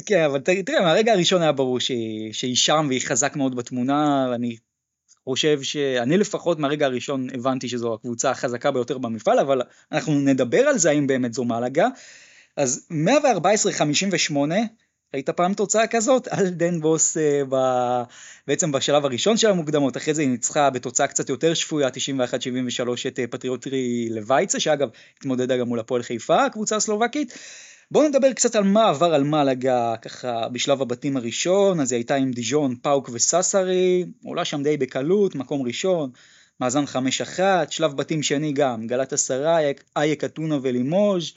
כן, 0.06 0.24
אבל 0.24 0.40
תראה, 0.40 0.82
מהרגע 0.82 1.14
הראשון 1.14 1.42
היה 1.42 1.52
ברור 1.52 1.80
שהיא, 1.80 2.34
שהיא 2.34 2.56
שם 2.56 2.86
והיא 2.90 3.02
חזק 3.02 3.36
מאוד 3.36 3.56
בתמונה, 3.56 4.28
ואני 4.32 4.56
חושב 5.24 5.62
שאני 5.62 6.18
לפחות 6.18 6.60
מהרגע 6.60 6.86
הראשון 6.86 7.28
הבנתי 7.34 7.68
שזו 7.70 7.94
הקבוצה 7.94 8.32
החזקה 8.32 8.72
ביותר 8.72 8.98
במפעל, 8.98 9.40
אבל 9.40 9.62
אנחנו 9.92 10.14
נדבר 10.14 10.60
על 10.60 10.78
זה 10.78 10.90
האם 10.90 11.08
באמת 11.08 11.34
זו 11.34 11.44
מלאגה. 11.44 11.88
אז 12.58 12.88
114-58, 12.92 14.34
ראית 15.14 15.30
פעם 15.30 15.54
תוצאה 15.54 15.88
כזאת? 15.88 16.28
על 16.28 16.50
דן 16.50 16.82
בוס 16.82 17.18
uh, 17.18 17.20
ב... 17.50 17.56
בעצם 18.48 18.72
בשלב 18.72 19.06
הראשון 19.06 19.38
של 19.38 19.50
המוקדמות, 19.50 19.98
אחרי 19.98 20.14
זה 20.14 20.22
היא 20.22 20.30
ניצחה 20.30 20.70
בתוצאה 20.70 21.08
קצת 21.08 21.30
יותר 21.30 21.54
שפויה, 21.54 21.88
91-73 21.88 21.92
את 23.08 23.20
אה, 23.20 23.32
פטריוטי 23.32 24.10
לוויצה, 24.12 24.60
שאגב 24.60 24.90
התמודדה 25.18 25.58
גם 25.58 25.68
מול 25.68 25.80
הפועל 25.80 26.04
חיפה, 26.04 26.46
הקבוצה 26.46 26.76
הסלובקית. 26.76 27.34
בואו 27.92 28.08
נדבר 28.08 28.34
קצת 28.34 28.56
על 28.56 28.64
מה 28.64 28.90
עבר 28.90 29.14
על 29.14 29.24
מלאגה 29.24 29.96
ככה 30.02 30.50
בשלב 30.50 30.82
הבתים 30.82 31.18
הראשון, 31.18 31.80
אז 31.80 31.92
היא 31.92 31.98
הייתה 31.98 32.16
עם 32.16 32.32
דיז'ון, 32.32 32.76
פאוק 32.82 33.10
וסאסרי, 33.14 34.06
עולה 34.24 34.46
שם 34.46 34.64
די 34.64 34.78
בקלות, 34.78 35.36
מקום 35.36 35.62
ראשון, 35.62 36.10
מאזן 36.60 36.84
5-1, 37.38 37.40
שלב 37.70 37.98
בתים 37.98 38.24
שני 38.24 38.54
גם, 38.54 38.88
גלת 38.88 39.14
עשרה, 39.14 39.58
אייק 39.96 40.24
אתונה 40.24 40.58
ולימוז', 40.62 41.34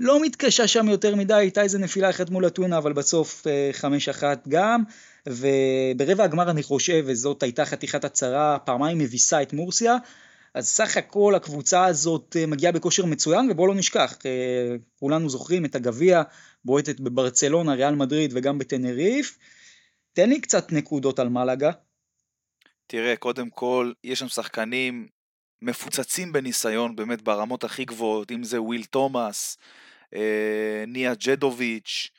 לא 0.00 0.22
מתקשה 0.22 0.68
שם 0.68 0.88
יותר 0.88 1.16
מדי, 1.16 1.34
הייתה 1.34 1.62
איזה 1.62 1.78
נפילה 1.78 2.10
אחת 2.10 2.30
מול 2.30 2.46
אתונה, 2.46 2.78
אבל 2.78 2.92
בסוף 2.92 3.46
אה, 3.46 3.70
חמש 3.72 4.08
אחת 4.08 4.48
גם, 4.48 4.82
וברבע 5.26 6.24
הגמר 6.24 6.50
אני 6.50 6.62
חושב, 6.62 7.04
וזאת 7.06 7.42
הייתה 7.42 7.64
חתיכת 7.64 8.04
הצהרה, 8.04 8.58
פעמיים 8.58 8.98
מביסה 8.98 9.42
את 9.42 9.52
מורסיה, 9.52 9.96
אז 10.54 10.68
סך 10.68 10.96
הכל 10.96 11.34
הקבוצה 11.34 11.84
הזאת 11.84 12.36
אה, 12.40 12.46
מגיעה 12.46 12.72
בכושר 12.72 13.06
מצוין, 13.06 13.50
ובואו 13.50 13.66
לא 13.66 13.74
נשכח, 13.74 14.16
אה, 14.26 14.76
כולנו 14.98 15.28
זוכרים 15.28 15.64
את 15.64 15.74
הגביע, 15.74 16.22
בועטת 16.64 17.00
בברצלונה, 17.00 17.74
ריאל 17.74 17.94
מדריד 17.94 18.30
וגם 18.34 18.58
בטנריף. 18.58 19.38
תן 20.12 20.28
לי 20.28 20.40
קצת 20.40 20.72
נקודות 20.72 21.18
על 21.18 21.28
מלאגה. 21.28 21.70
תראה, 22.86 23.16
קודם 23.16 23.50
כל, 23.50 23.92
יש 24.04 24.18
שם 24.18 24.28
שחקנים 24.28 25.08
מפוצצים 25.62 26.32
בניסיון 26.32 26.96
באמת 26.96 27.22
ברמות 27.22 27.64
הכי 27.64 27.84
גבוהות, 27.84 28.32
אם 28.32 28.44
זה 28.44 28.62
וויל 28.62 28.84
תומאס, 28.84 29.58
אה, 29.60 29.87
ניה 30.86 31.14
ג'דוביץ', 31.14 32.10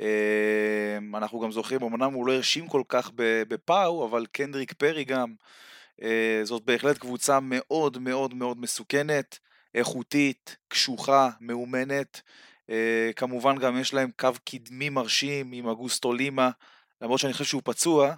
אה, 0.00 0.98
אנחנו 1.14 1.40
גם 1.40 1.52
זוכרים, 1.52 1.82
אמנם 1.82 2.12
הוא 2.12 2.26
לא 2.26 2.32
הרשים 2.32 2.68
כל 2.68 2.82
כך 2.88 3.10
בפאו, 3.48 4.06
אבל 4.06 4.26
קנדריק 4.32 4.72
פרי 4.72 5.04
גם, 5.04 5.34
אה, 6.02 6.40
זאת 6.42 6.64
בהחלט 6.64 6.98
קבוצה 6.98 7.38
מאוד 7.40 7.98
מאוד 7.98 8.34
מאוד 8.34 8.60
מסוכנת. 8.60 9.38
איכותית, 9.74 10.56
קשוחה, 10.68 11.30
מאומנת. 11.40 12.20
אה, 12.70 13.10
כמובן 13.16 13.58
גם 13.58 13.78
יש 13.80 13.94
להם 13.94 14.10
קו 14.18 14.28
קדמי 14.44 14.88
מרשים 14.88 15.52
עם 15.52 15.68
אגוסטו 15.68 16.12
לימה, 16.12 16.50
למרות 17.02 17.20
שאני 17.20 17.32
חושב 17.32 17.44
שהוא 17.44 17.62
פצוע. 17.64 18.14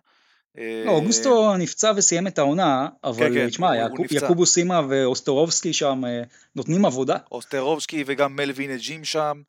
אה, 0.58 0.82
לא, 0.86 0.90
אוגוסטו 0.90 1.56
נפצע 1.56 1.92
וסיים 1.96 2.26
את 2.26 2.38
העונה, 2.38 2.88
אבל 3.04 3.28
כן, 3.28 3.34
כן, 3.34 3.48
תשמע, 3.48 3.76
יעקובו 4.10 4.46
סימה 4.46 4.80
ואוסטרובסקי 4.88 5.72
שם 5.72 6.04
אה, 6.04 6.22
נותנים 6.56 6.84
עבודה. 6.84 7.16
אוסטרובסקי 7.32 8.04
וגם 8.06 8.36
מלווין 8.36 8.70
אג'ים 8.70 9.04
שם, 9.04 9.42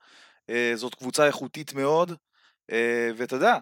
זאת 0.76 0.96
קבוצה 0.96 1.28
איכותית 1.28 1.74
מאוד, 1.74 2.14
ואתה 3.18 3.36
יודע, 3.36 3.58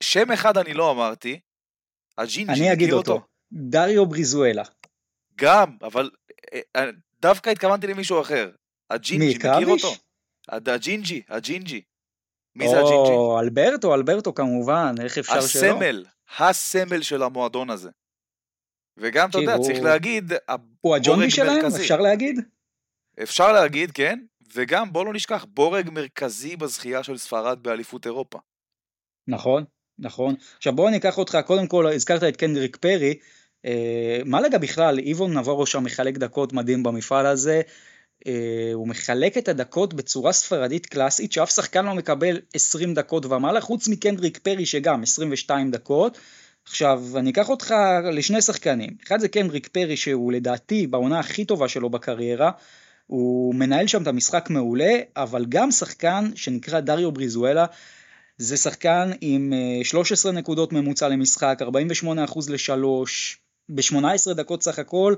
שם 0.00 0.32
אחד 0.32 0.58
אני 0.58 0.74
לא 0.74 0.90
אמרתי, 0.90 1.40
הג'ינג'י, 2.18 2.52
אני 2.52 2.72
אגיד 2.72 2.92
אותו. 2.92 3.12
אותו. 3.12 3.26
דריו 3.52 4.06
בריזואלה. 4.06 4.62
גם, 5.36 5.76
אבל 5.82 6.10
דווקא 7.20 7.50
התכוונתי 7.50 7.86
למישהו 7.86 8.20
אחר. 8.20 8.50
הג'ינג'י, 8.90 9.38
מכיר 9.38 9.68
אותו? 9.68 9.94
הג'ינג'י, 10.48 11.22
הג'ינג'י. 11.28 11.82
מי 12.56 12.68
זה 12.68 12.76
הג'ינג'י? 12.76 13.12
או 13.12 13.40
אלברטו, 13.40 13.94
אלברטו 13.94 14.34
כמובן, 14.34 14.94
איך 15.00 15.18
אפשר 15.18 15.40
שלא? 15.40 15.66
הסמל, 15.66 16.04
הסמל 16.38 17.02
של 17.02 17.22
המועדון 17.22 17.70
הזה. 17.70 17.90
וגם, 18.96 19.30
אתה 19.30 19.38
יודע, 19.38 19.58
צריך 19.58 19.82
להגיד, 19.82 20.32
הוא 20.80 20.96
הג'ונג'י 20.96 21.30
שלהם? 21.30 21.66
אפשר 21.66 22.00
להגיד? 22.00 22.40
אפשר 23.22 23.52
להגיד, 23.52 23.90
כן. 23.90 24.18
וגם, 24.54 24.92
בוא 24.92 25.06
לא 25.06 25.12
נשכח, 25.12 25.46
בורג 25.48 25.90
מרכזי 25.90 26.56
בזכייה 26.56 27.02
של 27.02 27.18
ספרד 27.18 27.62
באליפות 27.62 28.06
אירופה. 28.06 28.38
נכון, 29.28 29.64
נכון. 29.98 30.34
עכשיו 30.56 30.72
בוא 30.72 30.90
ניקח 30.90 31.18
אותך, 31.18 31.38
קודם 31.46 31.66
כל 31.66 31.86
הזכרת 31.86 32.22
את 32.22 32.36
קנדריק 32.36 32.76
פרי, 32.76 33.18
אה, 33.64 34.20
מלגה 34.24 34.58
בכלל, 34.58 34.98
איבון 34.98 35.38
נבורו 35.38 35.66
שם 35.66 35.84
מחלק 35.84 36.18
דקות 36.18 36.52
מדהים 36.52 36.82
במפעל 36.82 37.26
הזה, 37.26 37.62
הוא 38.74 38.88
מחלק 38.88 39.38
את 39.38 39.48
הדקות 39.48 39.94
בצורה 39.94 40.32
ספרדית 40.32 40.86
קלאסית, 40.86 41.32
שאף 41.32 41.50
שחקן 41.50 41.84
לא 41.84 41.94
מקבל 41.94 42.40
20 42.54 42.94
דקות 42.94 43.26
ומעלה, 43.26 43.60
חוץ 43.60 43.88
מקנדריק 43.88 44.38
פרי 44.38 44.66
שגם 44.66 45.02
22 45.02 45.70
דקות. 45.70 46.18
עכשיו, 46.66 47.02
אני 47.16 47.30
אקח 47.30 47.48
אותך 47.48 47.74
לשני 48.12 48.42
שחקנים. 48.42 48.90
אחד 49.06 49.20
זה 49.20 49.28
קנדריק 49.28 49.68
פרי, 49.68 49.96
שהוא 49.96 50.32
לדעתי 50.32 50.86
בעונה 50.86 51.18
הכי 51.18 51.44
טובה 51.44 51.68
שלו 51.68 51.90
בקריירה. 51.90 52.50
הוא 53.06 53.54
מנהל 53.54 53.86
שם 53.86 54.02
את 54.02 54.06
המשחק 54.06 54.50
מעולה, 54.50 54.98
אבל 55.16 55.44
גם 55.48 55.70
שחקן 55.70 56.30
שנקרא 56.34 56.80
דריו 56.80 57.12
בריזואלה, 57.12 57.66
זה 58.38 58.56
שחקן 58.56 59.10
עם 59.20 59.52
13 59.82 60.32
אה, 60.32 60.36
נקודות 60.38 60.72
ממוצע 60.72 61.08
למשחק, 61.08 61.58
48% 61.62 62.38
לשלוש, 62.48 63.38
ב-18 63.68 64.34
דקות 64.34 64.62
סך 64.62 64.78
הכל, 64.78 65.14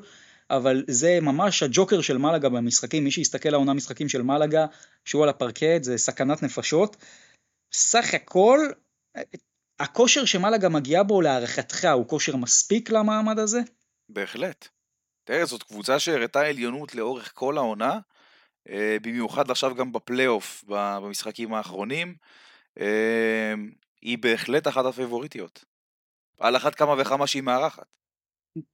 אבל 0.51 0.85
זה 0.89 1.19
ממש 1.23 1.63
הג'וקר 1.63 2.01
של 2.01 2.19
מלאגה 2.19 2.49
במשחקים, 2.49 3.05
מי 3.05 3.11
שיסתכל 3.11 3.49
לעונה 3.49 3.75
משחקים 3.75 4.09
של 4.09 4.23
מלאגה, 4.23 4.67
שהוא 5.05 5.23
על 5.23 5.29
הפרקט, 5.29 5.83
זה 5.83 5.99
סכנת 5.99 6.43
נפשות. 6.43 6.97
סך 7.73 8.15
הכל, 8.15 8.59
הכושר 9.81 10.25
שמלאגה 10.25 10.69
מגיעה 10.69 11.03
בו 11.03 11.21
להערכתך 11.21 11.89
הוא 11.93 12.09
כושר 12.09 12.37
מספיק 12.37 12.91
למעמד 12.91 13.39
הזה? 13.39 13.61
בהחלט. 14.09 14.69
תראה, 15.25 15.45
זאת 15.45 15.63
קבוצה 15.63 15.99
שהראתה 15.99 16.41
עליונות 16.41 16.95
לאורך 16.95 17.33
כל 17.35 17.59
העונה, 17.59 17.99
אה, 18.69 18.97
במיוחד 19.03 19.51
עכשיו 19.51 19.75
גם 19.75 19.93
בפלייאוף 19.93 20.65
במשחקים 20.69 21.55
האחרונים. 21.55 22.15
אה, 22.81 23.55
היא 24.03 24.19
בהחלט 24.19 24.69
אחת 24.69 24.85
הפייבוריטיות. 24.85 25.65
על 26.41 26.57
אחת 26.57 26.75
כמה 26.75 26.95
וכמה 26.99 27.27
שהיא 27.27 27.43
מארחת. 27.43 27.87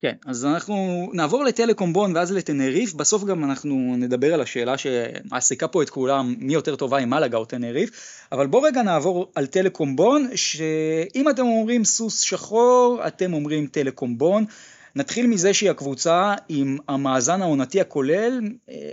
כן, 0.03 0.15
אז 0.27 0.45
אנחנו 0.45 1.09
נעבור 1.13 1.45
לטלקום 1.45 1.93
בון 1.93 2.17
ואז 2.17 2.33
לטנריף, 2.33 2.95
בסוף 2.95 3.25
גם 3.25 3.45
אנחנו 3.45 3.95
נדבר 3.97 4.35
על 4.35 4.41
השאלה 4.41 4.75
שמעסיקה 4.79 5.69
פה 5.69 5.83
את 5.83 5.91
כולם, 5.91 6.35
מי 6.39 6.53
יותר 6.53 6.77
טובה 6.77 6.99
עם 6.99 7.11
מלאגה 7.11 7.39
או 7.39 7.45
טנריף, 7.45 7.91
אבל 8.33 8.47
בואו 8.47 8.63
רגע 8.63 8.83
נעבור 8.83 9.33
על 9.35 9.47
טלקום 9.47 9.97
בון, 9.97 10.29
שאם 10.35 11.29
אתם 11.31 11.43
אומרים 11.43 11.85
סוס 11.85 12.21
שחור, 12.21 13.01
אתם 13.07 13.33
אומרים 13.33 13.67
טלקום 13.67 14.19
בון. 14.19 14.45
נתחיל 14.97 15.27
מזה 15.27 15.55
שהיא 15.55 15.71
הקבוצה 15.71 16.35
עם 16.49 16.79
המאזן 16.89 17.43
העונתי 17.43 17.81
הכולל, 17.81 18.41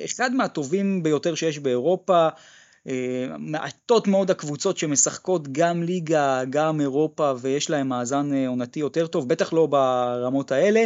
אחד 0.05 0.33
מהטובים 0.33 1.03
ביותר 1.03 1.35
שיש 1.35 1.59
באירופה, 1.59 2.27
מעטות 3.39 4.07
מאוד 4.07 4.31
הקבוצות 4.31 4.77
שמשחקות 4.77 5.47
גם 5.51 5.83
ליגה, 5.83 6.41
גם 6.49 6.81
אירופה 6.81 7.33
ויש 7.41 7.69
להם 7.69 7.87
מאזן 7.87 8.33
אה, 8.33 8.47
עונתי 8.47 8.79
יותר 8.79 9.07
טוב, 9.07 9.29
בטח 9.29 9.53
לא 9.53 9.65
ברמות 9.65 10.51
האלה. 10.51 10.85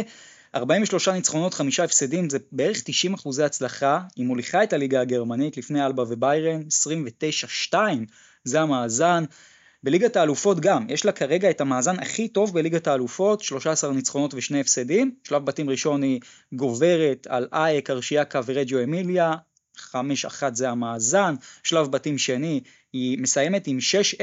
43 0.54 1.08
ניצחונות, 1.08 1.54
חמישה 1.54 1.84
הפסדים, 1.84 2.30
זה 2.30 2.38
בערך 2.52 2.80
90 2.84 3.14
אחוזי 3.14 3.42
הצלחה. 3.42 4.00
היא 4.16 4.26
מוליכה 4.26 4.62
את 4.62 4.72
הליגה 4.72 5.00
הגרמנית 5.00 5.56
לפני 5.56 5.86
אלבה 5.86 6.02
וביירן, 6.08 6.62
29-2, 7.72 7.74
זה 8.44 8.60
המאזן. 8.60 9.24
בליגת 9.82 10.16
האלופות 10.16 10.60
גם, 10.60 10.86
יש 10.88 11.04
לה 11.04 11.12
כרגע 11.12 11.50
את 11.50 11.60
המאזן 11.60 11.98
הכי 11.98 12.28
טוב 12.28 12.54
בליגת 12.54 12.86
האלופות, 12.86 13.40
13 13.40 13.92
ניצחונות 13.92 14.34
ושני 14.34 14.60
הפסדים. 14.60 15.14
שלב 15.24 15.44
בתים 15.44 15.70
ראשון 15.70 16.02
היא 16.02 16.20
גוברת 16.52 17.26
על 17.30 17.48
אייק, 17.52 17.90
ארשיאקה 17.90 18.40
ורג'ו 18.46 18.82
אמיליה, 18.82 19.34
5-1 19.78 19.94
זה 20.52 20.70
המאזן, 20.70 21.34
שלב 21.62 21.86
בתים 21.86 22.18
שני 22.18 22.60
היא 22.92 23.18
מסיימת 23.18 23.66
עם 23.66 23.78
6-0 24.18 24.20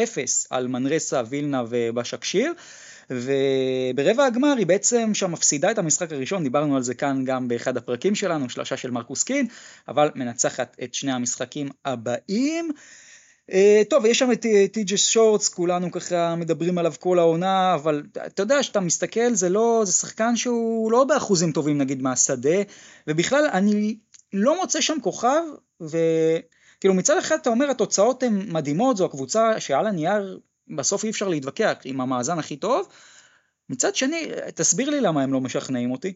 על 0.50 0.68
מנרסה, 0.68 1.22
וילנה 1.30 1.64
ובשקשיר. 1.70 2.54
וברבע 3.12 4.26
הגמר 4.26 4.54
היא 4.58 4.66
בעצם 4.66 5.14
שם 5.14 5.32
מפסידה 5.32 5.72
את 5.72 5.78
המשחק 5.78 6.12
הראשון, 6.12 6.44
דיברנו 6.44 6.76
על 6.76 6.84
זה 6.84 6.94
כאן 6.94 7.26
גם 7.26 7.48
באחד 7.48 7.78
הפרקים 7.78 8.16
שלנו, 8.16 8.50
שלושה 8.50 8.78
של 8.78 8.92
מרקוס 8.92 9.24
קין, 9.24 9.48
אבל 9.88 10.10
מנצחת 10.16 10.78
את 10.84 10.94
שני 10.94 11.12
המשחקים 11.12 11.70
הבאים. 11.86 12.72
Uh, 13.52 13.54
טוב, 13.90 14.06
יש 14.06 14.20
שם 14.20 14.32
את 14.32 14.46
טי.ג'ס 14.72 15.10
שורטס, 15.10 15.50
כולנו 15.50 15.92
ככה 15.92 16.36
מדברים 16.36 16.78
עליו 16.78 16.94
כל 17.00 17.20
העונה, 17.20 17.74
אבל 17.74 18.04
אתה 18.26 18.44
יודע, 18.44 18.58
כשאתה 18.62 18.80
מסתכל, 18.80 19.34
זה 19.34 19.50
לא, 19.50 19.82
זה 19.86 19.92
שחקן 19.92 20.36
שהוא 20.36 20.92
לא 20.92 21.04
באחוזים 21.04 21.52
טובים 21.52 21.78
נגיד 21.78 22.02
מהשדה, 22.02 22.62
ובכלל 23.08 23.50
אני 23.54 23.96
לא 24.34 24.62
מוצא 24.62 24.82
שם 24.82 24.98
כוכב, 25.02 25.42
וכאילו 25.82 26.94
מצד 26.94 27.18
אחד 27.18 27.36
אתה 27.42 27.50
אומר 27.50 27.70
התוצאות 27.70 28.24
הן 28.24 28.52
מדהימות, 28.52 28.98
זו 28.98 29.06
הקבוצה 29.06 29.60
שעל 29.60 29.88
הנייר 29.88 30.40
בסוף 30.68 31.04
אי 31.04 31.10
אפשר 31.10 31.28
להתווכח 31.28 31.74
עם 31.84 32.02
המאזן 32.02 32.40
הכי 32.40 32.58
טוב, 32.58 32.88
מצד 33.70 33.96
שני, 33.96 34.32
תסביר 34.56 34.90
לי 34.90 35.02
למה 35.02 35.24
הם 35.24 35.34
לא 35.34 35.42
משכנעים 35.42 35.92
אותי. 35.92 36.14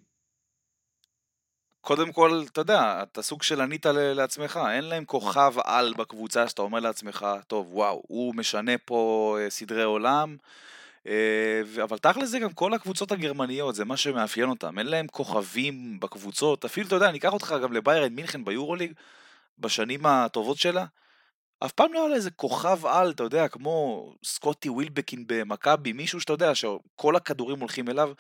קודם 1.82 2.12
כל, 2.12 2.44
אתה 2.52 2.62
יודע, 2.62 3.04
אתה 3.04 3.22
סוג 3.22 3.44
של 3.44 3.62
ענית 3.62 3.86
לעצמך, 3.86 4.60
אין 4.72 4.84
להם 4.84 5.06
כוכב 5.06 5.54
על 5.64 5.94
בקבוצה 5.98 6.48
שאתה 6.48 6.62
אומר 6.62 6.80
לעצמך, 6.80 7.26
טוב, 7.48 7.68
וואו, 7.74 8.04
הוא 8.08 8.36
משנה 8.36 8.78
פה 8.86 9.38
אה, 9.40 9.50
סדרי 9.50 9.84
עולם, 9.84 10.38
אבל 11.84 11.98
תכל'ס 11.98 12.30
זה 12.30 12.40
גם 12.40 12.54
כל 12.54 12.74
הקבוצות 12.74 13.12
הגרמניות, 13.12 13.76
זה 13.76 13.86
מה 13.86 13.98
שמאפיין 13.98 14.50
אותם, 14.50 14.80
אין 14.80 14.88
להם 14.88 15.08
כוכבים 15.08 16.00
בקבוצות, 16.00 16.66
אפילו 16.66 16.88
אתה 16.88 16.96
יודע, 16.96 17.10
אני 17.10 17.18
אקח 17.18 17.34
אותך 17.34 17.56
גם 17.64 17.74
לביירן 17.74 18.14
מינכן 18.14 18.46
ביורוליג, 18.46 18.94
בשנים 19.60 20.06
הטובות 20.06 20.58
שלה, 20.58 20.86
אף 21.60 21.72
פעם 21.72 21.94
לא 21.94 22.00
היה 22.00 22.08
לה 22.08 22.16
איזה 22.16 22.32
כוכב 22.32 22.86
על, 22.86 23.12
אתה 23.12 23.24
יודע, 23.24 23.48
כמו 23.48 24.14
סקוטי 24.24 24.70
ווילבקין 24.70 25.24
במכבי, 25.28 25.94
מישהו 25.94 26.22
שאתה 26.22 26.34
יודע 26.34 26.56
שכל 26.56 27.16
הכדורים 27.16 27.60
הולכים 27.60 27.90
אליו, 27.90 28.12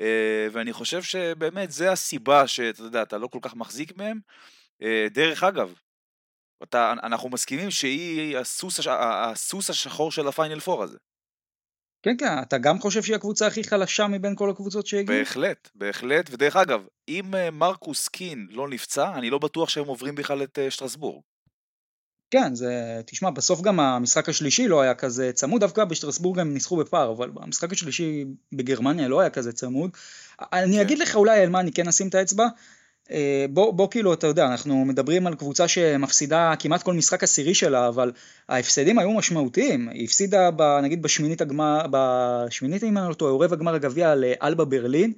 אה, 0.00 0.46
ואני 0.52 0.72
חושב 0.72 1.02
שבאמת 1.02 1.70
זה 1.70 1.92
הסיבה 1.92 2.46
שאתה 2.46 2.82
יודע, 2.82 3.02
אתה 3.02 3.18
לא 3.18 3.26
כל 3.26 3.38
כך 3.42 3.54
מחזיק 3.54 3.96
מהם. 3.96 4.20
אה, 4.82 5.06
דרך 5.10 5.42
אגב, 5.42 5.74
אתה, 6.62 6.92
אנחנו 6.92 7.28
מסכימים 7.28 7.70
שהיא 7.70 8.38
הסוס, 8.38 8.80
הסוס 8.88 9.70
השחור 9.70 10.12
של 10.12 10.28
הפיינל 10.28 10.60
פור 10.60 10.82
הזה. 10.82 10.98
כן, 12.02 12.16
כן, 12.18 12.42
אתה 12.42 12.58
גם 12.58 12.78
חושב 12.78 13.02
שהיא 13.02 13.16
הקבוצה 13.16 13.46
הכי 13.46 13.64
חלשה 13.64 14.06
מבין 14.06 14.36
כל 14.36 14.50
הקבוצות 14.50 14.86
שהגיעו? 14.86 15.18
בהחלט, 15.18 15.68
בהחלט, 15.74 16.30
ודרך 16.30 16.56
אגב, 16.56 16.80
אם 17.08 17.34
אה, 17.34 17.50
מרקוס 17.50 18.08
קין 18.08 18.46
לא 18.50 18.68
נפצע, 18.68 19.14
אני 19.14 19.30
לא 19.30 19.38
בטוח 19.38 19.68
שהם 19.68 19.86
עוברים 19.86 20.14
בכלל 20.14 20.42
את 20.42 20.58
אה, 20.58 20.70
שטרסבורג. 20.70 21.22
כן, 22.30 22.54
זה, 22.54 23.00
תשמע, 23.06 23.30
בסוף 23.30 23.60
גם 23.60 23.80
המשחק 23.80 24.28
השלישי 24.28 24.68
לא 24.68 24.80
היה 24.80 24.94
כזה 24.94 25.30
צמוד, 25.34 25.60
דווקא 25.60 25.84
בשטרסבורג 25.84 26.38
הם 26.38 26.54
ניסחו 26.54 26.76
בפער, 26.76 27.12
אבל 27.12 27.30
המשחק 27.36 27.72
השלישי 27.72 28.24
בגרמניה 28.52 29.08
לא 29.08 29.20
היה 29.20 29.30
כזה 29.30 29.52
צמוד. 29.52 29.90
אני 30.40 30.74
כן. 30.76 30.80
אגיד 30.80 30.98
לך 30.98 31.16
אולי 31.16 31.40
על 31.40 31.48
מה 31.48 31.60
אני 31.60 31.72
כן 31.72 31.88
אשים 31.88 32.08
את 32.08 32.14
האצבע, 32.14 32.46
בוא, 33.50 33.72
בוא 33.72 33.88
כאילו, 33.90 34.12
אתה 34.12 34.26
יודע, 34.26 34.46
אנחנו 34.46 34.84
מדברים 34.84 35.26
על 35.26 35.34
קבוצה 35.34 35.68
שמפסידה 35.68 36.54
כמעט 36.58 36.82
כל 36.82 36.92
משחק 36.94 37.22
עשירי 37.22 37.54
שלה, 37.54 37.88
אבל 37.88 38.12
ההפסדים 38.48 38.98
היו 38.98 39.12
משמעותיים. 39.12 39.88
היא 39.88 40.04
הפסידה, 40.04 40.50
ב, 40.56 40.62
נגיד, 40.82 41.02
בשמינית 41.02 41.40
הגמר, 41.40 41.86
בשמינית, 41.90 42.84
אם 42.84 42.98
אני 42.98 43.08
לא 43.08 43.14
טועה, 43.14 43.32
עורב 43.32 43.52
הגמר 43.52 43.74
הגביע 43.74 44.14
לאלבה 44.14 44.64
ברלין, 44.64 45.12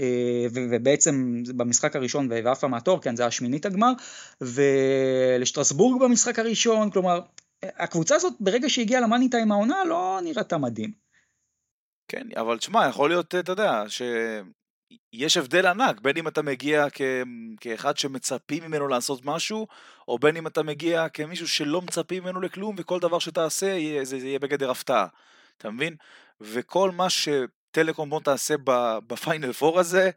אה, 0.00 0.46
ובעצם 0.52 1.42
במשחק 1.56 1.96
הראשון 1.96 2.28
ועפה 2.30 2.68
מהתואר, 2.68 2.98
כן, 2.98 3.16
זה 3.16 3.22
היה 3.22 3.30
שמינית 3.30 3.66
הגמר, 3.66 3.92
ולשטרסבורג 4.40 6.02
במשחק 6.02 6.38
הראשון, 6.38 6.90
כלומר, 6.90 7.20
הקבוצה 7.62 8.14
הזאת, 8.14 8.32
ברגע 8.40 8.68
שהגיעה 8.68 9.00
למאני 9.00 9.28
טיים 9.28 9.52
העונה, 9.52 9.84
לא 9.84 10.20
נראתה 10.24 10.58
מדהים. 10.58 10.92
כן, 12.08 12.26
אבל 12.36 12.58
תשמע, 12.58 12.88
יכול 12.88 13.10
להיות, 13.10 13.34
אתה 13.34 13.52
יודע, 13.52 13.84
ש... 13.88 14.02
יש 15.12 15.36
הבדל 15.36 15.66
ענק, 15.66 16.00
בין 16.00 16.16
אם 16.16 16.28
אתה 16.28 16.42
מגיע 16.42 16.86
כ... 16.92 17.00
כאחד 17.60 17.96
שמצפים 17.96 18.64
ממנו 18.64 18.88
לעשות 18.88 19.24
משהו, 19.24 19.66
או 20.08 20.18
בין 20.18 20.36
אם 20.36 20.46
אתה 20.46 20.62
מגיע 20.62 21.08
כמישהו 21.08 21.48
שלא 21.48 21.82
מצפים 21.82 22.22
ממנו 22.22 22.40
לכלום, 22.40 22.74
וכל 22.78 23.00
דבר 23.00 23.18
שתעשה 23.18 23.78
זה, 24.02 24.18
זה 24.18 24.26
יהיה 24.26 24.38
בגדר 24.38 24.70
הפתעה, 24.70 25.06
אתה 25.58 25.70
מבין? 25.70 25.96
וכל 26.40 26.90
מה 26.90 27.06
שטלקום 27.10 28.10
בוא 28.10 28.20
תעשה 28.20 28.54
בפיינל 29.06 29.52
פור 29.52 29.80
הזה, 29.80 30.10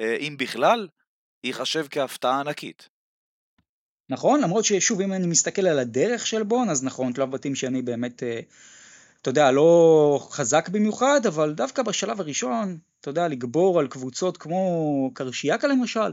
אה, 0.00 0.16
אם 0.16 0.36
בכלל, 0.38 0.88
ייחשב 1.44 1.86
כהפתעה 1.90 2.40
ענקית. 2.40 2.88
נכון, 4.08 4.40
למרות 4.40 4.64
ששוב, 4.64 5.00
אם 5.00 5.12
אני 5.12 5.26
מסתכל 5.26 5.66
על 5.66 5.78
הדרך 5.78 6.26
של 6.26 6.42
בון, 6.42 6.70
אז 6.70 6.84
נכון, 6.84 7.14
שלב 7.14 7.30
בתים 7.30 7.54
שאני 7.54 7.82
באמת, 7.82 8.22
אה, 8.22 8.40
אתה 9.22 9.30
יודע, 9.30 9.50
לא 9.50 10.18
חזק 10.30 10.68
במיוחד, 10.68 11.20
אבל 11.26 11.52
דווקא 11.52 11.82
בשלב 11.82 12.20
הראשון, 12.20 12.78
אתה 13.06 13.10
יודע, 13.10 13.28
לגבור 13.28 13.80
על 13.80 13.88
קבוצות 13.88 14.36
כמו 14.36 15.10
קרשיאקה 15.14 15.68
למשל, 15.68 16.10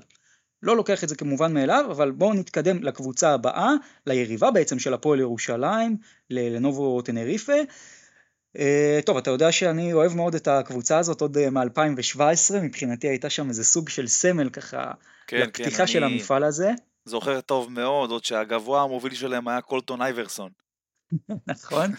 לא 0.64 0.76
לוקח 0.76 1.04
את 1.04 1.10
זה 1.10 1.16
כמובן 1.16 1.54
מאליו, 1.54 1.86
אבל 1.92 2.12
בואו 2.12 2.34
נתקדם 2.34 2.84
לקבוצה 2.84 3.34
הבאה, 3.34 3.72
ליריבה 4.08 4.52
בעצם 4.52 4.80
של 4.80 4.94
הפועל 4.94 5.20
ירושלים, 5.20 5.98
לנובו 6.30 7.02
טנריפה. 7.02 7.54
Uh, 8.58 9.06
טוב, 9.06 9.18
אתה 9.18 9.30
יודע 9.30 9.52
שאני 9.52 9.94
אוהב 9.94 10.16
מאוד 10.16 10.36
את 10.36 10.48
הקבוצה 10.48 10.98
הזאת 10.98 11.22
עוד 11.22 11.38
uh, 11.38 11.50
מ-2017, 11.50 12.56
מבחינתי 12.62 13.08
הייתה 13.08 13.30
שם 13.30 13.50
איזה 13.50 13.64
סוג 13.64 13.90
של 13.90 14.08
סמל 14.08 14.50
ככה, 14.50 14.92
כן, 15.28 15.38
לפתיחה 15.38 15.78
כן, 15.78 15.88
של 15.88 16.04
אני... 16.04 16.14
המפעל 16.14 16.44
הזה. 16.44 16.72
זוכר 17.06 17.42
טוב 17.42 17.72
מאוד, 17.72 18.10
עוד 18.10 18.26
שהגבוה 18.26 18.82
המוביל 18.82 19.14
שלהם 19.14 19.48
היה 19.48 19.62
קולטון 19.62 20.02
אייברסון. 20.02 20.50
נכון. 21.48 21.92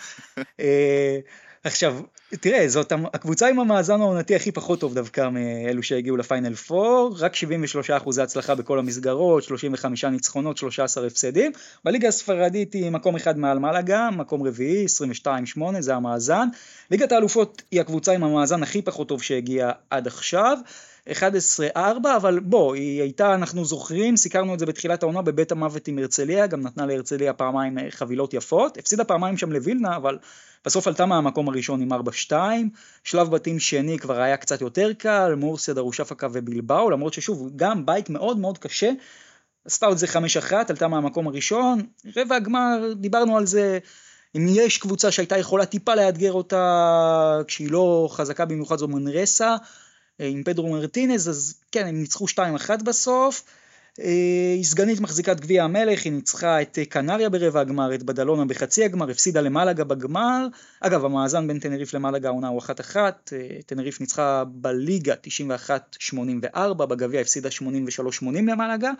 אה, 0.60 1.18
עכשיו, 1.64 2.00
תראה, 2.40 2.68
זאת 2.68 2.92
הקבוצה 3.14 3.48
עם 3.48 3.60
המאזן 3.60 4.00
העונתי 4.00 4.36
הכי 4.36 4.52
פחות 4.52 4.80
טוב 4.80 4.94
דווקא 4.94 5.28
מאלו 5.28 5.82
שהגיעו 5.82 6.16
לפיינל 6.16 6.54
4, 6.70 7.16
רק 7.18 7.34
73 7.34 7.90
אחוזי 7.90 8.22
הצלחה 8.22 8.54
בכל 8.54 8.78
המסגרות, 8.78 9.42
35 9.42 10.04
ניצחונות, 10.04 10.56
13 10.56 11.06
הפסדים. 11.06 11.52
בליגה 11.84 12.08
הספרדית 12.08 12.72
היא 12.72 12.90
מקום 12.90 13.16
אחד 13.16 13.38
מעל 13.38 13.58
מלאגה, 13.58 14.08
מקום 14.10 14.46
רביעי, 14.46 14.86
22-8, 15.24 15.60
זה 15.80 15.94
המאזן. 15.94 16.48
ליגת 16.90 17.12
האלופות 17.12 17.62
היא 17.70 17.80
הקבוצה 17.80 18.12
עם 18.12 18.24
המאזן 18.24 18.62
הכי 18.62 18.82
פחות 18.82 19.08
טוב 19.08 19.22
שהגיעה 19.22 19.72
עד 19.90 20.06
עכשיו. 20.06 20.58
11-4, 21.10 21.76
אבל 22.16 22.40
בוא, 22.40 22.74
היא 22.74 23.02
הייתה, 23.02 23.34
אנחנו 23.34 23.64
זוכרים, 23.64 24.16
סיקרנו 24.16 24.54
את 24.54 24.58
זה 24.58 24.66
בתחילת 24.66 25.02
העונה 25.02 25.22
בבית 25.22 25.52
המוות 25.52 25.88
עם 25.88 25.98
הרצליה, 25.98 26.46
גם 26.46 26.62
נתנה 26.62 26.86
להרצליה 26.86 27.32
פעמיים 27.32 27.78
אה, 27.78 27.86
חבילות 27.90 28.34
יפות, 28.34 28.78
הפסידה 28.78 29.04
פעמיים 29.04 29.36
שם 29.36 29.52
לווילנה, 29.52 29.96
אבל 29.96 30.18
בסוף 30.64 30.86
עלתה 30.86 31.06
מהמקום 31.06 31.48
הראשון 31.48 31.80
עם 31.80 31.92
4-2, 31.92 32.32
שלב 33.04 33.30
בתים 33.30 33.58
שני 33.58 33.98
כבר 33.98 34.20
היה 34.20 34.36
קצת 34.36 34.60
יותר 34.60 34.92
קל, 34.92 35.34
מורסיה, 35.34 35.74
דרושפקה 35.74 36.28
ובלבאו, 36.32 36.90
למרות 36.90 37.14
ששוב, 37.14 37.50
גם 37.56 37.86
בית 37.86 38.10
מאוד 38.10 38.38
מאוד 38.38 38.58
קשה, 38.58 38.90
עשתה 39.64 39.86
עוד 39.86 39.96
זה 39.96 40.06
5-1, 40.50 40.52
עלתה 40.68 40.88
מהמקום 40.88 41.28
הראשון, 41.28 41.86
רבע 42.16 42.36
הגמר, 42.36 42.92
דיברנו 42.96 43.36
על 43.36 43.46
זה, 43.46 43.78
אם 44.36 44.46
יש 44.48 44.78
קבוצה 44.78 45.10
שהייתה 45.10 45.38
יכולה 45.38 45.66
טיפה 45.66 45.94
לאתגר 45.94 46.32
אותה 46.32 47.40
כשהיא 47.46 47.70
לא 47.70 48.08
חזקה 48.10 48.44
במיוחד 48.44 48.78
זו 48.78 48.88
מנרסה, 48.88 49.56
אה, 50.20 50.26
עם 50.26 50.42
פדרו 50.44 50.72
מרטינז, 50.72 51.28
אז 51.28 51.54
כן, 51.72 51.86
הם 51.86 52.00
ניצחו 52.00 52.26
2-1 52.28 52.82
בסוף. 52.84 53.44
אה, 54.00 54.54
היא 54.54 54.64
סגנית 54.64 55.00
מחזיקת 55.00 55.40
גביע 55.40 55.64
המלך, 55.64 56.04
היא 56.04 56.12
ניצחה 56.12 56.62
את 56.62 56.78
אה, 56.78 56.84
קנריה 56.84 57.28
ברבע 57.28 57.60
הגמר, 57.60 57.94
את 57.94 58.02
בדלונה 58.02 58.44
בחצי 58.44 58.84
הגמר, 58.84 59.10
הפסידה 59.10 59.40
למלאגה 59.40 59.84
בגמר. 59.84 60.46
אגב, 60.80 61.04
המאזן 61.04 61.46
בין 61.46 61.58
טנריף 61.58 61.94
למלאגה 61.94 62.28
העונה 62.28 62.48
הוא 62.48 62.62
1-1, 62.62 62.96
טנריף 63.66 64.00
ניצחה 64.00 64.44
בליגה 64.46 65.14
91-84, 66.04 66.74
בגביע 66.74 67.20
הפסידה 67.20 67.48
83-80 67.48 68.24
למלאגה. 68.32 68.90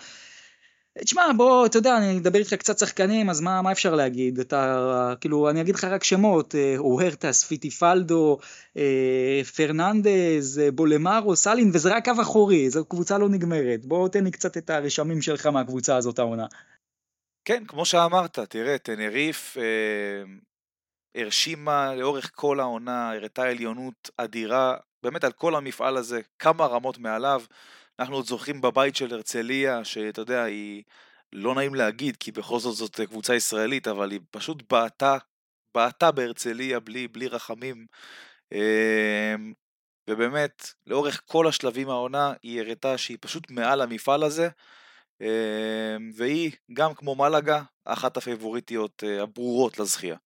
תשמע, 0.99 1.23
בוא, 1.37 1.67
אתה 1.67 1.79
יודע, 1.79 1.97
אני 1.97 2.19
אדבר 2.19 2.39
איתך 2.39 2.55
קצת 2.55 2.79
שחקנים, 2.79 3.31
אז 3.31 3.41
מה, 3.41 3.63
מה 3.63 3.73
אפשר 3.73 3.95
להגיד? 3.95 4.39
אתה, 4.39 5.15
כאילו, 5.21 5.51
אני 5.51 5.61
אגיד 5.61 5.75
לך 5.75 5.85
רק 5.85 6.05
שמות, 6.05 6.55
אה, 6.55 6.75
אוהרטס, 6.79 7.45
פיטיפלדו, 7.45 8.39
אה, 8.77 9.41
פרננדז, 9.57 10.59
אה, 10.59 10.71
בולמרו, 10.71 11.37
סאלין, 11.37 11.71
וזה 11.75 11.97
רק 11.97 12.05
קו 12.05 12.23
אחורי, 12.23 12.71
זו 12.71 12.85
קבוצה 12.85 13.19
לא 13.19 13.29
נגמרת. 13.29 13.87
בוא 13.87 14.09
תן 14.09 14.25
לי 14.25 14.31
קצת 14.31 14.57
את 14.57 14.71
הרשמים 14.71 15.23
שלך 15.23 15.47
מהקבוצה 15.47 15.97
הזאת 15.97 16.19
העונה. 16.19 16.47
כן, 17.45 17.65
כמו 17.69 17.87
שאמרת, 17.87 18.39
תראה, 18.39 18.79
תנריף 18.79 19.57
אה, 19.59 20.25
הרשימה 21.23 21.95
לאורך 21.95 22.31
כל 22.35 22.61
העונה, 22.61 23.13
הראתה 23.13 23.43
עליונות 23.43 24.11
אדירה, 24.17 24.77
באמת 25.03 25.25
על 25.25 25.33
כל 25.33 25.55
המפעל 25.55 25.97
הזה, 25.97 26.21
כמה 26.39 26.67
רמות 26.67 26.99
מעליו. 26.99 27.43
אנחנו 27.99 28.15
עוד 28.17 28.27
זוכרים 28.27 28.61
בבית 28.61 28.97
של 28.97 29.15
הרצליה, 29.15 29.85
שאתה 29.85 30.21
יודע, 30.21 30.43
היא 30.43 30.83
לא 31.33 31.55
נעים 31.55 31.75
להגיד, 31.75 32.17
כי 32.17 32.33
בכל 32.33 32.59
זאת 32.59 32.77
זאת 32.77 33.01
קבוצה 33.01 33.35
ישראלית, 33.35 33.89
אבל 33.89 34.11
היא 34.11 34.21
פשוט 34.31 34.73
בעטה, 34.73 35.19
בעטה 35.75 36.13
בהרצליה 36.13 36.81
בלי, 36.81 37.09
בלי 37.09 37.29
רחמים. 37.29 37.87
אמ, 38.53 39.53
ובאמת, 40.11 40.69
לאורך 40.87 41.23
כל 41.27 41.49
השלבים 41.49 41.91
העונה, 41.91 42.33
היא 42.43 42.61
הראתה 42.61 42.99
שהיא 42.99 43.19
פשוט 43.21 43.51
מעל 43.51 43.81
המפעל 43.81 44.23
הזה, 44.23 44.49
אמ, 45.21 45.27
והיא, 46.17 46.53
גם 46.73 46.95
כמו 46.95 47.15
מלאגה, 47.15 47.63
אחת 47.85 48.17
הפייבוריטיות 48.17 49.05
אה, 49.05 49.23
הברורות 49.23 49.79
לזכייה. 49.79 50.17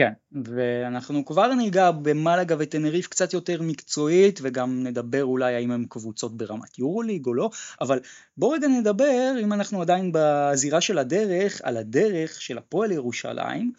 כן, 0.00 0.12
ואנחנו 0.32 1.24
כבר 1.24 1.54
ניגע 1.54 1.90
במלאגה 1.90 2.56
וטנריף 2.58 3.06
קצת 3.06 3.32
יותר 3.32 3.62
מקצועית, 3.62 4.40
וגם 4.42 4.82
נדבר 4.82 5.24
אולי 5.24 5.54
האם 5.54 5.70
הם 5.70 5.84
קבוצות 5.88 6.36
ברמת 6.36 6.78
יורוליג 6.78 7.26
או 7.26 7.34
לא, 7.34 7.50
אבל 7.80 8.00
בואו 8.36 8.50
רגע 8.50 8.68
נדבר, 8.68 9.34
אם 9.42 9.52
אנחנו 9.52 9.82
עדיין 9.82 10.10
בזירה 10.14 10.80
של 10.80 10.98
הדרך, 10.98 11.60
על 11.64 11.76
הדרך 11.76 12.40
של 12.40 12.58
הפועל 12.58 12.92
ירושלים, 12.92 13.72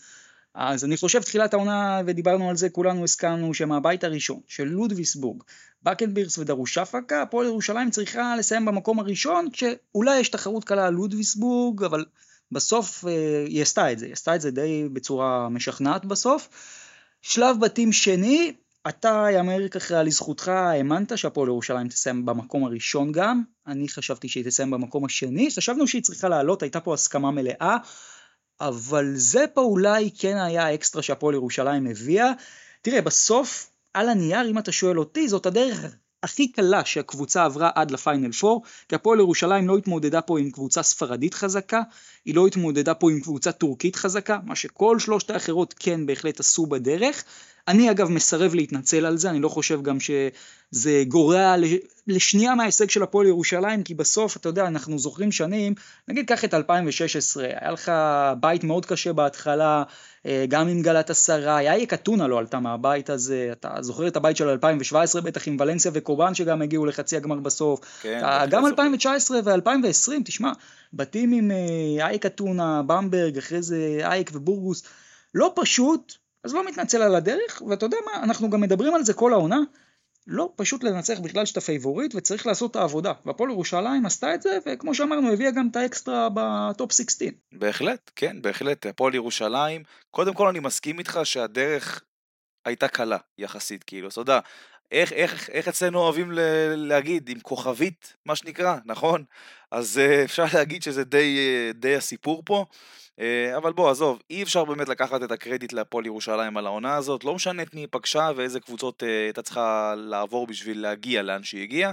אז 0.55 0.85
אני 0.85 0.97
חושב 0.97 1.21
תחילת 1.21 1.53
העונה, 1.53 2.01
ודיברנו 2.05 2.49
על 2.49 2.55
זה, 2.55 2.69
כולנו 2.69 3.03
הסכמנו 3.03 3.53
שמהבית 3.53 4.03
הראשון 4.03 4.39
של 4.47 4.63
לודוויסבורג, 4.63 5.43
בקנבירס 5.83 6.37
ודרושפקה, 6.37 7.21
הפועל 7.21 7.47
ירושלים 7.47 7.89
צריכה 7.89 8.35
לסיים 8.35 8.65
במקום 8.65 8.99
הראשון, 8.99 9.47
כשאולי 9.53 10.19
יש 10.19 10.29
תחרות 10.29 10.63
קלה 10.63 10.87
על 10.87 10.93
לודוויסבורג, 10.93 11.83
אבל 11.83 12.05
בסוף 12.51 13.05
אה, 13.07 13.45
היא 13.47 13.61
עשתה 13.61 13.91
את 13.91 13.99
זה, 13.99 14.05
היא 14.05 14.13
עשתה 14.13 14.35
את 14.35 14.41
זה 14.41 14.51
די 14.51 14.89
בצורה 14.93 15.49
משכנעת 15.49 16.05
בסוף. 16.05 16.49
שלב 17.21 17.57
בתים 17.59 17.91
שני, 17.91 18.53
אתה, 18.89 19.25
יאמר 19.33 19.67
ככה 19.67 20.03
לזכותך, 20.03 20.47
האמנת 20.47 21.17
שהפועל 21.17 21.47
ירושלים 21.47 21.87
תסיים 21.87 22.25
במקום 22.25 22.65
הראשון 22.65 23.11
גם, 23.11 23.41
אני 23.67 23.89
חשבתי 23.89 24.29
שהיא 24.29 24.45
תסיים 24.45 24.71
במקום 24.71 25.05
השני, 25.05 25.49
חשבנו 25.57 25.87
שהיא 25.87 26.03
צריכה 26.03 26.29
לעלות, 26.29 26.63
הייתה 26.63 26.79
פה 26.79 26.93
הסכמה 26.93 27.31
מלאה, 27.31 27.77
אבל 28.61 29.11
זה 29.15 29.45
פה 29.53 29.61
אולי 29.61 30.11
כן 30.17 30.37
היה 30.37 30.65
האקסטרה 30.65 31.01
שהפועל 31.01 31.35
ירושלים 31.35 31.87
הביאה. 31.87 32.31
תראה, 32.81 33.01
בסוף, 33.01 33.71
על 33.93 34.09
הנייר, 34.09 34.49
אם 34.49 34.57
אתה 34.57 34.71
שואל 34.71 34.99
אותי, 34.99 35.27
זאת 35.27 35.45
הדרך 35.45 35.85
הכי 36.23 36.47
קלה 36.51 36.85
שהקבוצה 36.85 37.45
עברה 37.45 37.69
עד 37.75 37.91
לפיינל 37.91 38.31
4, 38.43 38.59
כי 38.89 38.95
הפועל 38.95 39.19
ירושלים 39.19 39.67
לא 39.67 39.77
התמודדה 39.77 40.21
פה 40.21 40.39
עם 40.39 40.51
קבוצה 40.51 40.83
ספרדית 40.83 41.33
חזקה, 41.33 41.81
היא 42.25 42.35
לא 42.35 42.47
התמודדה 42.47 42.93
פה 42.93 43.11
עם 43.11 43.19
קבוצה 43.19 43.51
טורקית 43.51 43.95
חזקה, 43.95 44.37
מה 44.43 44.55
שכל 44.55 44.99
שלושת 44.99 45.29
האחרות 45.29 45.75
כן 45.79 46.05
בהחלט 46.05 46.39
עשו 46.39 46.65
בדרך. 46.65 47.23
אני 47.67 47.91
אגב 47.91 48.09
מסרב 48.09 48.55
להתנצל 48.55 49.05
על 49.05 49.17
זה, 49.17 49.29
אני 49.29 49.39
לא 49.39 49.49
חושב 49.49 49.81
גם 49.81 49.97
שזה 49.99 51.03
גורע 51.07 51.55
לשנייה 52.07 52.55
מההישג 52.55 52.89
של 52.89 53.03
הפועל 53.03 53.27
ירושלים, 53.27 53.83
כי 53.83 53.93
בסוף, 53.93 54.37
אתה 54.37 54.49
יודע, 54.49 54.67
אנחנו 54.67 54.99
זוכרים 54.99 55.31
שנים, 55.31 55.73
נגיד 56.07 56.25
קח 56.27 56.45
את 56.45 56.53
2016, 56.53 57.43
היה 57.43 57.71
לך 57.71 57.91
בית 58.39 58.63
מאוד 58.63 58.85
קשה 58.85 59.13
בהתחלה, 59.13 59.83
אה, 60.25 60.45
גם 60.47 60.67
עם 60.67 60.81
גלת 60.81 61.09
עשרה, 61.09 61.63
אייק 61.63 61.93
אתונה 61.93 62.27
לא 62.27 62.39
עלתה 62.39 62.59
מהבית 62.59 63.09
הזה, 63.09 63.49
אתה 63.51 63.75
זוכר 63.79 64.07
את 64.07 64.15
הבית 64.15 64.37
של 64.37 64.47
2017 64.47 65.21
בטח 65.21 65.47
עם 65.47 65.57
ולנסיה 65.59 65.91
וקובאן 65.95 66.35
שגם 66.35 66.61
הגיעו 66.61 66.85
לחצי 66.85 67.17
הגמר 67.17 67.39
בסוף, 67.39 67.79
כן, 68.01 68.19
אתה, 68.19 68.45
גם 68.49 68.65
2019 68.65 69.39
ו-2020, 69.45 70.11
תשמע, 70.25 70.51
בתים 70.93 71.31
עם 71.31 71.51
אייק 71.99 72.25
אה, 72.25 72.31
אתונה, 72.31 72.81
במברג, 72.87 73.37
אחרי 73.37 73.61
זה 73.61 73.99
אייק 74.03 74.31
ובורגוס, 74.33 74.83
לא 75.33 75.53
פשוט, 75.55 76.20
אז 76.43 76.53
לא 76.53 76.65
מתנצל 76.67 77.01
על 77.01 77.15
הדרך, 77.15 77.61
ואתה 77.69 77.85
יודע 77.85 77.97
מה, 78.05 78.23
אנחנו 78.23 78.49
גם 78.49 78.61
מדברים 78.61 78.95
על 78.95 79.03
זה 79.03 79.13
כל 79.13 79.33
העונה, 79.33 79.59
לא 80.27 80.53
פשוט 80.55 80.83
לנצח 80.83 81.19
בכלל 81.19 81.45
שאתה 81.45 81.61
פייבוריט 81.61 82.15
וצריך 82.15 82.47
לעשות 82.47 82.71
את 82.71 82.75
העבודה. 82.75 83.13
והפועל 83.25 83.49
ירושלים 83.49 84.05
עשתה 84.05 84.33
את 84.33 84.41
זה, 84.41 84.57
וכמו 84.65 84.95
שאמרנו, 84.95 85.33
הביאה 85.33 85.51
גם 85.51 85.67
את 85.71 85.75
האקסטרה 85.75 86.27
בטופ 86.33 86.91
16. 86.91 87.27
בהחלט, 87.51 88.11
כן, 88.15 88.41
בהחלט. 88.41 88.85
הפועל 88.85 89.15
ירושלים, 89.15 89.83
קודם 90.11 90.33
כל 90.33 90.47
אני 90.47 90.59
מסכים 90.59 90.99
איתך 90.99 91.19
שהדרך 91.23 92.01
הייתה 92.65 92.87
קלה 92.87 93.17
יחסית, 93.37 93.83
כאילו, 93.83 94.07
אתה 94.07 94.21
יודע, 94.21 94.39
איך, 94.91 95.13
איך, 95.13 95.49
איך 95.49 95.67
אצלנו 95.67 95.99
אוהבים 95.99 96.31
ל- 96.31 96.39
להגיד, 96.75 97.29
עם 97.29 97.39
כוכבית, 97.39 98.15
מה 98.25 98.35
שנקרא, 98.35 98.77
נכון? 98.85 99.23
אז 99.71 99.97
אה, 99.97 100.23
אפשר 100.23 100.45
להגיד 100.53 100.83
שזה 100.83 101.03
די, 101.03 101.37
אה, 101.37 101.73
די 101.73 101.95
הסיפור 101.95 102.43
פה. 102.45 102.65
אה, 103.21 103.57
אבל 103.57 103.73
בוא, 103.73 103.91
עזוב, 103.91 104.21
אי 104.29 104.43
אפשר 104.43 104.65
באמת 104.65 104.89
לקחת 104.89 105.23
את 105.23 105.31
הקרדיט 105.31 105.73
להפועל 105.73 106.05
ירושלים 106.05 106.57
על 106.57 106.65
העונה 106.65 106.95
הזאת, 106.95 107.23
לא 107.23 107.35
משנה 107.35 107.63
את 107.63 107.73
מי 107.73 107.81
היא 107.81 107.87
פגשה 107.91 108.31
ואיזה 108.35 108.59
קבוצות 108.59 109.03
הייתה 109.03 109.41
צריכה 109.41 109.93
לעבור 109.97 110.47
בשביל 110.47 110.81
להגיע 110.81 111.21
לאן 111.21 111.43
שהיא 111.43 111.63
הגיעה. 111.63 111.91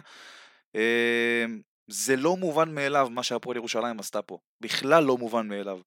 זה 1.89 2.17
לא 2.17 2.37
מובן 2.37 2.75
מאליו 2.75 3.09
מה 3.11 3.23
שהפועל 3.23 3.57
ירושלים 3.57 4.01
עשתה 4.01 4.23
פה, 4.23 4.39
בכלל 4.61 5.05
לא 5.05 5.17
מובן 5.17 5.49
מאליו. 5.49 5.81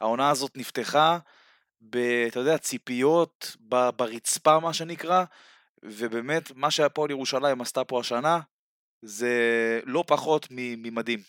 העונה 0.00 0.30
הזאת 0.30 0.56
נפתחה 0.56 1.18
ב... 1.90 1.96
אתה 2.28 2.40
יודע, 2.40 2.58
ציפיות 2.58 3.56
ב, 3.68 3.90
ברצפה 3.96 4.60
מה 4.60 4.72
שנקרא, 4.72 5.24
ובאמת 5.82 6.52
מה 6.54 6.70
שהפועל 6.70 7.10
ירושלים 7.10 7.60
עשתה 7.60 7.84
פה 7.84 8.00
השנה 8.00 8.40
זה 9.02 9.30
לא 9.84 10.04
פחות 10.06 10.46
ממדהים. 10.50 11.20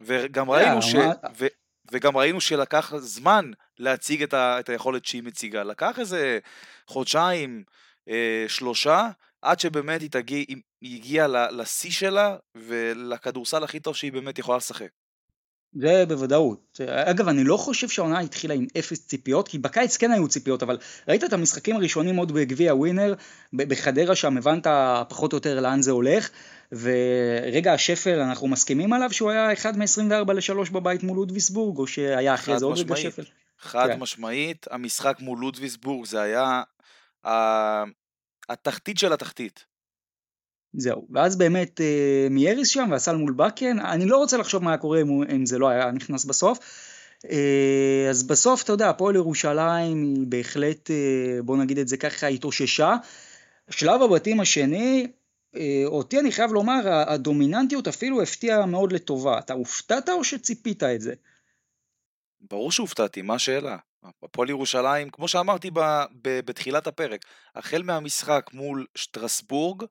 וגם 0.00 0.50
ראינו, 0.50 0.82
ש... 0.82 0.94
ו... 1.38 1.46
וגם 1.92 2.16
ראינו 2.16 2.40
שלקח 2.40 2.96
זמן 2.96 3.50
להציג 3.78 4.22
את, 4.22 4.34
ה... 4.34 4.60
את 4.60 4.68
היכולת 4.68 5.04
שהיא 5.04 5.22
מציגה. 5.22 5.62
לקח 5.64 5.98
איזה 5.98 6.38
חודשיים, 6.86 7.64
אה, 8.08 8.44
שלושה, 8.48 9.08
עד 9.42 9.60
שבאמת 9.60 10.00
היא, 10.00 10.10
תגיע, 10.10 10.44
היא 10.80 10.96
הגיעה 10.96 11.26
לשיא 11.50 11.90
שלה 11.90 12.36
ולכדורסל 12.54 13.64
הכי 13.64 13.80
טוב 13.80 13.96
שהיא 13.96 14.12
באמת 14.12 14.38
יכולה 14.38 14.56
לשחק. 14.56 14.88
זה 15.72 16.04
בוודאות. 16.08 16.80
אגב, 16.86 17.28
אני 17.28 17.44
לא 17.44 17.56
חושב 17.56 17.88
שהעונה 17.88 18.20
התחילה 18.20 18.54
עם 18.54 18.66
אפס 18.78 19.06
ציפיות, 19.06 19.48
כי 19.48 19.58
בקיץ 19.58 19.96
כן 19.96 20.10
היו 20.10 20.28
ציפיות, 20.28 20.62
אבל 20.62 20.78
ראית 21.08 21.24
את 21.24 21.32
המשחקים 21.32 21.76
הראשונים 21.76 22.16
עוד 22.16 22.32
בגביע 22.32 22.74
ווינר, 22.74 23.14
בחדרה 23.52 24.16
שם 24.16 24.36
הבנת 24.36 24.66
פחות 25.08 25.32
או 25.32 25.36
יותר 25.36 25.60
לאן 25.60 25.82
זה 25.82 25.90
הולך, 25.90 26.30
ורגע 26.72 27.72
השפל, 27.72 28.20
אנחנו 28.20 28.48
מסכימים 28.48 28.92
עליו 28.92 29.12
שהוא 29.12 29.30
היה 29.30 29.52
1 29.52 29.76
מ-24 29.76 30.32
ל-3 30.32 30.72
בבית 30.72 31.02
מול 31.02 31.16
לודוויסבורג, 31.16 31.78
או 31.78 31.86
שהיה 31.86 32.34
אחרי 32.34 32.58
זה 32.58 32.64
עוד 32.64 32.78
רגע 32.78 32.96
שפל? 32.96 33.24
חד 33.58 33.88
כן. 33.88 33.98
משמעית, 33.98 34.66
המשחק 34.70 35.16
מול 35.20 35.38
לודוויסבורג 35.38 36.06
זה 36.06 36.20
היה 36.20 36.62
התחתית 38.48 38.98
של 38.98 39.12
התחתית. 39.12 39.69
זהו, 40.72 41.06
ואז 41.10 41.36
באמת 41.36 41.80
אה, 41.80 42.26
מייריס 42.30 42.68
שם 42.68 42.88
ועשה 42.90 43.12
מול 43.12 43.32
בקן, 43.32 43.78
אני 43.78 44.06
לא 44.06 44.16
רוצה 44.16 44.36
לחשוב 44.36 44.64
מה 44.64 44.70
היה 44.70 44.78
קורה 44.78 45.00
אם, 45.00 45.22
אם 45.22 45.46
זה 45.46 45.58
לא 45.58 45.68
היה 45.68 45.90
נכנס 45.90 46.24
בסוף. 46.24 46.58
אה, 47.30 48.06
אז 48.10 48.22
בסוף, 48.22 48.62
אתה 48.62 48.72
יודע, 48.72 48.90
הפועל 48.90 49.14
ירושלים 49.16 50.02
היא 50.02 50.26
בהחלט, 50.26 50.90
אה, 50.90 51.42
בוא 51.42 51.56
נגיד 51.56 51.78
את 51.78 51.88
זה 51.88 51.96
ככה, 51.96 52.26
התאוששה. 52.26 52.96
שלב 53.70 54.02
הבתים 54.02 54.40
השני, 54.40 55.06
אה, 55.56 55.82
אותי 55.86 56.20
אני 56.20 56.32
חייב 56.32 56.52
לומר, 56.52 56.80
הדומיננטיות 56.86 57.88
אפילו 57.88 58.22
הפתיעה 58.22 58.66
מאוד 58.66 58.92
לטובה. 58.92 59.38
אתה 59.38 59.52
הופתעת 59.52 60.08
או 60.08 60.24
שציפית 60.24 60.82
את 60.82 61.00
זה? 61.00 61.14
ברור 62.40 62.72
שהופתעתי, 62.72 63.22
מה 63.22 63.34
השאלה? 63.34 63.76
הפועל 64.22 64.50
ירושלים, 64.50 65.10
כמו 65.10 65.28
שאמרתי 65.28 65.70
ב, 65.70 65.80
ב, 66.22 66.40
בתחילת 66.44 66.86
הפרק, 66.86 67.24
החל 67.54 67.82
מהמשחק 67.82 68.50
מול 68.52 68.86
שטרסבורג, 68.94 69.84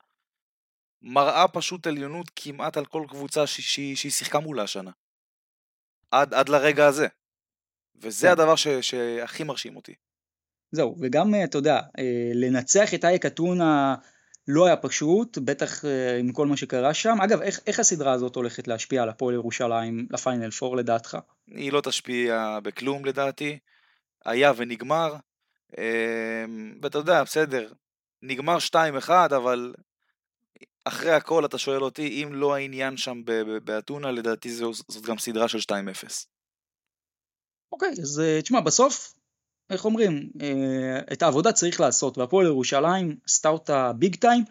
מראה 1.01 1.47
פשוט 1.47 1.87
עליונות 1.87 2.31
כמעט 2.35 2.77
על 2.77 2.85
כל 2.85 3.05
קבוצה 3.09 3.47
שהיא, 3.47 3.95
שיחקה 3.95 4.39
מולה 4.39 4.63
השנה. 4.63 4.91
עד, 6.11 6.33
עד 6.33 6.49
לרגע 6.49 6.87
הזה. 6.87 7.07
וזה 8.01 8.27
כן. 8.27 8.31
הדבר 8.31 8.55
ש, 8.55 8.67
שהכי 8.67 9.43
מרשים 9.43 9.75
אותי. 9.75 9.93
זהו, 10.71 10.95
וגם, 11.01 11.35
אה, 11.35 11.43
אתה 11.43 11.57
יודע, 11.57 11.75
אה, 11.99 12.31
לנצח 12.33 12.93
את 12.93 13.05
אייק 13.05 13.25
אתונה 13.25 13.95
לא 14.47 14.65
היה 14.65 14.77
פשוט, 14.77 15.37
בטח 15.37 15.85
אה, 15.85 16.17
עם 16.17 16.31
כל 16.31 16.47
מה 16.47 16.57
שקרה 16.57 16.93
שם. 16.93 17.17
אגב, 17.23 17.41
איך, 17.41 17.59
איך 17.67 17.79
הסדרה 17.79 18.13
הזאת 18.13 18.35
הולכת 18.35 18.67
להשפיע 18.67 19.03
על 19.03 19.09
הפועל 19.09 19.35
ירושלים 19.35 20.07
לפיינל 20.11 20.51
פור 20.51 20.77
לדעתך? 20.77 21.17
היא 21.47 21.71
לא 21.71 21.81
תשפיע 21.81 22.59
בכלום 22.63 23.05
לדעתי. 23.05 23.59
היה 24.25 24.51
ונגמר. 24.57 25.15
ואתה 26.81 26.97
יודע, 26.97 27.23
בסדר, 27.23 27.71
נגמר 28.21 28.57
2-1, 29.07 29.09
אבל 29.09 29.73
אחרי 30.89 31.11
הכל 31.11 31.45
אתה 31.45 31.57
שואל 31.57 31.83
אותי, 31.83 32.23
אם 32.23 32.33
לא 32.33 32.55
העניין 32.55 32.97
שם 32.97 33.21
באתונה, 33.63 34.11
לדעתי 34.11 34.49
זאת 34.51 35.05
גם 35.05 35.17
סדרה 35.17 35.47
של 35.47 35.57
2-0. 35.57 35.71
אוקיי, 37.71 37.89
אז 38.01 38.19
אה, 38.19 38.41
תשמע, 38.41 38.59
בסוף, 38.59 39.13
איך 39.69 39.85
אומרים, 39.85 40.29
אה, 40.41 40.99
את 41.13 41.21
העבודה 41.21 41.51
צריך 41.51 41.79
לעשות, 41.79 42.17
והפועל 42.17 42.45
ירושלים 42.45 43.15
עשתה 43.25 43.49
אותה 43.49 43.91
ביג 43.93 44.15
טיים, 44.15 44.43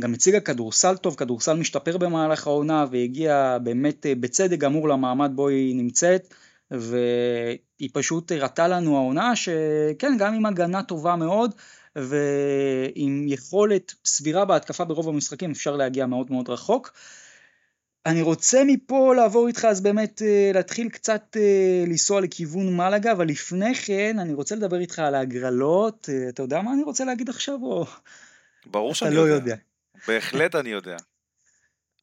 גם 0.00 0.14
הציגה 0.14 0.40
כדורסל 0.40 0.96
טוב, 0.96 1.14
כדורסל 1.14 1.56
משתפר 1.56 1.98
במהלך 1.98 2.46
העונה, 2.46 2.84
והגיעה 2.90 3.58
באמת 3.58 4.06
אה, 4.06 4.14
בצדק 4.14 4.58
גמור 4.58 4.88
למעמד 4.88 5.30
בו 5.34 5.48
היא 5.48 5.76
נמצאת, 5.76 6.34
והיא 6.70 7.88
פשוט 7.92 8.32
הראתה 8.32 8.68
לנו 8.68 8.96
העונה 8.96 9.36
שכן, 9.36 10.16
גם 10.18 10.34
עם 10.34 10.46
הגנה 10.46 10.82
טובה 10.82 11.16
מאוד, 11.16 11.54
ועם 12.02 13.26
יכולת 13.28 13.94
סבירה 14.04 14.44
בהתקפה 14.44 14.84
ברוב 14.84 15.08
המשחקים 15.08 15.50
אפשר 15.50 15.76
להגיע 15.76 16.06
מאוד 16.06 16.30
מאוד 16.30 16.48
רחוק. 16.48 16.92
אני 18.06 18.22
רוצה 18.22 18.62
מפה 18.66 19.14
לעבור 19.16 19.48
איתך 19.48 19.64
אז 19.64 19.80
באמת 19.80 20.22
אה, 20.22 20.50
להתחיל 20.54 20.88
קצת 20.88 21.36
אה, 21.36 21.84
לנסוע 21.86 22.20
לכיוון 22.20 22.76
מלאגה, 22.76 23.12
אבל 23.12 23.26
לפני 23.26 23.74
כן 23.74 24.18
אני 24.18 24.32
רוצה 24.32 24.54
לדבר 24.54 24.78
איתך 24.78 24.98
על 24.98 25.14
ההגרלות, 25.14 26.08
אה, 26.12 26.28
אתה 26.28 26.42
יודע 26.42 26.62
מה 26.62 26.72
אני 26.72 26.82
רוצה 26.82 27.04
להגיד 27.04 27.28
עכשיו 27.28 27.58
או... 27.62 27.86
ברור 28.66 28.94
שאני 28.94 29.14
לא 29.14 29.20
יודע. 29.20 29.34
יודע. 29.34 29.56
בהחלט 30.08 30.54
אני 30.54 30.68
יודע. 30.68 30.96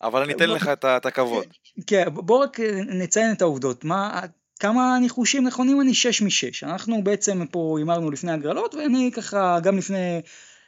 אבל 0.02 0.22
אני 0.22 0.34
אתן 0.34 0.50
לך 0.50 0.68
את 0.68 1.06
הכבוד. 1.06 1.46
כן, 1.88 2.04
בוא 2.10 2.44
רק 2.44 2.60
נציין 2.88 3.32
את 3.32 3.42
העובדות. 3.42 3.84
מה, 3.84 4.22
כמה 4.60 4.98
ניחושים 5.02 5.48
נכונים 5.48 5.82
אני? 5.82 5.94
6 5.94 6.22
מ-6. 6.22 6.68
אנחנו 6.68 7.04
בעצם 7.04 7.46
פה 7.52 7.76
הימרנו 7.78 8.12
לפני 8.12 8.32
הגרלות, 8.32 8.76
ואני 8.76 9.12
ככה 9.14 9.60
גם 9.64 9.78
לפני 9.78 10.22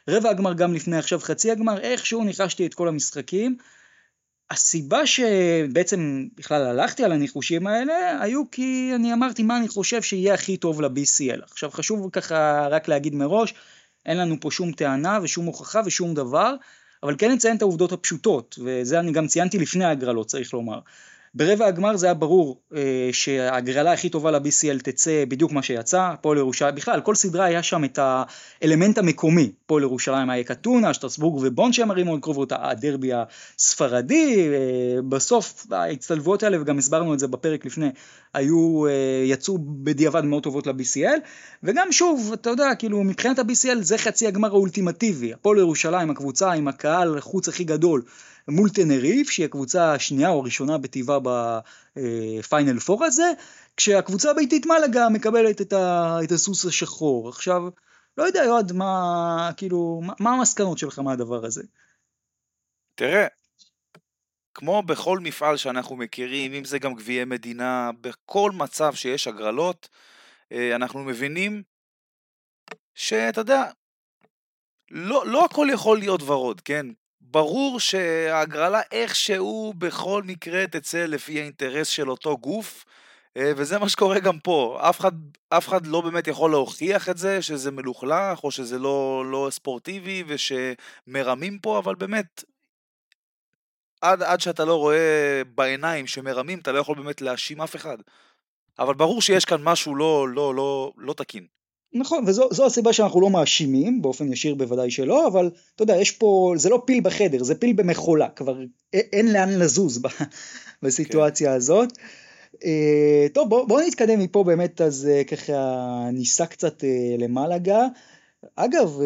רבע 0.08 0.30
הגמר, 0.30 0.52
גם 0.52 0.74
לפני 0.74 0.98
עכשיו 0.98 1.18
חצי 1.18 1.50
הגמר, 1.50 1.80
איכשהו 1.80 2.24
ניחשתי 2.24 2.66
את 2.66 2.74
כל 2.74 2.88
המשחקים. 2.88 3.56
הסיבה 4.50 5.06
שבעצם 5.06 6.26
בכלל 6.36 6.66
הלכתי 6.66 7.04
על 7.04 7.12
הניחושים 7.12 7.66
האלה, 7.66 8.22
היו 8.22 8.50
כי 8.50 8.92
אני 8.94 9.12
אמרתי 9.12 9.42
מה 9.42 9.56
אני 9.58 9.68
חושב 9.68 10.02
שיהיה 10.02 10.34
הכי 10.34 10.56
טוב 10.56 10.80
ל-BCL. 10.82 11.42
עכשיו 11.42 11.70
חשוב 11.70 12.10
ככה 12.12 12.68
רק 12.70 12.88
להגיד 12.88 13.14
מראש, 13.14 13.54
אין 14.06 14.18
לנו 14.18 14.36
פה 14.40 14.50
שום 14.50 14.72
טענה 14.72 15.18
ושום 15.22 15.46
הוכחה 15.46 15.80
ושום 15.84 16.14
דבר, 16.14 16.54
אבל 17.02 17.14
כן 17.18 17.30
נציין 17.30 17.56
את 17.56 17.62
העובדות 17.62 17.92
הפשוטות, 17.92 18.58
וזה 18.64 19.00
אני 19.00 19.12
גם 19.12 19.26
ציינתי 19.26 19.58
לפני 19.58 19.84
ההגרלות 19.84 20.26
צריך 20.26 20.54
לומר. 20.54 20.78
ברבע 21.34 21.66
הגמר 21.66 21.96
זה 21.96 22.06
היה 22.06 22.14
ברור 22.14 22.60
אה, 22.76 23.08
שההגרלה 23.12 23.92
הכי 23.92 24.08
טובה 24.08 24.30
ל-BCL 24.30 24.80
תצא 24.82 25.24
בדיוק 25.28 25.52
מה 25.52 25.62
שיצא, 25.62 26.02
הפועל 26.02 26.38
ירושלים, 26.38 26.74
בכלל 26.74 27.00
כל 27.00 27.14
סדרה 27.14 27.44
היה 27.44 27.62
שם 27.62 27.84
את 27.84 27.98
האלמנט 28.62 28.98
המקומי, 28.98 29.52
הפועל 29.64 29.82
ירושלים 29.82 30.30
היה 30.30 30.44
קטונה, 30.44 30.94
שטרסבורג 30.94 31.42
ובון 31.42 31.72
שהם 31.72 31.90
הרימו 31.90 32.10
מאוד 32.10 32.20
קרובות, 32.22 32.52
הדרבי 32.56 33.10
הספרדי, 33.12 34.48
אה, 34.48 35.02
בסוף 35.08 35.66
ההצטלבויות 35.70 36.42
האלה 36.42 36.60
וגם 36.60 36.78
הסברנו 36.78 37.14
את 37.14 37.18
זה 37.18 37.26
בפרק 37.26 37.66
לפני, 37.66 37.88
היו, 38.34 38.86
אה, 38.86 38.92
יצאו 39.24 39.58
בדיעבד 39.60 40.24
מאוד 40.24 40.42
טובות 40.42 40.66
ל-BCL, 40.66 41.20
וגם 41.62 41.92
שוב, 41.92 42.30
אתה 42.32 42.50
יודע, 42.50 42.74
כאילו 42.74 43.04
מבחינת 43.04 43.38
ה-BCL 43.38 43.80
זה 43.80 43.98
חצי 43.98 44.26
הגמר 44.26 44.48
האולטימטיבי, 44.48 45.32
הפועל 45.32 45.58
ירושלים, 45.58 46.10
הקבוצה 46.10 46.52
עם 46.52 46.68
הקהל 46.68 47.20
חוץ 47.20 47.48
הכי 47.48 47.64
גדול, 47.64 48.02
מול 48.48 48.70
טנריף, 48.70 49.30
שהיא 49.30 49.46
הקבוצה 49.46 49.92
השנייה 49.92 50.28
או 50.28 50.40
הראשונה 50.40 50.78
בטבעה 50.78 51.18
בפיינל 51.96 52.78
פור 52.78 53.04
הזה, 53.04 53.32
כשהקבוצה 53.76 54.30
הביתית 54.30 54.66
מלאגה 54.66 55.08
מקבלת 55.08 55.60
את, 55.60 55.72
ה, 55.72 56.18
את 56.24 56.32
הסוס 56.32 56.66
השחור. 56.66 57.28
עכשיו, 57.28 57.62
לא 58.18 58.22
יודע, 58.22 58.44
יועד, 58.44 58.72
מה, 58.72 59.50
כאילו, 59.56 60.00
מה, 60.04 60.12
מה 60.20 60.30
המסקנות 60.30 60.78
שלך 60.78 60.98
מהדבר 60.98 61.44
הזה? 61.44 61.62
תראה, 62.94 63.26
כמו 64.54 64.82
בכל 64.82 65.18
מפעל 65.18 65.56
שאנחנו 65.56 65.96
מכירים, 65.96 66.52
אם 66.52 66.64
זה 66.64 66.78
גם 66.78 66.94
גביעי 66.94 67.24
מדינה, 67.24 67.90
בכל 68.00 68.50
מצב 68.54 68.94
שיש 68.94 69.26
הגרלות, 69.28 69.88
אה, 70.52 70.76
אנחנו 70.76 71.04
מבינים 71.04 71.62
שאתה 72.94 73.40
יודע, 73.40 73.62
לא, 74.90 75.26
לא 75.26 75.44
הכל 75.44 75.68
יכול 75.72 75.98
להיות 75.98 76.22
ורוד, 76.22 76.60
כן? 76.60 76.86
ברור 77.30 77.80
שההגרלה 77.80 78.80
איכשהו 78.92 79.74
בכל 79.78 80.22
מקרה 80.22 80.66
תצא 80.66 81.04
לפי 81.04 81.40
האינטרס 81.40 81.88
של 81.88 82.10
אותו 82.10 82.38
גוף, 82.38 82.84
אה, 83.36 83.52
וזה 83.56 83.78
מה 83.78 83.88
שקורה 83.88 84.20
גם 84.20 84.38
פה. 84.38 84.78
אף 84.88 85.00
אחד, 85.00 85.12
אף 85.48 85.68
אחד 85.68 85.86
לא 85.86 86.00
באמת 86.00 86.26
יכול 86.26 86.50
להוכיח 86.50 87.08
את 87.08 87.18
זה, 87.18 87.42
שזה 87.42 87.70
מלוכלך, 87.70 88.44
או 88.44 88.50
שזה 88.50 88.78
לא, 88.78 89.24
לא 89.30 89.48
ספורטיבי, 89.50 90.24
ושמרמים 90.26 91.58
פה, 91.58 91.78
אבל 91.78 91.94
באמת, 91.94 92.44
עד, 94.00 94.22
עד 94.22 94.40
שאתה 94.40 94.64
לא 94.64 94.74
רואה 94.74 95.42
בעיניים 95.54 96.06
שמרמים, 96.06 96.58
אתה 96.58 96.72
לא 96.72 96.78
יכול 96.78 96.96
באמת 96.96 97.20
להאשים 97.20 97.60
אף 97.60 97.76
אחד. 97.76 97.98
אבל 98.78 98.94
ברור 98.94 99.22
שיש 99.22 99.44
כאן 99.44 99.62
משהו 99.62 99.94
לא, 99.94 100.28
לא, 100.28 100.54
לא, 100.54 100.92
לא 100.96 101.12
תקין. 101.12 101.57
נכון, 101.92 102.24
וזו 102.26 102.66
הסיבה 102.66 102.92
שאנחנו 102.92 103.20
לא 103.20 103.30
מאשימים, 103.30 104.02
באופן 104.02 104.32
ישיר 104.32 104.54
בוודאי 104.54 104.90
שלא, 104.90 105.26
אבל 105.26 105.50
אתה 105.74 105.82
יודע, 105.82 105.96
יש 105.96 106.10
פה, 106.10 106.54
זה 106.56 106.68
לא 106.68 106.82
פיל 106.86 107.00
בחדר, 107.00 107.42
זה 107.42 107.54
פיל 107.54 107.72
במכולה, 107.72 108.28
כבר 108.28 108.58
אין 108.92 109.32
לאן 109.32 109.58
לזוז 109.58 110.02
בסיטואציה 110.82 111.50
כן. 111.50 111.56
הזאת. 111.56 111.92
אה, 112.64 113.26
טוב, 113.32 113.48
בואו 113.48 113.66
בוא 113.66 113.80
נתקדם 113.80 114.18
מפה 114.18 114.44
באמת, 114.44 114.80
אז 114.80 115.08
אה, 115.10 115.24
ככה 115.24 116.08
ניסע 116.12 116.46
קצת 116.46 116.84
אה, 116.84 117.16
למלאגה. 117.18 117.86
אגב, 118.56 119.00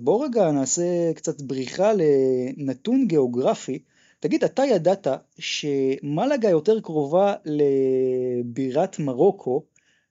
בואו 0.00 0.20
רגע 0.20 0.50
נעשה 0.50 1.12
קצת 1.14 1.42
בריחה 1.42 1.92
לנתון 1.92 3.06
גיאוגרפי. 3.06 3.78
תגיד, 4.20 4.44
אתה 4.44 4.64
ידעת 4.64 5.06
שמלאגה 5.38 6.50
יותר 6.50 6.80
קרובה 6.80 7.34
לבירת 7.44 8.98
מרוקו, 8.98 9.62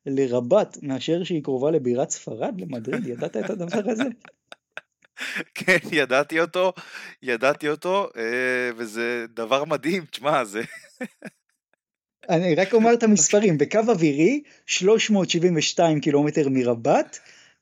לרבת, 0.05 0.77
מאשר 0.81 1.23
שהיא 1.23 1.43
קרובה 1.43 1.71
לבירת 1.71 2.09
ספרד, 2.09 2.61
למדריד? 2.61 3.07
ידעת 3.07 3.37
את 3.37 3.49
הדבר 3.49 3.91
הזה? 3.91 4.03
כן, 5.55 5.77
ידעתי 5.91 6.39
אותו, 6.39 6.73
ידעתי 7.23 7.69
אותו, 7.69 8.09
וזה 8.77 9.25
דבר 9.35 9.65
מדהים, 9.65 10.05
תשמע, 10.05 10.43
זה... 10.43 10.61
אני 12.29 12.55
רק 12.55 12.73
אומר 12.73 12.93
את 12.93 13.03
המספרים, 13.03 13.57
בקו 13.57 13.79
אווירי 13.87 14.43
372 14.65 15.99
קילומטר 15.99 16.49
מרבת, 16.49 17.19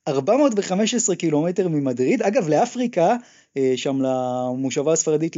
415 0.08 1.16
קילומטר 1.16 1.68
ממדריד, 1.68 2.22
אגב 2.22 2.50
לאפריקה, 2.50 3.16
אה, 3.58 3.74
שם 3.76 4.02
למושבה 4.02 4.94
הספרדית 4.94 5.36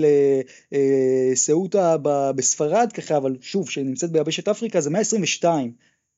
לסעוטה 0.72 1.96
בספרד 2.36 2.92
ככה, 2.94 3.18
אבל 3.18 3.36
שוב, 3.42 3.70
שנמצאת 3.70 4.12
ביבשת 4.12 4.48
אפריקה 4.48 4.82
זה 4.82 4.90
122 4.90 5.72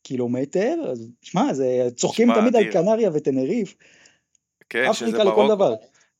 קילומטר, 0.03 0.75
אז 0.91 1.09
שמע, 1.21 1.51
צוחקים 1.95 2.33
תמיד 2.33 2.55
על 2.55 2.71
קנריה 2.71 3.09
וטנריף, 3.13 3.75
כן, 4.69 4.85
אפריקה 4.89 5.23
לכל 5.23 5.47
דבר. 5.49 5.73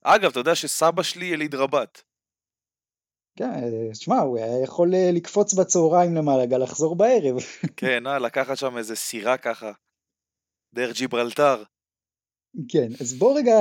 אגב, 0.03 0.29
אתה 0.29 0.39
יודע 0.39 0.55
שסבא 0.55 1.03
שלי 1.03 1.25
יליד 1.25 1.55
רבת. 1.55 2.03
כן, 3.35 3.61
שמע, 3.93 4.19
הוא 4.19 4.37
היה 4.37 4.63
יכול 4.63 4.95
אה, 4.95 5.09
לקפוץ 5.13 5.53
בצהריים 5.53 6.15
למעלה, 6.15 6.57
לחזור 6.57 6.95
בערב. 6.95 7.35
כן, 7.77 8.07
אה, 8.07 8.19
לקחת 8.19 8.57
שם 8.57 8.77
איזה 8.77 8.95
סירה 8.95 9.37
ככה, 9.37 9.71
דרך 10.73 10.97
ג'יברלטר. 10.97 11.63
כן, 12.69 12.87
אז 13.01 13.13
בוא 13.13 13.37
רגע, 13.37 13.57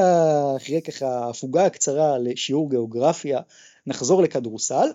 אחרי 0.56 0.82
ככה 0.82 1.28
הפוגה 1.30 1.66
הקצרה 1.66 2.18
לשיעור 2.18 2.70
גיאוגרפיה, 2.70 3.40
נחזור 3.86 4.22
לכדורסל. 4.22 4.86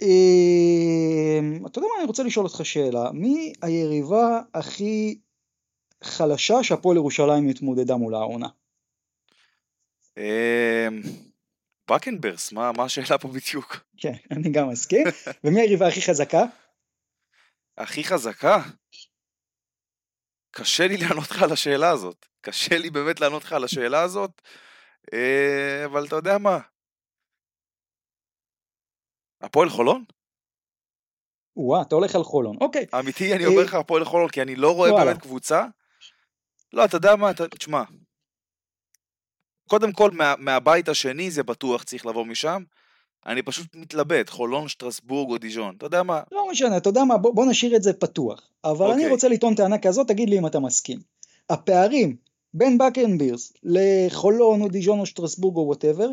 אמ, 0.00 1.66
אתה 1.66 1.78
יודע 1.78 1.88
מה, 1.88 1.98
אני 1.98 2.06
רוצה 2.06 2.22
לשאול 2.22 2.46
אותך 2.46 2.64
שאלה, 2.64 3.12
מי 3.12 3.52
היריבה 3.62 4.40
הכי 4.54 5.18
חלשה 6.04 6.62
שהפועל 6.62 6.96
ירושלים 6.96 7.48
התמודדה 7.48 7.96
מול 7.96 8.14
העונה? 8.14 8.48
אמ, 10.16 11.00
בקנברס, 11.90 12.52
מה, 12.52 12.72
מה 12.72 12.84
השאלה 12.84 13.18
פה 13.18 13.28
בדיוק? 13.28 13.76
כן, 13.96 14.12
אני 14.32 14.50
גם 14.52 14.68
מסכים. 14.68 15.06
ומי 15.44 15.60
היריבה 15.60 15.88
הכי 15.88 16.02
חזקה? 16.02 16.42
הכי 17.78 18.04
חזקה? 18.04 18.62
קשה 20.50 20.86
לי 20.86 20.96
לענות 20.96 21.30
לך 21.30 21.42
על 21.42 21.52
השאלה 21.52 21.90
הזאת. 21.90 22.26
קשה 22.40 22.78
לי 22.78 22.90
באמת 22.90 23.20
לענות 23.20 23.44
לך 23.44 23.52
על 23.52 23.64
השאלה 23.64 24.02
הזאת, 24.02 24.42
אה, 25.12 25.84
אבל 25.84 26.06
אתה 26.06 26.16
יודע 26.16 26.38
מה? 26.38 26.58
הפועל 29.42 29.68
חולון? 29.68 30.04
וואה, 31.56 31.82
אתה 31.82 31.94
הולך 31.94 32.14
על 32.14 32.24
חולון, 32.24 32.56
אוקיי. 32.60 32.86
אמיתי, 32.98 33.34
אני 33.34 33.46
אומר 33.46 33.62
לך 33.62 33.74
הפועל 33.74 34.04
חולון, 34.04 34.28
כי 34.28 34.42
אני 34.42 34.56
לא 34.56 34.74
רואה 34.74 35.04
באמת 35.04 35.22
קבוצה. 35.22 35.66
לא, 36.72 36.84
אתה 36.84 36.96
יודע 36.96 37.16
מה, 37.16 37.30
תשמע, 37.58 37.82
קודם 39.68 39.92
כל, 39.92 40.10
מה, 40.10 40.34
מהבית 40.38 40.88
השני 40.88 41.30
זה 41.30 41.42
בטוח 41.42 41.82
צריך 41.82 42.06
לבוא 42.06 42.24
משם. 42.26 42.62
אני 43.26 43.42
פשוט 43.42 43.74
מתלבט, 43.74 44.30
חולון, 44.30 44.68
שטרסבורג 44.68 45.30
או 45.30 45.38
דיז'ון, 45.38 45.74
אתה 45.76 45.86
יודע 45.86 46.02
מה? 46.02 46.22
לא 46.32 46.50
משנה, 46.50 46.76
אתה 46.76 46.88
יודע 46.88 47.04
מה, 47.04 47.18
בוא, 47.18 47.34
בוא 47.34 47.46
נשאיר 47.46 47.76
את 47.76 47.82
זה 47.82 47.92
פתוח. 47.92 48.50
אבל 48.64 48.86
okay. 48.86 48.92
אני 48.92 49.02
אוקיי. 49.02 49.10
רוצה 49.10 49.28
לטעון 49.28 49.54
טענה 49.54 49.78
כזאת, 49.78 50.08
תגיד 50.08 50.30
לי 50.30 50.38
אם 50.38 50.46
אתה 50.46 50.60
מסכים. 50.60 50.98
הפערים 51.50 52.16
בין 52.54 52.78
בקן 52.78 53.10
בירס 53.10 53.52
לחולון 53.62 54.62
או 54.62 54.68
דיז'ון 54.68 55.00
או 55.00 55.06
שטרסבורג 55.06 55.56
או 55.56 55.66
whatever, 55.66 56.08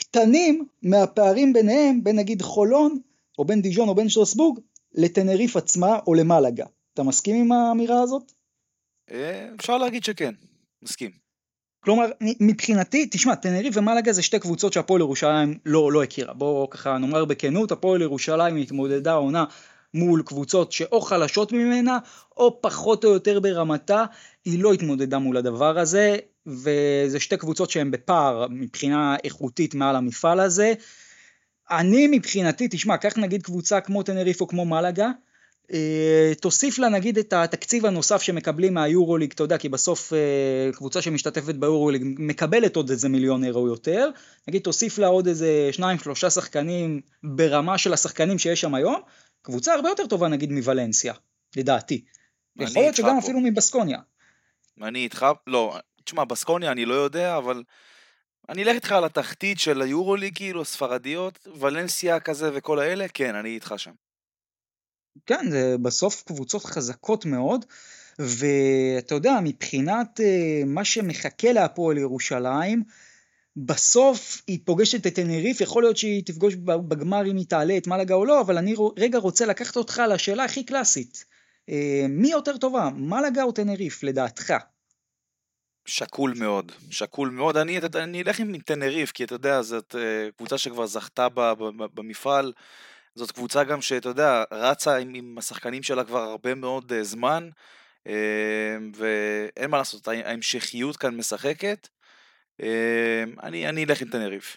קטנים 0.00 0.64
מהפערים 0.82 1.52
ביניהם, 1.52 2.04
בין 2.04 2.16
נגיד 2.16 2.42
חולון, 2.42 2.98
או 3.38 3.44
בין 3.44 3.62
דיז'ון 3.62 3.88
או 3.88 3.94
בין 3.94 4.08
שטרסבורג, 4.08 4.58
לטנריף 4.94 5.56
עצמה 5.56 5.98
או 6.06 6.14
למלאגה. 6.14 6.66
אתה 6.94 7.02
מסכים 7.02 7.36
עם 7.36 7.52
האמירה 7.52 8.02
הזאת? 8.02 8.32
אה, 9.10 9.48
אפשר 9.60 9.78
להגיד 9.78 10.04
שכן, 10.04 10.34
מסכים. 10.82 11.10
כלומר, 11.84 12.06
מבחינתי, 12.40 13.08
תשמע, 13.10 13.34
תנריף 13.34 13.76
ומלאגה 13.76 14.12
זה 14.12 14.22
שתי 14.22 14.38
קבוצות 14.38 14.72
שהפועל 14.72 15.00
ירושלים 15.00 15.58
לא, 15.66 15.92
לא 15.92 16.02
הכירה. 16.02 16.34
בואו 16.34 16.70
ככה 16.70 16.98
נאמר 16.98 17.24
בכנות, 17.24 17.72
הפועל 17.72 18.02
ירושלים 18.02 18.56
התמודדה 18.56 19.12
עונה 19.12 19.44
מול 19.94 20.22
קבוצות 20.22 20.72
שאו 20.72 21.00
חלשות 21.00 21.52
ממנה, 21.52 21.98
או 22.36 22.62
פחות 22.62 23.04
או 23.04 23.10
יותר 23.10 23.40
ברמתה, 23.40 24.04
היא 24.44 24.62
לא 24.62 24.72
התמודדה 24.72 25.18
מול 25.18 25.36
הדבר 25.36 25.78
הזה, 25.78 26.16
וזה 26.46 27.20
שתי 27.20 27.36
קבוצות 27.36 27.70
שהן 27.70 27.90
בפער 27.90 28.46
מבחינה 28.50 29.16
איכותית 29.24 29.74
מעל 29.74 29.96
המפעל 29.96 30.40
הזה. 30.40 30.74
אני 31.70 32.06
מבחינתי, 32.10 32.68
תשמע, 32.70 32.96
קח 32.96 33.18
נגיד 33.18 33.42
קבוצה 33.42 33.80
כמו 33.80 34.02
תנריף 34.02 34.40
או 34.40 34.48
כמו 34.48 34.64
מלאגה, 34.64 35.10
אה, 35.72 36.32
תוסיף 36.40 36.78
לה 36.78 36.88
נגיד 36.88 37.18
את 37.18 37.32
התקציב 37.32 37.86
הנוסף 37.86 38.22
שמקבלים 38.22 38.74
מהיורוליג, 38.74 39.32
אתה 39.32 39.42
יודע, 39.42 39.58
כי 39.58 39.68
בסוף 39.68 40.12
אה, 40.12 40.72
קבוצה 40.72 41.02
שמשתתפת 41.02 41.54
ביורוליג 41.54 42.04
מקבלת 42.18 42.76
עוד 42.76 42.90
איזה 42.90 43.08
מיליון 43.08 43.44
אירו 43.44 43.68
יותר, 43.68 44.10
נגיד 44.48 44.62
תוסיף 44.62 44.98
לה 44.98 45.06
עוד 45.06 45.26
איזה 45.26 45.68
שניים 45.72 45.98
שלושה 45.98 46.30
שחקנים 46.30 47.00
ברמה 47.22 47.78
של 47.78 47.92
השחקנים 47.92 48.38
שיש 48.38 48.60
שם 48.60 48.74
היום, 48.74 49.00
קבוצה 49.42 49.74
הרבה 49.74 49.88
יותר 49.88 50.06
טובה 50.06 50.28
נגיד 50.28 50.52
מוולנסיה, 50.52 51.14
לדעתי. 51.56 52.04
יכול 52.56 52.82
להיות 52.82 52.96
שגם 52.96 53.18
פה. 53.20 53.26
אפילו 53.26 53.40
מבסקוניה. 53.40 53.98
אני 54.82 54.98
איתך, 54.98 55.26
לא, 55.46 55.78
תשמע, 56.04 56.24
בסקוניה 56.24 56.72
אני 56.72 56.84
לא 56.84 56.94
יודע, 56.94 57.36
אבל 57.36 57.62
אני 58.48 58.62
אלך 58.62 58.74
איתך 58.74 58.92
על 58.92 59.04
התחתית 59.04 59.60
של 59.60 59.82
היורוליג, 59.82 60.34
כאילו, 60.34 60.62
הספרדיות, 60.62 61.48
ולנסיה 61.60 62.20
כזה 62.20 62.50
וכל 62.54 62.78
האלה, 62.78 63.06
כן, 63.08 63.34
אני 63.34 63.48
איתך 63.48 63.74
שם. 63.76 63.92
כן, 65.26 65.50
זה 65.50 65.76
בסוף 65.82 66.22
קבוצות 66.22 66.64
חזקות 66.64 67.24
מאוד, 67.24 67.64
ואתה 68.18 69.14
יודע, 69.14 69.38
מבחינת 69.44 70.20
אה, 70.20 70.62
מה 70.66 70.84
שמחכה 70.84 71.52
להפועל 71.52 71.98
ירושלים, 71.98 72.82
בסוף 73.56 74.42
היא 74.46 74.58
פוגשת 74.64 75.06
את 75.06 75.14
טנריף, 75.14 75.60
יכול 75.60 75.82
להיות 75.82 75.96
שהיא 75.96 76.22
תפגוש 76.26 76.54
בגמר 76.64 77.30
אם 77.30 77.36
היא 77.36 77.46
תעלה 77.46 77.76
את 77.76 77.86
מלאגה 77.86 78.14
או 78.14 78.24
לא, 78.24 78.40
אבל 78.40 78.58
אני 78.58 78.74
רגע 78.98 79.18
רוצה 79.18 79.46
לקחת 79.46 79.76
אותך 79.76 80.02
לשאלה 80.08 80.44
הכי 80.44 80.64
קלאסית. 80.64 81.24
אה, 81.68 82.06
מי 82.08 82.30
יותר 82.30 82.56
טובה, 82.56 82.90
מלאגה 82.96 83.42
או 83.42 83.52
טנריף, 83.52 84.02
לדעתך? 84.02 84.54
שקול 85.86 86.34
מאוד, 86.36 86.72
שקול 86.90 87.30
מאוד. 87.30 87.56
אני, 87.56 87.78
אני 87.94 88.22
אלך 88.22 88.40
עם 88.40 88.58
טנריף, 88.58 89.12
כי 89.12 89.24
אתה 89.24 89.34
יודע, 89.34 89.62
זאת 89.62 89.94
uh, 89.94 90.36
קבוצה 90.36 90.58
שכבר 90.58 90.86
זכתה 90.86 91.28
במפעל. 91.94 92.52
זאת 93.14 93.30
קבוצה 93.30 93.64
גם 93.64 93.82
שאתה 93.82 94.08
יודע, 94.08 94.44
רצה 94.52 94.96
עם, 94.96 95.14
עם 95.14 95.38
השחקנים 95.38 95.82
שלה 95.82 96.04
כבר 96.04 96.20
הרבה 96.20 96.54
מאוד 96.54 96.92
uh, 96.92 97.02
זמן, 97.02 97.48
uh, 98.04 98.10
ואין 98.96 99.70
מה 99.70 99.78
לעשות, 99.78 100.08
ההמשכיות 100.08 100.96
כאן 100.96 101.16
משחקת. 101.16 101.88
אני, 103.42 103.68
אני 103.68 103.84
אלך 103.84 104.02
עם 104.02 104.08
תנריף. 104.08 104.56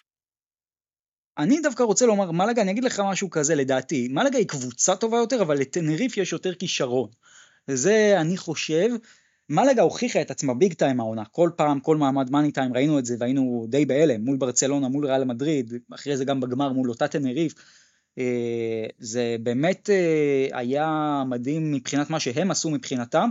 אני 1.37 1.61
דווקא 1.61 1.83
רוצה 1.83 2.05
לומר, 2.05 2.31
מלאגה, 2.31 2.61
אני 2.61 2.71
אגיד 2.71 2.83
לך 2.83 2.99
משהו 2.99 3.29
כזה 3.29 3.55
לדעתי, 3.55 4.07
מלאגה 4.11 4.37
היא 4.37 4.47
קבוצה 4.47 4.95
טובה 4.95 5.17
יותר, 5.17 5.41
אבל 5.41 5.57
לטנריף 5.57 6.17
יש 6.17 6.31
יותר 6.31 6.55
כישרון. 6.55 7.09
וזה, 7.67 8.15
אני 8.21 8.37
חושב, 8.37 8.87
מלאגה 9.49 9.81
הוכיחה 9.81 10.21
את 10.21 10.31
עצמה 10.31 10.53
ביג 10.53 10.73
טיים 10.73 10.99
העונה, 10.99 11.23
כל 11.31 11.49
פעם, 11.55 11.79
כל 11.79 11.97
מעמד 11.97 12.31
מאני 12.31 12.51
טיים, 12.51 12.73
ראינו 12.73 12.99
את 12.99 13.05
זה 13.05 13.15
והיינו 13.19 13.65
די 13.69 13.85
בהלם, 13.85 14.21
מול 14.21 14.37
ברצלונה, 14.37 14.87
מול 14.87 15.05
ריאל 15.05 15.23
מדריד, 15.23 15.73
אחרי 15.95 16.17
זה 16.17 16.25
גם 16.25 16.39
בגמר 16.39 16.73
מול 16.73 16.89
אותה 16.89 17.07
תנריף. 17.07 17.53
אה, 18.19 18.85
זה 18.99 19.35
באמת 19.43 19.89
אה, 19.89 20.57
היה 20.57 21.23
מדהים 21.29 21.71
מבחינת 21.71 22.09
מה 22.09 22.19
שהם 22.19 22.51
עשו 22.51 22.69
מבחינתם. 22.69 23.29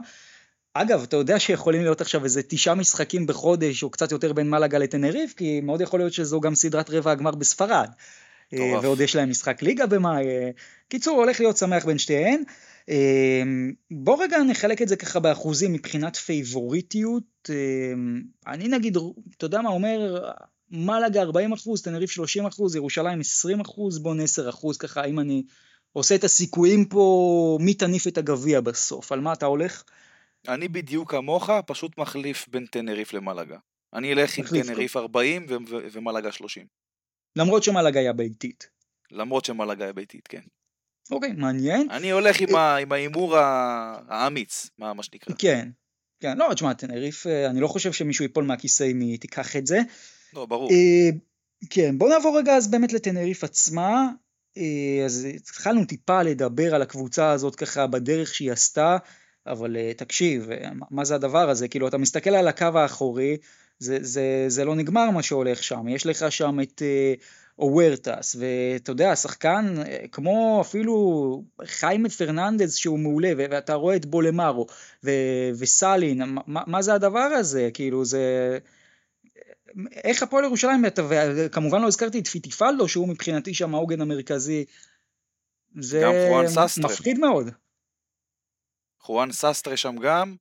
אגב, 0.74 1.02
אתה 1.02 1.16
יודע 1.16 1.38
שיכולים 1.38 1.82
להיות 1.82 2.00
עכשיו 2.00 2.24
איזה 2.24 2.42
תשעה 2.42 2.74
משחקים 2.74 3.26
בחודש, 3.26 3.82
או 3.82 3.90
קצת 3.90 4.12
יותר 4.12 4.32
בין 4.32 4.50
מלאגה 4.50 4.78
לטנריף, 4.78 5.34
כי 5.34 5.60
מאוד 5.60 5.80
יכול 5.80 6.00
להיות 6.00 6.12
שזו 6.12 6.40
גם 6.40 6.54
סדרת 6.54 6.90
רבע 6.90 7.10
הגמר 7.10 7.30
בספרד. 7.30 7.88
אה, 8.52 8.58
טוב. 8.58 8.84
ועוד 8.84 9.00
יש 9.00 9.16
להם 9.16 9.30
משחק 9.30 9.62
ליגה 9.62 9.86
במאי. 9.86 10.24
קיצור, 10.88 11.16
הולך 11.16 11.40
להיות 11.40 11.56
שמח 11.56 11.84
בין 11.84 11.98
שתיהן. 11.98 12.42
בוא 13.91 14.22
רגע 14.24 14.43
נחלק 14.43 14.83
את 14.83 14.89
זה 14.89 14.97
ככה 14.97 15.20
באחוזים 15.20 15.72
מבחינת 15.72 16.16
פייבוריטיות. 16.16 17.51
אני 18.47 18.68
נגיד, 18.68 18.97
אתה 19.37 19.47
יודע 19.47 19.61
מה 19.61 19.68
אומר, 19.68 20.30
מלאגה 20.70 21.22
40 21.22 21.53
אחוז, 21.53 21.83
תנריף 21.83 22.11
30 22.11 22.47
אחוז, 22.47 22.76
ירושלים 22.76 23.20
20 23.20 23.61
אחוז, 23.61 23.99
בון 23.99 24.20
10 24.20 24.49
אחוז, 24.49 24.76
ככה 24.76 25.05
אם 25.05 25.20
אני 25.20 25.43
עושה 25.93 26.14
את 26.14 26.24
הסיכויים 26.24 26.85
פה, 26.85 27.59
מי 27.61 27.74
תניף 27.74 28.07
את 28.07 28.18
הגביע 28.18 28.61
בסוף, 28.61 29.12
על 29.12 29.20
מה 29.20 29.33
אתה 29.33 29.47
הולך? 29.47 29.83
אני 30.49 30.68
בדיוק 30.68 31.11
כמוך, 31.11 31.51
פשוט 31.66 31.99
מחליף 31.99 32.49
בין 32.49 32.66
תנריף 32.70 33.12
למלאגה. 33.12 33.59
אני 33.95 34.12
אלך 34.12 34.39
עם 34.39 34.45
תנריף 34.45 34.97
40 34.97 35.47
ו- 35.49 35.57
ו- 35.68 35.87
ומלאגה 35.93 36.33
30. 36.33 36.66
למרות 37.37 37.62
שמלאגה 37.62 38.01
היה 38.01 38.12
ביתית. 38.12 38.68
למרות 39.11 39.45
שמלאגה 39.45 39.85
היא 39.85 39.93
ביתית, 39.93 40.28
כן. 40.28 40.41
אוקיי, 41.11 41.32
מעניין. 41.32 41.90
אני 41.90 42.11
הולך 42.11 42.40
עם 42.40 42.55
ה- 42.55 42.76
עם 42.76 42.92
ההימור 42.92 43.36
האמיץ, 44.09 44.70
מה 44.78 45.03
שנקרא. 45.03 45.34
כן. 45.38 45.68
כן, 46.20 46.38
לא, 46.38 46.55
תשמע, 46.55 46.72
תנריף, 46.72 47.26
אה, 47.26 47.46
אני 47.50 47.61
לא 47.61 47.68
חושב 47.68 47.92
שמישהו 47.92 48.22
ייפול 48.24 48.44
מהכיסא 48.44 48.84
אם 48.90 49.00
היא 49.00 49.18
תיקח 49.18 49.57
את 49.57 49.66
זה. 49.66 49.80
לא, 50.34 50.46
ברור. 50.46 50.70
אה, 50.70 51.11
כן, 51.70 51.98
בוא 51.98 52.09
נעבור 52.09 52.38
רגע 52.38 52.57
אז 52.57 52.70
באמת 52.70 52.92
לטנריף 52.92 53.44
עצמה. 53.44 54.09
אה, 54.59 55.05
אז 55.05 55.24
התחלנו 55.36 55.84
טיפה 55.84 56.22
לדבר 56.22 56.74
על 56.74 56.82
הקבוצה 56.82 57.30
הזאת 57.30 57.55
ככה 57.57 57.86
בדרך 57.86 58.34
שהיא 58.34 58.53
עשתה, 58.53 58.96
אבל 59.46 59.76
אה, 59.76 59.92
תקשיב, 59.96 60.50
אה, 60.50 60.70
מה- 60.74 60.86
מה 60.90 61.05
זה 61.05 61.14
הדבר 61.14 61.50
הזה? 61.50 61.68
כאילו, 61.68 61.88
אתה 61.88 61.98
מסתכל 61.98 62.30
על 62.30 62.48
הקו 62.48 62.66
האחורי, 62.74 63.36
זה, 63.78 63.98
זה, 64.00 64.44
זה 64.48 64.64
לא 64.64 64.74
נגמר 64.76 65.11
מה 65.11 65.22
שהולך 65.22 65.62
שם, 65.62 65.88
יש 65.88 66.07
לך 66.07 66.32
שם 66.32 66.61
את 66.62 66.82
אה, 67.61 67.64
אוורטס, 67.64 68.36
ואתה 68.38 68.90
יודע, 68.90 69.16
שחקן 69.16 69.74
אה, 69.86 70.09
כמו 70.12 70.61
אפילו 70.61 71.44
חיימה 71.64 72.09
פרננדז 72.09 72.74
שהוא 72.74 72.98
מעולה, 72.98 73.32
ו- 73.38 73.44
ואתה 73.50 73.74
רואה 73.74 73.96
את 73.96 74.07
בולמרו 74.07 74.66
ו- 75.05 75.50
וסאלין, 75.59 76.22
מה, 76.46 76.62
מה 76.66 76.82
זה 76.82 76.94
הדבר 76.94 77.18
הזה? 77.18 77.70
כאילו, 77.74 78.05
זה... 78.05 78.59
איך 80.05 80.22
הפועל 80.22 80.44
ירושלים, 80.44 80.84
וכמובן 81.36 81.82
לא 81.82 81.86
הזכרתי 81.86 82.18
את 82.18 82.26
פיטיפלדו, 82.26 82.88
שהוא 82.88 83.09
מבחינתי 83.09 83.55
שם 83.55 83.74
העוגן 83.74 84.00
המרכזי. 84.00 84.64
זה. 85.80 86.00
מפחיד 86.84 87.18
מאוד. 87.18 87.50
חואן 89.00 89.32
ססטרה 89.32 89.76
שם 89.76 89.96
גם, 90.03 90.36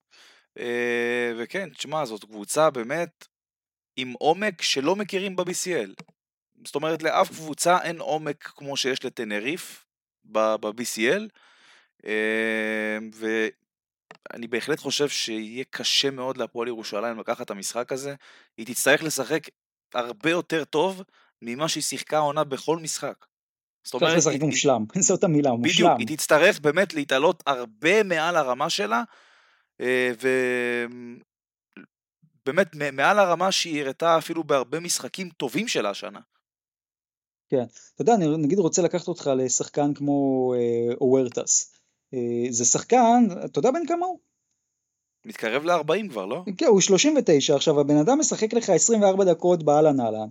אה, 0.59 1.31
וכן, 1.37 1.69
תשמע, 1.69 2.05
זאת 2.05 2.25
קבוצה 2.25 2.69
באמת 2.69 3.27
עם 3.95 4.13
עומק 4.19 4.61
שלא 4.61 4.95
מכירים 4.95 5.35
ב-BCL. 5.35 6.03
זאת 6.65 6.75
אומרת, 6.75 7.03
לאף 7.03 7.29
קבוצה 7.29 7.77
אין 7.81 7.99
עומק 7.99 8.43
כמו 8.43 8.77
שיש 8.77 9.05
לטנריף 9.05 9.85
ב-BCL, 10.25 11.27
אה, 12.05 12.97
ואני 13.13 14.47
בהחלט 14.47 14.79
חושב 14.79 15.09
שיהיה 15.09 15.63
קשה 15.69 16.11
מאוד 16.11 16.37
להפועל 16.37 16.67
ירושלים 16.67 17.19
לקחת 17.19 17.41
את 17.41 17.51
המשחק 17.51 17.91
הזה. 17.91 18.15
היא 18.57 18.65
תצטרך 18.65 19.03
לשחק 19.03 19.43
הרבה 19.93 20.29
יותר 20.29 20.63
טוב 20.63 21.01
ממה 21.41 21.67
שהיא 21.69 21.83
שיחקה 21.83 22.17
העונה 22.17 22.43
בכל 22.43 22.77
משחק. 22.77 23.25
זאת 23.83 23.99
צריך 24.03 24.17
לשחק 24.17 24.31
היא- 24.31 24.41
מושלם, 24.41 24.85
זאת 25.07 25.23
המילה, 25.23 25.49
בדיוק, 25.49 25.65
מושלם. 25.67 25.95
היא 25.99 26.17
תצטרך 26.17 26.59
באמת 26.59 26.93
להתעלות 26.93 27.43
הרבה 27.45 28.03
מעל 28.03 28.35
הרמה 28.35 28.69
שלה, 28.69 29.03
אה, 29.81 30.11
ובאמת 32.45 32.75
מעל 32.93 33.19
הרמה 33.19 33.51
שהיא 33.51 33.81
הראתה 33.81 34.17
אפילו 34.17 34.43
בהרבה 34.43 34.79
משחקים 34.79 35.29
טובים 35.29 35.67
שלה 35.67 35.89
השנה. 35.89 36.19
כן. 37.51 37.63
אתה 37.95 38.01
יודע, 38.01 38.13
אני 38.13 38.37
נגיד 38.37 38.59
רוצה 38.59 38.81
לקחת 38.81 39.07
אותך 39.07 39.31
לשחקן 39.37 39.93
כמו 39.93 40.53
אה, 40.53 40.93
אוורטס. 41.01 41.73
אה, 42.13 42.45
זה 42.49 42.65
שחקן, 42.65 43.27
אתה 43.45 43.59
יודע 43.59 43.71
בן 43.71 43.85
כמה 43.87 44.05
הוא? 44.05 44.19
מתקרב 45.25 45.63
ל-40 45.63 46.09
כבר, 46.09 46.25
לא? 46.25 46.43
כן, 46.57 46.65
הוא 46.65 46.81
39, 46.81 47.55
עכשיו 47.55 47.79
הבן 47.79 47.97
אדם 47.97 48.19
משחק 48.19 48.53
לך 48.53 48.69
24 48.69 49.23
דקות 49.23 49.63
באהלן 49.63 49.99
אהלן, 49.99 50.27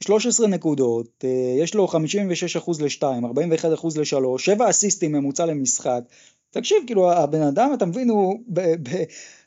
13 0.00 0.46
נקודות, 0.46 1.24
אה, 1.24 1.54
יש 1.62 1.74
לו 1.74 1.88
56% 1.88 2.82
ל-2, 2.82 3.02
41% 3.02 3.98
ל-3, 3.98 4.38
7 4.38 4.70
אסיסטים 4.70 5.12
ממוצע 5.12 5.46
למשחק. 5.46 6.00
תקשיב, 6.50 6.78
כאילו 6.86 7.12
הבן 7.12 7.42
אדם, 7.42 7.70
אתה 7.74 7.86
מבין, 7.86 8.10
הוא 8.10 8.40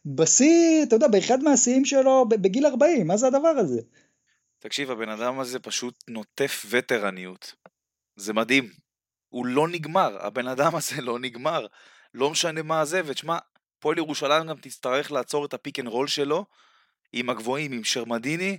בשיא, 0.06 0.84
אתה 0.84 0.96
יודע, 0.96 1.08
באחד 1.08 1.44
מהשיאים 1.44 1.86
שלו 1.86 2.26
בגיל 2.30 2.66
40, 2.66 3.08
מה 3.08 3.18
זה 3.18 3.28
הדבר 3.28 3.48
הזה? 3.48 3.82
תקשיב, 4.60 4.92
הבן 4.92 5.10
אדם 5.10 5.40
הזה 5.40 5.60
פשוט 5.60 6.04
נוטף 6.08 6.66
וטרניות. 6.70 7.56
זה 8.16 8.34
מדהים. 8.34 8.70
הוא 9.30 9.46
לא 9.46 9.68
נגמר, 9.68 10.26
הבן 10.26 10.48
אדם 10.48 10.76
הזה 10.76 11.02
לא 11.02 11.20
נגמר. 11.20 11.66
לא 12.14 12.30
משנה 12.30 12.62
מה 12.62 12.86
זה, 12.86 13.02
ותשמע, 13.06 13.38
הפועל 13.80 13.98
ירושלים 13.98 14.48
גם 14.48 14.58
תצטרך 14.58 15.12
לעצור 15.12 15.46
את 15.46 15.54
ה 15.54 15.59
pick 15.59 15.80
and 15.80 15.88
roll 15.88 16.08
שלו 16.08 16.46
עם 17.14 17.30
הגבוהים, 17.30 17.72
עם 17.72 17.84
שרמדיני, 17.84 18.58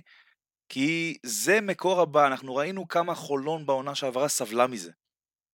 כי 0.69 1.17
זה 1.23 1.61
מקור 1.61 2.01
הבא, 2.01 2.27
אנחנו 2.27 2.55
ראינו 2.55 2.87
כמה 2.87 3.15
חולון 3.15 3.65
בעונה 3.65 3.95
שעברה 3.95 4.27
סבלה 4.27 4.67
מזה, 4.67 4.91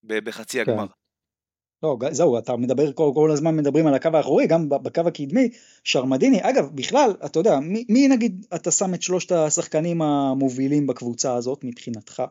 בחצי 0.04 0.66
כן. 0.66 0.72
הגמר. 0.72 0.86
לא, 1.84 1.97
זהו, 2.11 2.38
אתה 2.38 2.55
מדבר, 2.55 2.93
כל, 2.93 3.11
כל 3.15 3.32
הזמן 3.32 3.55
מדברים 3.55 3.88
על 3.88 3.93
הקו 3.93 4.09
האחורי, 4.13 4.47
גם 4.47 4.69
בקו 4.69 5.01
הקדמי, 5.07 5.49
שרמדיני, 5.84 6.39
אגב, 6.41 6.76
בכלל, 6.76 7.13
אתה 7.26 7.39
יודע, 7.39 7.59
מי, 7.59 7.86
מי 7.89 8.07
נגיד 8.07 8.45
אתה 8.55 8.71
שם 8.71 8.93
את 8.93 9.01
שלושת 9.01 9.32
השחקנים 9.32 10.01
המובילים 10.01 10.88
בקבוצה 10.88 11.36
הזאת 11.36 11.63
מבחינתך? 11.63 12.23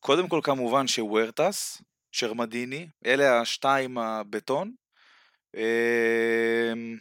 קודם 0.00 0.28
כל 0.28 0.40
כמובן 0.42 0.86
שוורטס, 0.86 1.82
שרמדיני, 2.12 2.86
אלה 3.06 3.40
השתיים 3.40 3.98
הבטון. 3.98 4.72
אמ, 5.56 6.96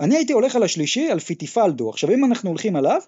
אני 0.00 0.16
הייתי 0.16 0.32
הולך 0.32 0.56
על 0.56 0.62
השלישי, 0.62 1.10
על 1.10 1.18
פיטיפלדו. 1.18 1.90
עכשיו, 1.90 2.10
אם 2.10 2.24
אנחנו 2.24 2.50
הולכים 2.50 2.76
עליו, 2.76 3.00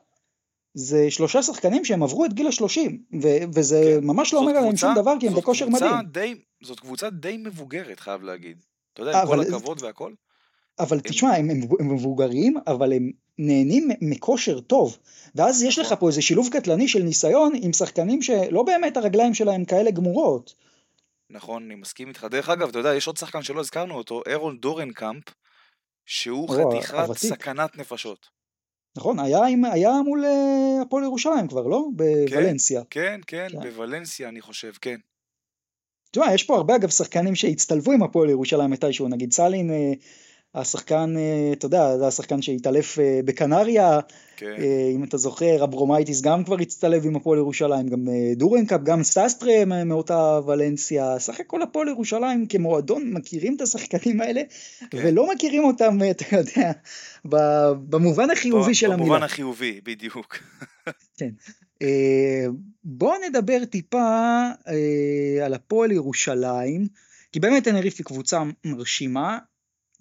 זה 0.74 1.10
שלושה 1.10 1.42
שחקנים 1.42 1.84
שהם 1.84 2.02
עברו 2.02 2.24
את 2.24 2.32
גיל 2.32 2.46
השלושים, 2.48 3.02
ו- 3.22 3.36
וזה 3.54 3.96
כן. 4.00 4.06
ממש 4.06 4.34
לא 4.34 4.38
אומר 4.38 4.52
עליהם 4.52 4.76
שום 4.76 4.94
דבר, 4.94 5.14
כי 5.20 5.28
הם 5.28 5.34
בכושר 5.34 5.68
מדהים. 5.68 5.92
די, 6.12 6.34
זאת 6.62 6.80
קבוצה 6.80 7.10
די 7.10 7.36
מבוגרת, 7.36 8.00
חייב 8.00 8.22
להגיד. 8.22 8.62
אתה 8.92 9.02
יודע, 9.02 9.20
עם 9.20 9.26
כל 9.26 9.34
אבל- 9.34 9.54
הכבוד 9.54 9.82
והכל. 9.82 10.12
אבל 10.78 11.00
תשמע, 11.00 11.34
הם, 11.36 11.50
הם, 11.50 11.60
הם 11.80 11.94
מבוגרים, 11.94 12.54
אבל 12.66 12.92
הם 12.92 13.10
נהנים 13.38 13.88
מכושר 14.00 14.60
טוב. 14.60 14.98
ואז 15.34 15.62
יש 15.62 15.78
לך 15.78 15.86
נכון. 15.86 15.98
פה 15.98 16.08
איזה 16.08 16.22
שילוב 16.22 16.48
קטלני 16.52 16.88
של 16.88 17.02
ניסיון 17.02 17.52
עם 17.62 17.72
שחקנים 17.72 18.22
שלא 18.22 18.62
באמת 18.62 18.96
הרגליים 18.96 19.34
שלהם 19.34 19.64
כאלה 19.64 19.90
גמורות. 19.90 20.54
נכון, 21.30 21.62
אני 21.64 21.74
מסכים 21.74 22.08
איתך. 22.08 22.26
דרך 22.30 22.48
אגב, 22.48 22.68
אתה 22.68 22.78
יודע, 22.78 22.94
יש 22.94 23.06
עוד 23.06 23.16
שחקן 23.16 23.42
שלא 23.42 23.60
הזכרנו 23.60 23.94
אותו, 23.94 24.22
ארון 24.26 24.58
דורנקאמפ, 24.58 25.24
שהוא 26.06 26.48
חתיכת. 26.48 27.12
סכנת 27.16 27.76
נפשות. 27.76 28.37
נכון? 28.96 29.18
היה, 29.18 29.40
היה 29.72 29.92
מול 30.04 30.24
אה, 30.24 30.82
הפועל 30.82 31.04
ירושלים 31.04 31.48
כבר, 31.48 31.66
לא? 31.66 31.84
בוולנסיה. 31.92 32.82
כן, 32.90 33.20
כן, 33.26 33.48
כן. 33.50 33.60
בוולנסיה 33.60 34.28
אני 34.28 34.40
חושב, 34.40 34.72
כן. 34.80 34.96
תשמע, 36.10 36.34
יש 36.34 36.44
פה 36.44 36.56
הרבה 36.56 36.76
אגב 36.76 36.90
שחקנים 36.90 37.34
שהצטלבו 37.34 37.92
עם 37.92 38.02
הפועל 38.02 38.30
ירושלים 38.30 38.70
מתישהו, 38.70 39.08
נגיד 39.08 39.32
סאלין, 39.32 39.70
אה, 39.70 39.92
השחקן, 40.54 41.14
אה, 41.16 41.52
אתה 41.52 41.66
יודע, 41.66 41.98
זה 41.98 42.06
השחקן 42.06 42.42
שהתעלף 42.42 42.98
אה, 42.98 43.20
בקנריה, 43.24 44.00
כן. 44.36 44.54
אה, 44.58 44.90
אם 44.94 45.04
אתה 45.04 45.16
זוכר, 45.16 45.64
אברומאיטיס 45.64 46.20
גם 46.20 46.44
כבר 46.44 46.56
הצטלב 46.60 47.06
עם 47.06 47.16
הפועל 47.16 47.38
ירושלים, 47.38 47.88
גם 47.88 48.08
דורנקאמפ, 48.36 48.80
גם 48.82 49.02
סאסטרה 49.02 49.64
מ- 49.64 49.88
מאותה 49.88 50.40
ולנסיה, 50.46 51.18
סך 51.18 51.40
הכל 51.40 51.62
הפועל 51.62 51.88
ירושלים 51.88 52.46
כמועדון 52.46 53.12
מכירים 53.12 53.56
את 53.56 53.60
השחקנים 53.60 54.20
האלה, 54.20 54.42
כן. 54.90 54.98
ולא 55.04 55.32
מכירים 55.34 55.64
אותם, 55.64 55.98
אתה 56.10 56.36
יודע, 56.36 56.72
במובן 57.88 58.30
החיובי 58.30 58.74
של 58.74 58.92
המילה. 58.92 59.06
במובן 59.06 59.22
החיובי, 59.22 59.80
בדיוק. 59.84 60.38
אה, 61.82 62.46
בואו 62.84 63.14
נדבר 63.28 63.64
טיפה 63.64 64.42
על 65.44 65.54
הפועל 65.54 65.92
ירושלים, 65.92 66.86
כי 67.32 67.40
באמת 67.40 67.64
טנריף 67.64 67.94
היא 67.98 68.04
קבוצה 68.04 68.42
מרשימה. 68.64 69.38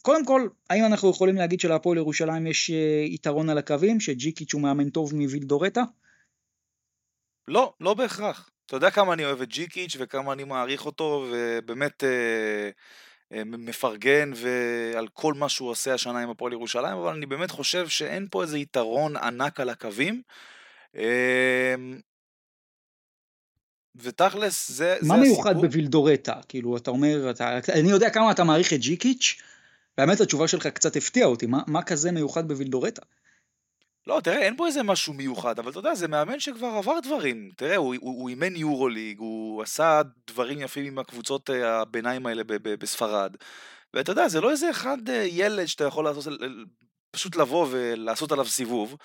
קודם 0.07 0.25
כל, 0.25 0.47
האם 0.69 0.85
אנחנו 0.85 1.09
יכולים 1.09 1.35
להגיד 1.35 1.59
שלהפועל 1.59 1.97
ירושלים 1.97 2.47
יש 2.47 2.69
אה, 2.69 3.03
יתרון 3.05 3.49
על 3.49 3.57
הקווים, 3.57 3.99
שג'יקיץ' 3.99 4.53
הוא 4.53 4.61
מאמן 4.61 4.89
טוב 4.89 5.15
מווידורטה? 5.15 5.83
לא, 7.47 7.73
לא 7.81 7.93
בהכרח. 7.93 8.49
אתה 8.65 8.75
יודע 8.75 8.89
כמה 8.89 9.13
אני 9.13 9.25
אוהב 9.25 9.41
את 9.41 9.49
ג'יקיץ' 9.49 9.95
וכמה 9.99 10.33
אני 10.33 10.43
מעריך 10.43 10.85
אותו, 10.85 11.25
ובאמת 11.31 12.03
אה, 12.03 12.69
אה, 13.33 13.43
מפרגן 13.45 14.31
ועל 14.35 15.07
כל 15.13 15.33
מה 15.33 15.49
שהוא 15.49 15.69
עושה 15.69 15.93
השנה 15.93 16.19
עם 16.19 16.29
הפועל 16.29 16.53
ירושלים, 16.53 16.97
אבל 16.97 17.13
אני 17.13 17.25
באמת 17.25 17.51
חושב 17.51 17.87
שאין 17.87 18.27
פה 18.31 18.41
איזה 18.41 18.57
יתרון 18.57 19.17
ענק 19.17 19.59
על 19.59 19.69
הקווים. 19.69 20.21
אה, 20.95 21.75
ותכלס, 23.95 24.71
זה, 24.71 24.97
זה 25.01 25.07
מה 25.07 25.17
מיוחד 25.17 25.51
הסיפור. 25.51 25.65
בווילדורטה? 25.65 26.35
כאילו, 26.47 26.77
אתה 26.77 26.91
אומר, 26.91 27.29
אתה, 27.29 27.59
אני 27.73 27.89
יודע 27.89 28.09
כמה 28.09 28.31
אתה 28.31 28.43
מעריך 28.43 28.73
את 28.73 28.79
ג'יקיץ', 28.79 29.41
והאמת 29.97 30.21
התשובה 30.21 30.47
שלך 30.47 30.67
קצת 30.67 30.95
הפתיעה 30.95 31.27
אותי, 31.27 31.45
מה, 31.45 31.61
מה 31.67 31.83
כזה 31.83 32.11
מיוחד 32.11 32.47
בווילדורטה? 32.47 33.01
לא, 34.07 34.21
תראה, 34.23 34.37
אין 34.37 34.57
פה 34.57 34.67
איזה 34.67 34.83
משהו 34.83 35.13
מיוחד, 35.13 35.59
אבל 35.59 35.71
אתה 35.71 35.79
יודע, 35.79 35.95
זה 35.95 36.07
מאמן 36.07 36.39
שכבר 36.39 36.67
עבר 36.67 36.99
דברים. 37.03 37.49
תראה, 37.57 37.75
הוא, 37.75 38.29
אימן 38.29 38.55
יורוליג, 38.55 39.19
הוא 39.19 39.63
עשה 39.63 40.01
דברים 40.27 40.61
יפים 40.61 40.85
עם 40.85 40.99
הקבוצות 40.99 41.49
אה, 41.49 41.81
הביניים 41.81 42.25
האלה 42.25 42.43
ב- 42.43 42.53
ב- 42.53 42.79
בספרד. 42.79 43.35
ואתה 43.93 44.11
יודע, 44.11 44.27
זה 44.27 44.41
לא 44.41 44.51
איזה 44.51 44.69
אחד 44.69 45.09
אה, 45.09 45.25
ילד 45.29 45.65
שאתה 45.65 45.83
יכול 45.83 46.05
לעשות, 46.05 46.41
פשוט 47.11 47.35
לבוא 47.35 47.67
ולעשות 47.71 48.31
עליו 48.31 48.45
סיבוב, 48.45 48.95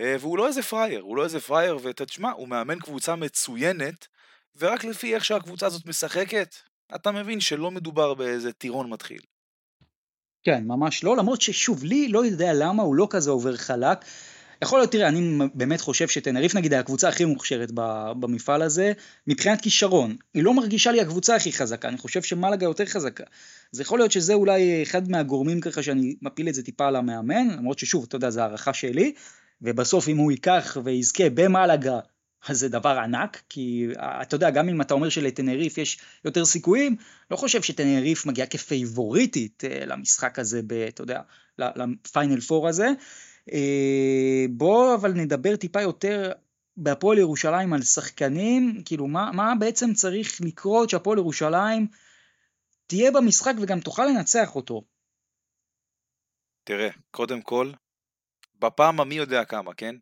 אה, 0.00 0.16
והוא 0.20 0.38
לא 0.38 0.46
איזה 0.46 0.62
פראייר, 0.62 1.00
הוא 1.00 1.16
לא 1.16 1.24
איזה 1.24 1.40
פראייר, 1.40 1.78
ותשמע, 1.82 2.30
הוא 2.30 2.48
מאמן 2.48 2.78
קבוצה 2.78 3.16
מצוינת, 3.16 4.06
ורק 4.56 4.84
לפי 4.84 5.14
איך 5.14 5.24
שהקבוצה 5.24 5.66
הזאת 5.66 5.86
משחקת, 5.86 6.54
אתה 6.94 7.12
מבין 7.12 7.40
שלא 7.40 7.70
מדובר 7.70 8.14
באיזה 8.14 8.52
טירון 8.52 8.90
מתחיל. 8.90 9.20
כן, 10.46 10.64
ממש 10.66 11.04
לא, 11.04 11.16
למרות 11.16 11.40
ששוב, 11.40 11.84
לי 11.84 12.08
לא 12.08 12.26
יודע 12.26 12.52
למה 12.54 12.82
הוא 12.82 12.94
לא 12.94 13.06
כזה 13.10 13.30
עובר 13.30 13.56
חלק. 13.56 13.98
יכול 14.62 14.78
להיות, 14.78 14.92
תראה, 14.92 15.08
אני 15.08 15.38
באמת 15.54 15.80
חושב 15.80 16.08
שטנריף 16.08 16.54
נגיד 16.54 16.72
היא 16.72 16.80
הקבוצה 16.80 17.08
הכי 17.08 17.24
מוכשרת 17.24 17.70
במפעל 18.20 18.62
הזה, 18.62 18.92
מבחינת 19.26 19.60
כישרון. 19.60 20.16
היא 20.34 20.42
לא 20.42 20.54
מרגישה 20.54 20.92
לי 20.92 21.00
הקבוצה 21.00 21.36
הכי 21.36 21.52
חזקה, 21.52 21.88
אני 21.88 21.98
חושב 21.98 22.22
שמלאגה 22.22 22.64
יותר 22.64 22.86
חזקה. 22.86 23.24
אז 23.74 23.80
יכול 23.80 23.98
להיות 23.98 24.12
שזה 24.12 24.34
אולי 24.34 24.82
אחד 24.82 25.10
מהגורמים 25.10 25.60
ככה 25.60 25.82
שאני 25.82 26.16
מפיל 26.22 26.48
את 26.48 26.54
זה 26.54 26.62
טיפה 26.62 26.86
על 26.86 26.96
המאמן, 26.96 27.48
למרות 27.58 27.78
ששוב, 27.78 28.04
אתה 28.08 28.16
יודע, 28.16 28.30
זו 28.30 28.40
הערכה 28.40 28.74
שלי, 28.74 29.12
ובסוף 29.62 30.08
אם 30.08 30.16
הוא 30.16 30.30
ייקח 30.30 30.76
ויזכה 30.84 31.30
במלאגה, 31.34 31.98
אז 32.48 32.58
זה 32.58 32.68
דבר 32.68 32.98
ענק, 32.98 33.42
כי 33.48 33.86
אתה 33.98 34.34
יודע, 34.34 34.50
גם 34.50 34.68
אם 34.68 34.80
אתה 34.80 34.94
אומר 34.94 35.08
שלטנריף 35.08 35.78
יש 35.78 35.98
יותר 36.24 36.44
סיכויים, 36.44 36.96
לא 37.30 37.36
חושב 37.36 37.62
שטנריף 37.62 38.26
מגיעה 38.26 38.46
כפייבוריטית 38.46 39.64
אה, 39.64 39.86
למשחק 39.86 40.38
הזה, 40.38 40.60
ב, 40.66 40.72
אתה 40.72 41.02
יודע, 41.02 41.20
לפיינל 41.58 42.40
פור 42.40 42.68
הזה. 42.68 42.88
אה, 43.52 44.44
בוא 44.50 44.94
אבל 44.94 45.12
נדבר 45.12 45.56
טיפה 45.56 45.82
יותר 45.82 46.32
בהפועל 46.76 47.18
ירושלים 47.18 47.72
על 47.72 47.82
שחקנים, 47.82 48.82
כאילו 48.84 49.06
מה, 49.06 49.30
מה 49.32 49.52
בעצם 49.58 49.92
צריך 49.94 50.40
לקרות 50.40 50.90
שהפועל 50.90 51.18
ירושלים 51.18 51.86
תהיה 52.86 53.10
במשחק 53.10 53.54
וגם 53.62 53.80
תוכל 53.80 54.06
לנצח 54.06 54.56
אותו. 54.56 54.82
תראה, 56.64 56.88
קודם 57.10 57.42
כל, 57.42 57.72
בפעם 58.58 59.00
המי 59.00 59.14
יודע 59.14 59.44
כמה, 59.44 59.74
כן? 59.74 59.96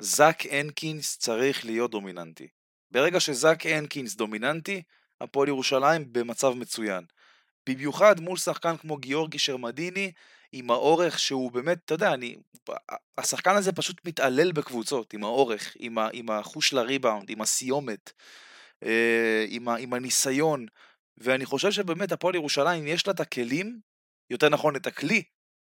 זאק 0.00 0.46
הנקינס 0.50 1.18
צריך 1.18 1.64
להיות 1.64 1.90
דומיננטי. 1.90 2.48
ברגע 2.90 3.20
שזאק 3.20 3.66
הנקינס 3.66 4.14
דומיננטי, 4.14 4.82
הפועל 5.20 5.48
ירושלים 5.48 6.12
במצב 6.12 6.52
מצוין. 6.52 7.04
במיוחד 7.68 8.20
מול 8.20 8.36
שחקן 8.36 8.76
כמו 8.76 8.96
גיאורגי 8.96 9.38
שרמדיני, 9.38 10.12
עם 10.52 10.70
האורך 10.70 11.18
שהוא 11.18 11.52
באמת, 11.52 11.78
אתה 11.84 11.94
יודע, 11.94 12.14
אני... 12.14 12.36
השחקן 13.18 13.56
הזה 13.56 13.72
פשוט 13.72 14.06
מתעלל 14.06 14.52
בקבוצות, 14.52 15.14
עם 15.14 15.24
האורך, 15.24 15.76
עם, 15.78 15.98
ה, 15.98 16.08
עם 16.12 16.30
החוש 16.30 16.72
לריבאונד, 16.72 17.30
עם 17.30 17.40
הסיומת, 17.40 18.12
אה, 18.84 19.44
עם, 19.48 19.68
ה, 19.68 19.76
עם 19.76 19.92
הניסיון, 19.94 20.66
ואני 21.18 21.46
חושב 21.46 21.70
שבאמת 21.70 22.12
הפועל 22.12 22.34
ירושלים 22.34 22.86
יש 22.86 23.06
לה 23.06 23.12
את 23.12 23.20
הכלים, 23.20 23.80
יותר 24.30 24.48
נכון 24.48 24.76
את 24.76 24.86
הכלי, 24.86 25.22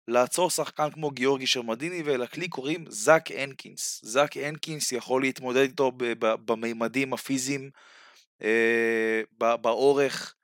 לעצור 0.09 0.49
שחקן 0.49 0.91
כמו 0.91 1.11
גיאורגי 1.11 1.47
שרמדיני, 1.47 2.01
ולכלי 2.05 2.47
קוראים 2.47 2.85
זאק 2.89 3.31
הנקינס. 3.31 4.01
זאק 4.03 4.37
הנקינס 4.37 4.91
יכול 4.91 5.21
להתמודד 5.21 5.61
איתו 5.61 5.91
במימדים 6.19 7.13
הפיזיים, 7.13 7.69
אה, 8.43 9.21
באורך, 9.37 10.35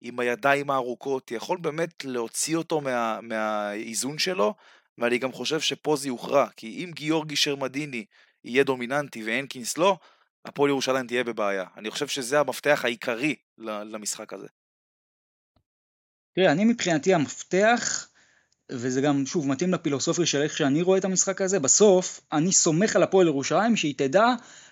עם 0.00 0.20
הידיים 0.20 0.70
הארוכות, 0.70 1.30
יכול 1.30 1.58
באמת 1.58 2.04
להוציא 2.04 2.56
אותו 2.56 2.80
מה, 2.80 3.20
מהאיזון 3.22 4.18
שלו, 4.18 4.54
ואני 4.98 5.18
גם 5.18 5.32
חושב 5.32 5.60
שפה 5.60 5.96
זה 5.96 6.08
יוכרע, 6.08 6.48
כי 6.56 6.84
אם 6.84 6.90
גיאורגי 6.94 7.36
שרמדיני 7.36 8.04
יהיה 8.44 8.64
דומיננטי 8.64 9.24
והנקינס 9.24 9.78
לא, 9.78 9.98
הפועל 10.44 10.70
ירושלים 10.70 11.06
תהיה 11.06 11.24
בבעיה. 11.24 11.64
אני 11.76 11.90
חושב 11.90 12.08
שזה 12.08 12.40
המפתח 12.40 12.80
העיקרי 12.84 13.34
למשחק 13.58 14.32
הזה. 14.32 14.46
תראה, 16.34 16.52
אני 16.52 16.64
מבחינתי 16.64 17.14
המפתח, 17.14 18.08
וזה 18.70 19.00
גם, 19.00 19.26
שוב, 19.26 19.48
מתאים 19.48 19.74
לפילוסופיה 19.74 20.26
של 20.26 20.42
איך 20.42 20.56
שאני 20.56 20.82
רואה 20.82 20.98
את 20.98 21.04
המשחק 21.04 21.40
הזה, 21.40 21.60
בסוף, 21.60 22.20
אני 22.32 22.52
סומך 22.52 22.96
על 22.96 23.02
הפועל 23.02 23.26
ירושלים 23.26 23.76
שהיא 23.76 23.94
תדע 23.96 24.26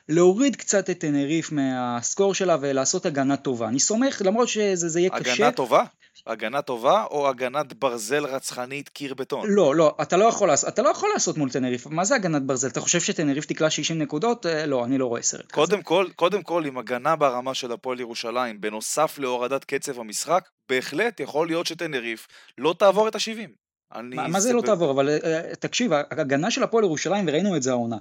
להוריד 0.09 0.57
קצת 0.57 0.91
את 0.91 0.99
טנריף 0.99 1.53
מהסקור 1.53 2.35
שלה 2.35 2.57
ולעשות 2.61 3.07
הגנה 3.07 3.37
טובה. 3.37 3.69
אני 3.69 3.81
סומך, 3.81 4.23
למרות 4.25 4.49
שזה 4.49 5.01
יהיה 5.01 5.11
הגנה 5.13 5.23
קשה. 5.23 5.33
הגנה 5.33 5.53
טובה? 5.53 5.85
הגנה 6.27 6.63
טובה 6.63 7.05
או 7.11 7.29
הגנת 7.29 7.73
ברזל 7.73 8.25
רצחנית 8.25 8.89
קיר 8.89 9.15
בטון? 9.15 9.47
לא, 9.49 9.75
לא, 9.75 9.97
אתה 10.03 10.17
לא 10.17 10.25
יכול, 10.25 10.51
אתה 10.69 10.83
לא 10.83 10.89
יכול 10.89 11.11
לעשות 11.13 11.39
מול 11.39 11.51
טנריף. 11.51 11.87
מה 11.87 12.05
זה 12.05 12.15
הגנת 12.15 12.43
ברזל? 12.43 12.69
אתה 12.69 12.81
חושב 12.81 13.01
שטנריף 13.01 13.45
תקלע 13.45 13.71
60 13.71 13.99
נקודות? 13.99 14.47
אה, 14.47 14.67
לא, 14.67 14.85
אני 14.85 14.99
לא 14.99 15.07
רואה 15.07 15.23
סרט 15.23 15.53
קודם 15.53 15.77
כזה. 15.77 15.83
כל, 15.83 16.07
קודם 16.17 16.43
כל, 16.43 16.65
עם 16.65 16.79
הגנה 16.79 17.17
ברמה 17.17 17.55
של 17.55 17.73
הפועל 17.73 18.01
ירושלים, 18.01 18.61
בנוסף 18.61 19.19
להורדת 19.19 19.65
קצב 19.65 20.01
המשחק, 20.01 20.49
בהחלט 20.69 21.21
יכול 21.21 21.47
להיות 21.47 21.67
שטנריף 21.67 22.29
לא 22.59 22.75
תעבור 22.79 23.09
את 23.09 23.15
ה-70. 23.15 23.62
מה, 24.03 24.29
מה 24.29 24.41
זה 24.41 24.53
לא. 24.53 24.63
תעבור? 24.63 24.91
אבל 24.91 25.19
uh, 25.19 25.57
תקשיב, 25.57 25.93
הגנה 26.11 26.51
של 26.51 26.63
הפועל 26.63 26.85
ירושלים, 26.85 27.25
וראינו 27.29 27.57
את 27.57 27.63
זה 27.63 27.71
העונה, 27.71 27.97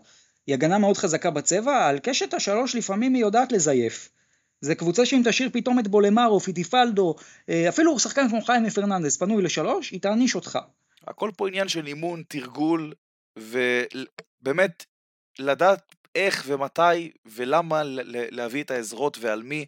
היא 0.47 0.53
הגנה 0.53 0.77
מאוד 0.77 0.97
חזקה 0.97 1.29
בצבע, 1.29 1.87
על 1.87 1.99
קשת 1.99 2.33
השלוש 2.33 2.75
לפעמים 2.75 3.13
היא 3.13 3.21
יודעת 3.21 3.51
לזייף. 3.51 4.09
זה 4.61 4.75
קבוצה 4.75 5.05
שאם 5.05 5.21
תשאיר 5.25 5.49
פתאום 5.53 5.79
את 5.79 5.87
בולמרו, 5.87 6.39
פיטיפלדו, 6.39 7.15
אה, 7.49 7.69
אפילו 7.69 7.99
שחקן 7.99 8.29
כמו 8.29 8.41
חיים 8.41 8.69
פרננדס 8.69 9.17
פנוי 9.17 9.43
לשלוש, 9.43 9.91
היא 9.91 10.01
תעניש 10.01 10.35
אותך. 10.35 10.59
הכל 11.07 11.31
פה 11.37 11.47
עניין 11.47 11.67
של 11.67 11.87
אימון, 11.87 12.23
תרגול, 12.27 12.93
ובאמת 13.37 14.85
לדעת 15.39 15.95
איך 16.15 16.43
ומתי 16.47 17.11
ולמה 17.25 17.81
להביא 18.31 18.63
את 18.63 18.71
העזרות 18.71 19.17
ועל 19.21 19.43
מי 19.43 19.65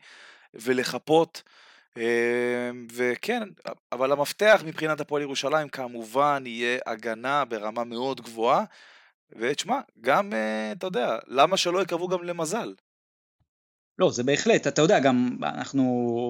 ולחפות. 0.53 1.43
אה, 1.97 2.71
וכן, 2.93 3.43
אבל 3.91 4.11
המפתח 4.11 4.63
מבחינת 4.65 5.01
הפועל 5.01 5.21
ירושלים 5.21 5.69
כמובן 5.69 6.43
יהיה 6.45 6.79
הגנה 6.85 7.45
ברמה 7.45 7.83
מאוד 7.83 8.21
גבוהה. 8.21 8.63
ותשמע, 9.39 9.79
גם, 10.01 10.33
אה, 10.33 10.71
אתה 10.71 10.87
יודע, 10.87 11.17
למה 11.27 11.57
שלא 11.57 11.81
יקרבו 11.81 12.07
גם 12.07 12.23
למזל? 12.23 12.73
לא, 13.99 14.11
זה 14.11 14.23
בהחלט, 14.23 14.67
אתה 14.67 14.81
יודע, 14.81 14.99
גם 14.99 15.37
אנחנו 15.43 15.83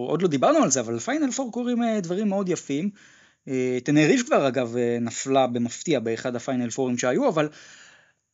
עוד 0.10 0.22
לא 0.22 0.28
דיברנו 0.28 0.64
על 0.64 0.72
זה, 0.72 0.80
אבל 0.80 1.00
פיינל 1.00 1.32
פור 1.32 1.52
קורים 1.52 1.84
אה, 1.84 2.02
דברים 2.02 2.30
מאוד 2.30 2.50
יפים. 2.50 2.90
תנריף 3.84 4.22
אה, 4.22 4.26
כבר 4.26 4.48
אגב 4.48 4.76
נפלה 5.02 5.48
במפתיע 5.48 6.00
באחד 6.00 6.36
הפיינל 6.36 6.70
פורים 6.70 6.98
שהיו, 6.98 7.30
אבל 7.30 7.50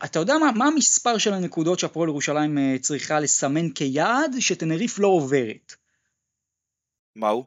אתה 0.04 0.20
יודע 0.20 0.38
מה, 0.38 0.52
מה 0.52 0.66
המספר 0.66 1.18
של 1.18 1.34
הנקודות 1.34 1.80
שהפועל 1.80 2.10
ירושלים 2.10 2.58
צריכה 2.82 3.20
לסמן 3.20 3.70
כיעד 3.70 4.36
שתנריף 4.40 5.00
לא 5.00 5.08
עוברת? 5.08 5.76
מהו? 7.20 7.46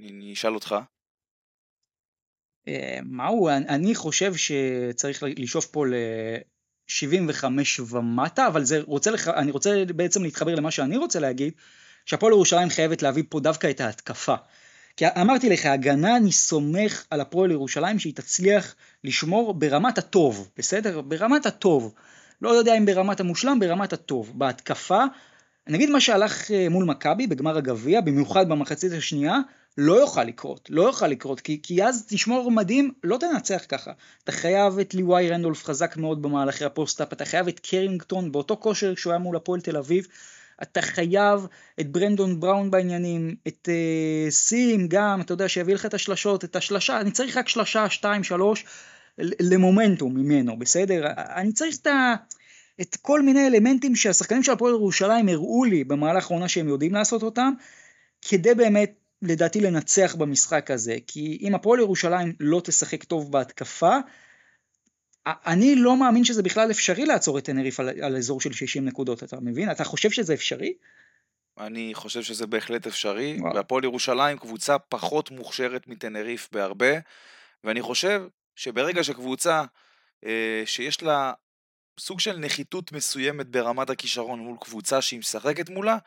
אני 0.00 0.32
אשאל 0.32 0.54
אותך. 0.54 0.76
מהו? 3.02 3.48
אני 3.48 3.94
חושב 3.94 4.32
שצריך 4.34 5.24
לשאוף 5.36 5.66
פה 5.66 5.86
ל-75 5.86 7.44
ומטה, 7.88 8.46
אבל 8.46 8.64
זה 8.64 8.80
רוצה 8.80 9.10
לך, 9.10 9.28
אני 9.28 9.50
רוצה 9.50 9.84
בעצם 9.96 10.22
להתחבר 10.22 10.54
למה 10.54 10.70
שאני 10.70 10.96
רוצה 10.96 11.20
להגיד, 11.20 11.52
שהפועל 12.06 12.32
ירושלים 12.32 12.70
חייבת 12.70 13.02
להביא 13.02 13.22
פה 13.28 13.40
דווקא 13.40 13.70
את 13.70 13.80
ההתקפה. 13.80 14.34
כי 14.96 15.04
אמרתי 15.20 15.48
לך, 15.48 15.66
הגנה 15.66 16.16
אני 16.16 16.32
סומך 16.32 17.04
על 17.10 17.20
הפועל 17.20 17.50
ירושלים 17.50 17.98
שהיא 17.98 18.14
תצליח 18.14 18.74
לשמור 19.04 19.54
ברמת 19.54 19.98
הטוב, 19.98 20.50
בסדר? 20.56 21.00
ברמת 21.00 21.46
הטוב. 21.46 21.94
לא 22.42 22.50
יודע 22.50 22.76
אם 22.76 22.86
ברמת 22.86 23.20
המושלם, 23.20 23.60
ברמת 23.60 23.92
הטוב. 23.92 24.32
בהתקפה, 24.38 25.04
נגיד 25.68 25.90
מה 25.90 26.00
שהלך 26.00 26.50
אה, 26.50 26.68
מול 26.68 26.84
מכבי 26.84 27.26
בגמר 27.26 27.56
הגביע, 27.56 28.00
במיוחד 28.00 28.48
במחצית 28.48 28.92
השנייה, 28.92 29.38
לא 29.78 29.92
יוכל 30.00 30.24
לקרות, 30.24 30.68
לא 30.70 30.82
יוכל 30.82 31.06
לקרות, 31.06 31.40
כי, 31.40 31.60
כי 31.62 31.84
אז 31.84 32.06
תשמור 32.08 32.50
מדהים, 32.50 32.92
לא 33.04 33.16
תנצח 33.16 33.62
ככה. 33.68 33.92
אתה 34.24 34.32
חייב 34.32 34.78
את 34.78 34.94
ליוואי 34.94 35.30
רנדולף 35.30 35.64
חזק 35.64 35.96
מאוד 35.96 36.22
במהלכי 36.22 36.64
ה 36.64 36.69
post-up, 36.69 37.12
אתה 37.12 37.24
חייב 37.24 37.48
את 37.48 37.60
קרינגטון 37.60 38.32
באותו 38.32 38.56
כושר 38.56 38.94
כשהוא 38.94 39.12
היה 39.12 39.18
מול 39.18 39.36
הפועל 39.36 39.60
תל 39.60 39.76
אביב, 39.76 40.06
אתה 40.62 40.82
חייב 40.82 41.46
את 41.80 41.92
ברנדון 41.92 42.40
בראון 42.40 42.70
בעניינים, 42.70 43.36
את 43.48 43.68
אה, 43.68 44.30
סים 44.30 44.88
גם, 44.88 45.20
אתה 45.20 45.32
יודע, 45.32 45.48
שיביא 45.48 45.74
לך 45.74 45.86
את 45.86 45.94
השלשות, 45.94 46.44
את 46.44 46.56
השלשה, 46.56 47.00
אני 47.00 47.10
צריך 47.10 47.36
רק 47.36 47.48
שלשה, 47.48 47.90
שתיים, 47.90 48.24
שלוש, 48.24 48.64
למומנטום 49.18 50.16
ממנו, 50.16 50.58
בסדר? 50.58 51.06
אני 51.16 51.52
צריך 51.52 51.76
את 51.82 51.86
ה... 51.86 52.14
את 52.80 52.96
כל 53.02 53.22
מיני 53.22 53.46
אלמנטים 53.46 53.96
שהשחקנים 53.96 54.42
של 54.42 54.52
הפועל 54.52 54.72
ירושלים 54.72 55.28
הראו 55.28 55.64
לי 55.64 55.84
במהלך 55.84 56.30
העונה 56.30 56.48
שהם 56.48 56.68
יודעים 56.68 56.94
לעשות 56.94 57.22
אותם, 57.22 57.52
כדי 58.22 58.54
באמת 58.54 58.92
לדעתי 59.22 59.60
לנצח 59.60 60.14
במשחק 60.14 60.70
הזה, 60.70 60.96
כי 61.06 61.38
אם 61.40 61.54
הפועל 61.54 61.80
ירושלים 61.80 62.34
לא 62.40 62.60
תשחק 62.64 63.04
טוב 63.04 63.32
בהתקפה, 63.32 63.96
אני 65.26 65.74
לא 65.74 65.96
מאמין 65.96 66.24
שזה 66.24 66.42
בכלל 66.42 66.70
אפשרי 66.70 67.06
לעצור 67.06 67.38
את 67.38 67.44
טנריף 67.44 67.80
על, 67.80 67.88
על 67.88 68.16
אזור 68.16 68.40
של 68.40 68.52
60 68.52 68.84
נקודות, 68.84 69.22
אתה 69.22 69.36
מבין? 69.40 69.70
אתה 69.70 69.84
חושב 69.84 70.10
שזה 70.10 70.34
אפשרי? 70.34 70.72
אני 71.58 71.90
חושב 71.94 72.22
שזה 72.22 72.46
בהחלט 72.46 72.86
אפשרי, 72.86 73.36
וואו. 73.40 73.54
והפועל 73.54 73.84
ירושלים 73.84 74.38
קבוצה 74.38 74.78
פחות 74.78 75.30
מוכשרת 75.30 75.88
מטנריף 75.88 76.48
בהרבה, 76.52 76.92
ואני 77.64 77.82
חושב 77.82 78.22
שברגע 78.56 79.04
שקבוצה 79.04 79.64
אה, 80.26 80.62
שיש 80.64 81.02
לה 81.02 81.32
סוג 82.00 82.20
של 82.20 82.36
נחיתות 82.38 82.92
מסוימת 82.92 83.46
ברמת 83.46 83.90
הכישרון 83.90 84.40
מול 84.40 84.56
קבוצה 84.60 85.02
שהיא 85.02 85.18
משחקת 85.18 85.68
מולה, 85.68 85.98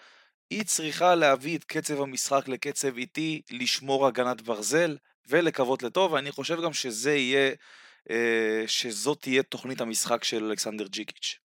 היא 0.50 0.64
צריכה 0.64 1.16
להביא 1.16 1.58
את 1.58 1.64
קצב 1.64 2.02
המשחק 2.02 2.48
לקצב 2.48 2.98
איטי, 2.98 3.42
לשמור 3.52 4.08
הגנת 4.08 4.42
ברזל 4.42 4.98
ולקוות 5.28 5.84
לטוב, 5.84 6.12
ואני 6.12 6.32
חושב 6.32 6.62
גם 6.64 6.74
שזה 6.74 7.16
יהיה, 7.16 7.52
אה, 8.10 8.64
שזאת 8.68 9.22
תהיה 9.22 9.44
תוכנית 9.44 9.82
המשחק 9.82 10.24
של 10.24 10.44
אלכסנדר 10.44 10.88
ג'יקיץ'. 10.88 11.40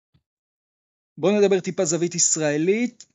בואו 1.18 1.40
נדבר 1.40 1.60
טיפה 1.60 1.86
זווית 1.86 2.16
ישראלית. 2.16 3.06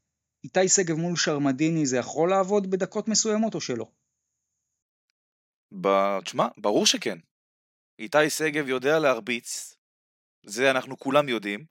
איתי 0.45 0.69
שגב 0.69 0.95
מול 0.95 1.17
שרמדיני 1.17 1.87
זה 1.87 1.97
יכול 1.97 2.31
לעבוד 2.31 2.71
בדקות 2.71 3.09
מסוימות 3.09 3.55
או 3.55 3.61
שלא? 3.61 3.87
תשמע, 6.25 6.47
ברור 6.57 6.87
שכן. 6.87 7.19
איתי 7.99 8.31
שגב 8.31 8.69
יודע 8.69 8.99
להרביץ, 8.99 9.77
זה 10.47 10.71
אנחנו 10.71 10.99
כולם 10.99 11.29
יודעים. 11.29 11.65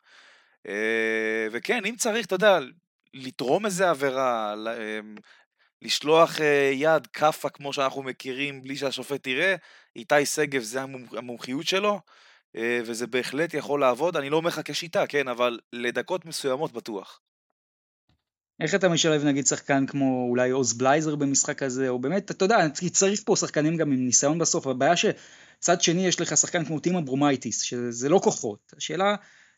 אה, 0.67 1.47
וכן, 1.51 1.85
אם 1.85 1.95
צריך, 1.95 2.25
אתה 2.25 2.35
יודע, 2.35 2.59
לתרום 3.13 3.65
איזה 3.65 3.89
עבירה, 3.89 4.53
אמ, 4.53 5.15
לשלוח 5.81 6.41
אה, 6.41 6.71
יד, 6.73 7.07
כאפה 7.07 7.49
כמו 7.49 7.73
שאנחנו 7.73 8.03
מכירים 8.03 8.61
בלי 8.61 8.75
שהשופט 8.75 9.27
יראה, 9.27 9.55
איתי 9.95 10.25
שגב 10.25 10.61
זה 10.61 10.81
המומחיות 11.17 11.67
שלו, 11.67 11.99
אה, 12.55 12.79
וזה 12.85 13.07
בהחלט 13.07 13.53
יכול 13.53 13.79
לעבוד, 13.79 14.17
אני 14.17 14.29
לא 14.29 14.37
אומר 14.37 14.47
לך 14.47 14.61
כשיטה, 14.65 15.07
כן, 15.07 15.27
אבל 15.27 15.59
לדקות 15.73 16.25
מסוימות 16.25 16.71
בטוח. 16.71 17.19
איך 18.61 18.75
אתה 18.75 18.89
משלב 18.89 19.25
נגיד 19.25 19.47
שחקן 19.47 19.85
כמו 19.85 20.27
אולי 20.29 20.49
עוז 20.49 20.73
בלייזר 20.73 21.15
במשחק 21.15 21.63
הזה, 21.63 21.89
או 21.89 21.99
באמת, 21.99 22.31
אתה 22.31 22.45
יודע, 22.45 22.57
צריך 22.91 23.21
פה 23.25 23.35
שחקנים 23.35 23.77
גם 23.77 23.91
עם 23.91 24.05
ניסיון 24.05 24.39
בסוף, 24.39 24.67
הבעיה 24.67 24.93
שצד 24.95 25.81
שני 25.81 26.07
יש 26.07 26.21
לך 26.21 26.37
שחקן 26.37 26.65
כמו 26.65 26.79
טים 26.79 27.01
אברומאיטיס, 27.01 27.61
שזה 27.61 28.09
לא 28.09 28.19
כוחות, 28.23 28.73
השאלה 28.77 29.15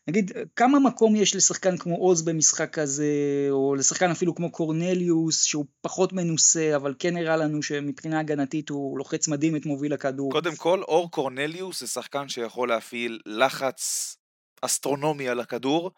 נגיד, 0.08 0.32
כמה 0.56 0.78
מקום 0.78 1.16
יש 1.16 1.36
לשחקן 1.36 1.76
כמו 1.76 1.96
עוז 1.96 2.22
במשחק 2.22 2.78
הזה, 2.78 3.06
או 3.50 3.74
לשחקן 3.74 4.10
אפילו 4.10 4.34
כמו 4.34 4.50
קורנליוס, 4.50 5.44
שהוא 5.44 5.64
פחות 5.80 6.12
מנוסה, 6.12 6.76
אבל 6.76 6.94
כן 6.98 7.16
הראה 7.16 7.36
לנו 7.36 7.62
שמבחינה 7.62 8.20
הגנתית 8.20 8.68
הוא 8.68 8.98
לוחץ 8.98 9.28
מדהים 9.28 9.56
את 9.56 9.66
מוביל 9.66 9.92
הכדור. 9.92 10.32
קודם 10.32 10.56
כל, 10.56 10.82
אור 10.82 11.10
קורנליוס 11.10 11.80
זה 11.80 11.86
שחקן 11.86 12.28
שיכול 12.28 12.68
להפעיל 12.68 13.20
לחץ 13.26 14.16
אסטרונומי 14.62 15.28
על 15.28 15.40
הכדור, 15.40 15.90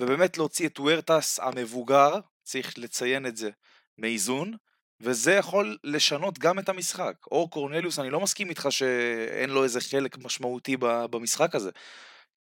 ובאמת 0.00 0.38
להוציא 0.38 0.66
את 0.66 0.80
וורטס 0.80 1.38
המבוגר, 1.42 2.20
צריך 2.42 2.78
לציין 2.78 3.26
את 3.26 3.36
זה, 3.36 3.50
מאיזון, 3.98 4.54
וזה 5.00 5.32
יכול 5.32 5.76
לשנות 5.84 6.38
גם 6.38 6.58
את 6.58 6.68
המשחק. 6.68 7.14
אור 7.30 7.50
קורנליוס, 7.50 7.98
אני 7.98 8.10
לא 8.10 8.20
מסכים 8.20 8.50
איתך 8.50 8.66
שאין 8.70 9.50
לו 9.50 9.64
איזה 9.64 9.80
חלק 9.80 10.18
משמעותי 10.18 10.76
במשחק 10.80 11.54
הזה. 11.54 11.70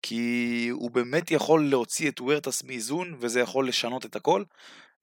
כי 0.02 0.68
הוא 0.72 0.91
באמת 0.91 1.32
יכול 1.32 1.70
להוציא 1.70 2.10
את 2.10 2.22
וורטס 2.22 2.64
מאיזון, 2.64 3.16
וזה 3.20 3.39
יכול 3.39 3.68
לשנות 3.68 4.06
את 4.06 4.16
הכל. 4.16 4.43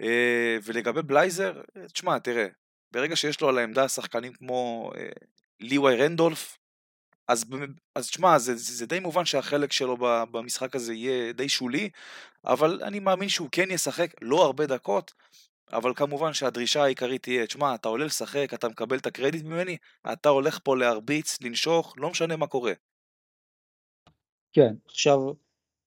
אה, 0.01 0.57
ולגבי 0.64 1.03
בלייזר, 1.03 1.61
תשמע, 1.92 2.18
תראה, 2.18 2.46
ברגע 2.92 3.16
שיש 3.16 3.40
לו 3.40 3.49
על 3.49 3.59
העמדה 3.59 3.88
שחקנים 3.88 4.32
כמו 4.32 4.90
אה, 4.96 5.09
ליוואי 5.61 5.96
רנדולף, 5.96 6.59
אז, 7.29 7.45
אז 7.95 8.09
תשמע, 8.09 8.39
זה, 8.39 8.57
זה 8.57 8.87
די 8.87 9.01
מובן 9.01 9.24
שהחלק 9.24 9.72
שלו 9.72 9.97
במשחק 10.31 10.76
הזה 10.76 10.95
יהיה 10.95 11.33
די 11.33 11.49
שולי, 11.49 11.91
אבל 12.45 12.83
אני 12.83 12.99
מאמין 12.99 13.29
שהוא 13.29 13.49
כן 13.53 13.70
ישחק 13.70 14.14
לא 14.22 14.45
הרבה 14.45 14.66
דקות, 14.66 15.14
אבל 15.72 15.95
כמובן 15.95 16.33
שהדרישה 16.33 16.83
העיקרית 16.83 17.22
תהיה, 17.22 17.47
תשמע, 17.47 17.74
אתה 17.74 17.89
עולה 17.89 18.05
לשחק, 18.05 18.55
אתה 18.55 18.68
מקבל 18.68 18.99
את 18.99 19.07
הקרדיט 19.07 19.45
ממני, 19.45 19.76
אתה 20.12 20.29
הולך 20.29 20.59
פה 20.62 20.76
להרביץ, 20.76 21.39
לנשוך, 21.41 21.95
לא 21.97 22.11
משנה 22.11 22.37
מה 22.37 22.47
קורה. 22.47 22.72
כן, 24.53 24.74
עכשיו 24.87 25.18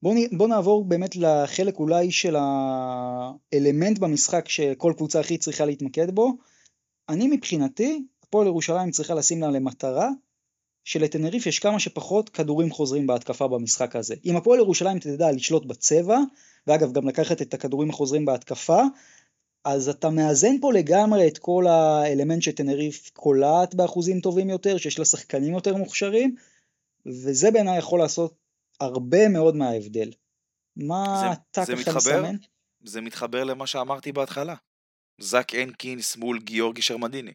בואו 0.01 0.15
בוא 0.37 0.47
נעבור 0.47 0.85
באמת 0.85 1.15
לחלק 1.15 1.75
אולי 1.79 2.11
של 2.11 2.35
האלמנט 2.35 3.99
במשחק 3.99 4.49
שכל 4.49 4.93
קבוצה 4.97 5.19
הכי 5.19 5.37
צריכה 5.37 5.65
להתמקד 5.65 6.11
בו. 6.11 6.37
אני 7.09 7.27
מבחינתי, 7.27 8.03
הפועל 8.23 8.47
ירושלים 8.47 8.91
צריכה 8.91 9.13
לשים 9.13 9.41
לה 9.41 9.47
למטרה 9.47 10.09
שלטנריף 10.83 11.45
יש 11.45 11.59
כמה 11.59 11.79
שפחות 11.79 12.29
כדורים 12.29 12.71
חוזרים 12.71 13.07
בהתקפה 13.07 13.47
במשחק 13.47 13.95
הזה. 13.95 14.15
אם 14.25 14.35
הפועל 14.35 14.59
ירושלים 14.59 14.99
תדע 14.99 15.31
לשלוט 15.31 15.65
בצבע, 15.65 16.17
ואגב 16.67 16.93
גם 16.93 17.07
לקחת 17.07 17.41
את 17.41 17.53
הכדורים 17.53 17.89
החוזרים 17.89 18.25
בהתקפה, 18.25 18.81
אז 19.65 19.89
אתה 19.89 20.09
מאזן 20.09 20.59
פה 20.61 20.73
לגמרי 20.73 21.27
את 21.27 21.37
כל 21.37 21.67
האלמנט 21.67 22.41
שטנריף 22.41 23.09
קולעת 23.13 23.75
באחוזים 23.75 24.19
טובים 24.19 24.49
יותר, 24.49 24.77
שיש 24.77 24.99
לה 24.99 25.05
שחקנים 25.05 25.53
יותר 25.53 25.75
מוכשרים, 25.75 26.35
וזה 27.05 27.51
בעיניי 27.51 27.77
יכול 27.77 27.99
לעשות 27.99 28.35
הרבה 28.79 29.29
מאוד 29.29 29.55
מההבדל. 29.55 30.11
מה 30.75 31.33
אתה 31.33 31.65
ככה 31.65 31.95
מסמן? 31.95 32.35
זה 32.83 33.01
מתחבר 33.01 33.43
למה 33.43 33.67
שאמרתי 33.67 34.11
בהתחלה. 34.11 34.55
זאק 35.21 35.55
אנקינס 35.55 36.17
מול 36.17 36.39
גיאורגי 36.39 36.81
שרמדיני. 36.81 37.31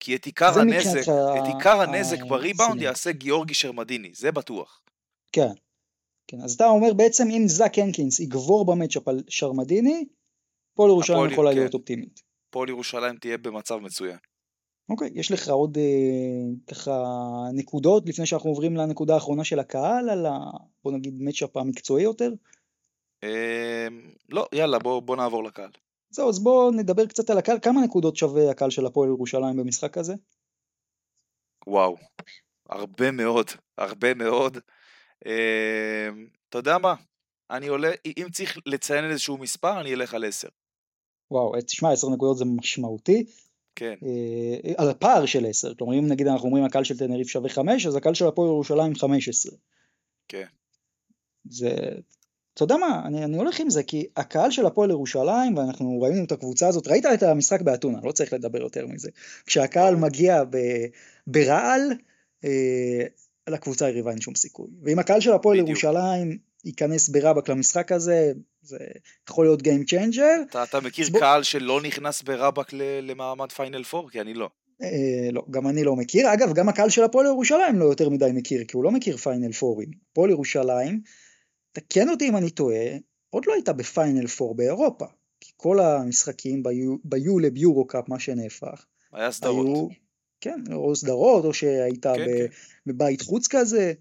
כי 0.00 0.16
את 0.16 0.24
עיקר 0.24 0.58
הנזק, 0.58 1.00
את 1.38 1.54
עיקר 1.54 1.80
הנזק 1.80 2.22
בריבאונד 2.22 2.82
יעשה 2.82 3.12
גיאורגי 3.12 3.54
שרמדיני, 3.54 4.10
זה 4.14 4.32
בטוח. 4.32 4.82
כן. 5.32 5.52
כן, 6.28 6.40
אז 6.40 6.54
אתה 6.54 6.66
אומר 6.66 6.94
בעצם 6.94 7.28
אם 7.30 7.42
זאק 7.46 7.78
הנקינס 7.78 8.20
יגבור 8.20 8.66
במצ'אפ 8.66 9.08
על 9.08 9.22
שרמדיני, 9.28 10.04
פועל 10.74 10.90
ירושלים 10.90 11.32
יכולה 11.32 11.50
כן. 11.50 11.56
להיות 11.56 11.74
אופטימית. 11.74 12.22
פועל 12.50 12.68
ירושלים 12.68 13.16
תהיה 13.16 13.38
במצב 13.38 13.76
מצוין. 13.76 14.16
אוקיי, 14.88 15.10
יש 15.14 15.32
לך 15.32 15.48
עוד 15.48 15.78
אה, 15.78 16.74
ככה 16.74 16.92
נקודות 17.52 18.02
לפני 18.06 18.26
שאנחנו 18.26 18.50
עוברים 18.50 18.76
לנקודה 18.76 19.14
האחרונה 19.14 19.44
של 19.44 19.58
הקהל 19.58 20.10
על 20.10 20.26
ה... 20.26 20.38
בוא 20.84 20.92
נגיד 20.92 21.14
מצ'אפ 21.18 21.56
המקצועי 21.56 22.04
יותר? 22.04 22.32
אה, 23.24 23.86
לא, 24.28 24.46
יאללה 24.52 24.78
בוא, 24.78 25.00
בוא 25.00 25.16
נעבור 25.16 25.44
לקהל. 25.44 25.70
זהו, 26.10 26.28
אז 26.28 26.38
בואו 26.38 26.70
נדבר 26.70 27.06
קצת 27.06 27.30
על 27.30 27.38
הקהל, 27.38 27.58
כמה 27.62 27.80
נקודות 27.84 28.16
שווה 28.16 28.50
הקהל 28.50 28.70
של 28.70 28.86
הפועל 28.86 29.08
ירושלים 29.08 29.56
במשחק 29.56 29.98
הזה? 29.98 30.14
וואו, 31.66 31.96
הרבה 32.68 33.10
מאוד, 33.10 33.46
הרבה 33.78 34.14
מאוד. 34.14 34.58
אה, 35.26 36.08
אתה 36.48 36.58
יודע 36.58 36.78
מה, 36.78 36.94
אני 37.50 37.68
עולה, 37.68 37.90
אם 38.16 38.26
צריך 38.32 38.58
לציין 38.66 39.10
איזשהו 39.10 39.38
מספר, 39.38 39.80
אני 39.80 39.94
אלך 39.94 40.14
על 40.14 40.24
10. 40.24 40.48
וואו, 41.30 41.52
תשמע, 41.66 41.92
10 41.92 42.08
נקודות 42.10 42.38
זה 42.38 42.44
משמעותי. 42.44 43.24
כן. 43.76 43.94
אה, 44.02 44.72
על 44.76 44.90
הפער 44.90 45.26
של 45.26 45.46
10, 45.46 45.74
כלומר 45.74 45.98
אם 45.98 46.06
נגיד 46.06 46.26
אנחנו 46.26 46.46
אומרים 46.46 46.64
הקהל 46.64 46.84
של 46.84 46.98
תנריף 46.98 47.28
שווה 47.28 47.48
5, 47.48 47.86
אז 47.86 47.96
הקהל 47.96 48.14
של 48.14 48.26
הפועל 48.26 48.48
ירושלים 48.48 48.94
15. 48.94 49.52
כן. 50.28 50.46
זה, 51.44 51.70
אתה 52.56 52.64
יודע 52.64 52.76
מה, 52.76 53.02
אני, 53.04 53.24
אני 53.24 53.36
הולך 53.36 53.60
עם 53.60 53.70
זה, 53.70 53.82
כי 53.82 54.06
הקהל 54.16 54.50
של 54.50 54.66
הפועל 54.66 54.90
ירושלים, 54.90 55.56
ואנחנו 55.56 56.00
ראינו 56.02 56.24
את 56.24 56.32
הקבוצה 56.32 56.68
הזאת, 56.68 56.88
ראית 56.88 57.06
את 57.14 57.22
המשחק 57.22 57.60
באתונה, 57.60 57.98
לא 58.04 58.12
צריך 58.12 58.32
לדבר 58.32 58.62
יותר 58.62 58.86
מזה. 58.86 59.10
כשהקהל 59.46 59.96
מגיע 59.96 60.44
ב, 60.50 60.56
ברעל, 61.26 61.80
אה, 62.44 63.02
לקבוצה 63.48 63.86
היריבה 63.86 64.10
אין 64.10 64.20
שום 64.20 64.34
סיכוי. 64.34 64.68
ואם 64.82 64.98
הקהל 64.98 65.20
של 65.20 65.32
הפועל 65.32 65.58
ירושלים 65.58 66.38
ייכנס 66.64 67.08
ברבק 67.08 67.48
למשחק 67.48 67.92
הזה, 67.92 68.32
זה 68.62 68.78
יכול 69.28 69.46
להיות 69.46 69.62
Game 69.62 69.90
Changer. 69.90 70.50
אתה, 70.50 70.62
אתה 70.62 70.80
מכיר 70.80 71.08
בוא... 71.10 71.20
קהל 71.20 71.42
שלא 71.42 71.80
נכנס 71.80 72.22
ברבק 72.22 72.72
למעמד 73.02 73.52
פיינל 73.52 73.82
4? 73.94 74.08
כי 74.10 74.20
אני 74.20 74.34
לא. 74.34 74.48
אה, 74.82 75.28
לא, 75.32 75.44
גם 75.50 75.68
אני 75.68 75.84
לא 75.84 75.96
מכיר. 75.96 76.32
אגב, 76.32 76.52
גם 76.52 76.68
הקהל 76.68 76.90
של 76.90 77.04
הפועל 77.04 77.26
ירושלים 77.26 77.78
לא 77.78 77.84
יותר 77.84 78.08
מדי 78.08 78.30
מכיר, 78.34 78.64
כי 78.64 78.76
הוא 78.76 78.84
לא 78.84 78.90
מכיר 78.90 79.16
פיינל 79.16 79.50
4. 79.62 79.82
הפועל 80.12 80.30
ירושלים, 80.30 81.00
תקן 81.76 82.08
אותי 82.08 82.28
אם 82.28 82.36
אני 82.36 82.50
טועה, 82.50 82.96
עוד 83.30 83.46
לא 83.46 83.52
הייתה 83.52 83.72
בפיינל 83.72 84.26
4 84.40 84.54
באירופה. 84.56 85.04
כי 85.40 85.52
כל 85.56 85.80
המשחקים 85.80 86.62
ב 87.04 87.56
יולב 87.56 87.86
יורוקאפ, 87.86 88.08
מה 88.08 88.18
שנהפך, 88.18 88.86
היה 89.12 89.32
סדרות. 89.32 89.66
היו, 89.66 89.88
כן, 90.40 90.60
או 90.72 90.96
סדרות, 90.96 91.44
או 91.44 91.54
שהיית 91.54 92.06
כן, 92.06 92.12
ב, 92.12 92.24
כן. 92.26 92.46
בבית 92.86 93.22
חוץ 93.22 93.46
כזה. 93.48 93.92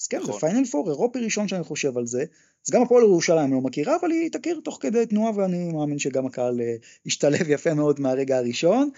אז 0.00 0.06
כן, 0.06 0.18
נכון. 0.18 0.32
זה 0.32 0.40
פיינל 0.40 0.64
4 0.74 0.90
אירופי 0.90 1.18
ראשון 1.18 1.48
שאני 1.48 1.64
חושב 1.64 1.98
על 1.98 2.06
זה. 2.06 2.24
אז 2.66 2.72
גם 2.72 2.82
הפועל 2.82 3.02
ירושלים 3.02 3.52
לא 3.52 3.60
מכירה, 3.60 3.96
אבל 4.00 4.10
היא 4.10 4.30
תכיר 4.30 4.60
תוך 4.64 4.78
כדי 4.80 5.06
תנועה, 5.06 5.32
ואני 5.36 5.72
מאמין 5.72 5.98
שגם 5.98 6.26
הקהל 6.26 6.60
אה, 6.60 6.74
ישתלב 7.06 7.50
יפה 7.50 7.74
מאוד 7.74 8.00
מהרגע 8.00 8.36
הראשון. 8.36 8.90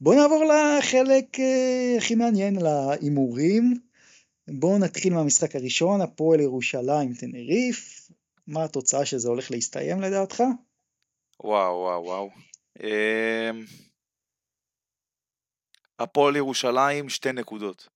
בואו 0.00 0.16
נעבור 0.16 0.44
לחלק 0.44 1.40
אה, 1.40 1.94
הכי 1.98 2.14
מעניין, 2.14 2.56
להימורים. 2.56 3.74
בואו 4.48 4.78
נתחיל 4.78 5.14
מהמשחק 5.14 5.56
הראשון, 5.56 6.00
הפועל 6.00 6.40
ירושלים 6.40 7.14
טנריף. 7.14 8.08
מה 8.46 8.64
התוצאה 8.64 9.06
שזה 9.06 9.28
הולך 9.28 9.50
להסתיים 9.50 10.00
לדעתך? 10.00 10.42
וואו 11.40 11.74
וואו 11.74 12.04
וואו. 12.04 12.30
אמ, 12.80 13.64
הפועל 15.98 16.36
ירושלים 16.36 17.08
שתי 17.08 17.32
נקודות. 17.32 17.88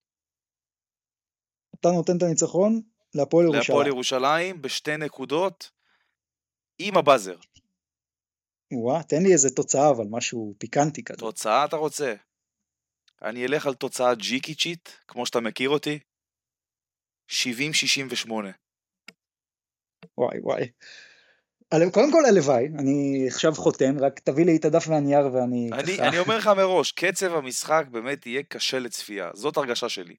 אתה 1.80 1.88
נותן 1.88 2.16
את 2.16 2.22
הניצחון 2.22 2.80
להפועל 3.14 3.44
ירושלים. 3.44 3.60
להפועל 3.60 3.86
ירושלים 3.86 4.62
בשתי 4.62 4.96
נקודות 4.96 5.70
עם 6.78 6.96
הבאזר. 6.96 7.36
וואה, 8.72 9.02
תן 9.02 9.22
לי 9.22 9.32
איזה 9.32 9.48
תוצאה 9.50 9.90
אבל 9.90 10.04
משהו 10.10 10.54
פיקנטי 10.58 11.04
כזה. 11.04 11.18
תוצאה 11.18 11.64
אתה 11.64 11.76
רוצה? 11.76 12.14
אני 13.22 13.46
אלך 13.46 13.66
על 13.66 13.74
תוצאה 13.74 14.14
ג'יקיצ'ית, 14.14 15.00
כמו 15.08 15.26
שאתה 15.26 15.40
מכיר 15.40 15.70
אותי. 15.70 15.98
70-68. 17.30 18.30
וואי 20.18 20.38
וואי. 20.42 20.68
קודם 21.92 22.12
כל 22.12 22.24
הלוואי, 22.24 22.68
אני 22.78 23.24
עכשיו 23.28 23.54
חותם, 23.54 23.98
רק 23.98 24.20
תביא 24.20 24.44
לי 24.44 24.56
את 24.56 24.64
הדף 24.64 24.88
והנייר 24.88 25.26
ואני 25.32 25.70
אני, 25.72 25.96
ככה... 25.96 26.08
אני 26.08 26.18
אומר 26.18 26.38
לך 26.38 26.46
מראש, 26.46 26.92
קצב 26.92 27.34
המשחק 27.34 27.86
באמת 27.90 28.26
יהיה 28.26 28.42
קשה 28.42 28.78
לצפייה, 28.78 29.30
זאת 29.34 29.56
הרגשה 29.56 29.88
שלי. 29.88 30.14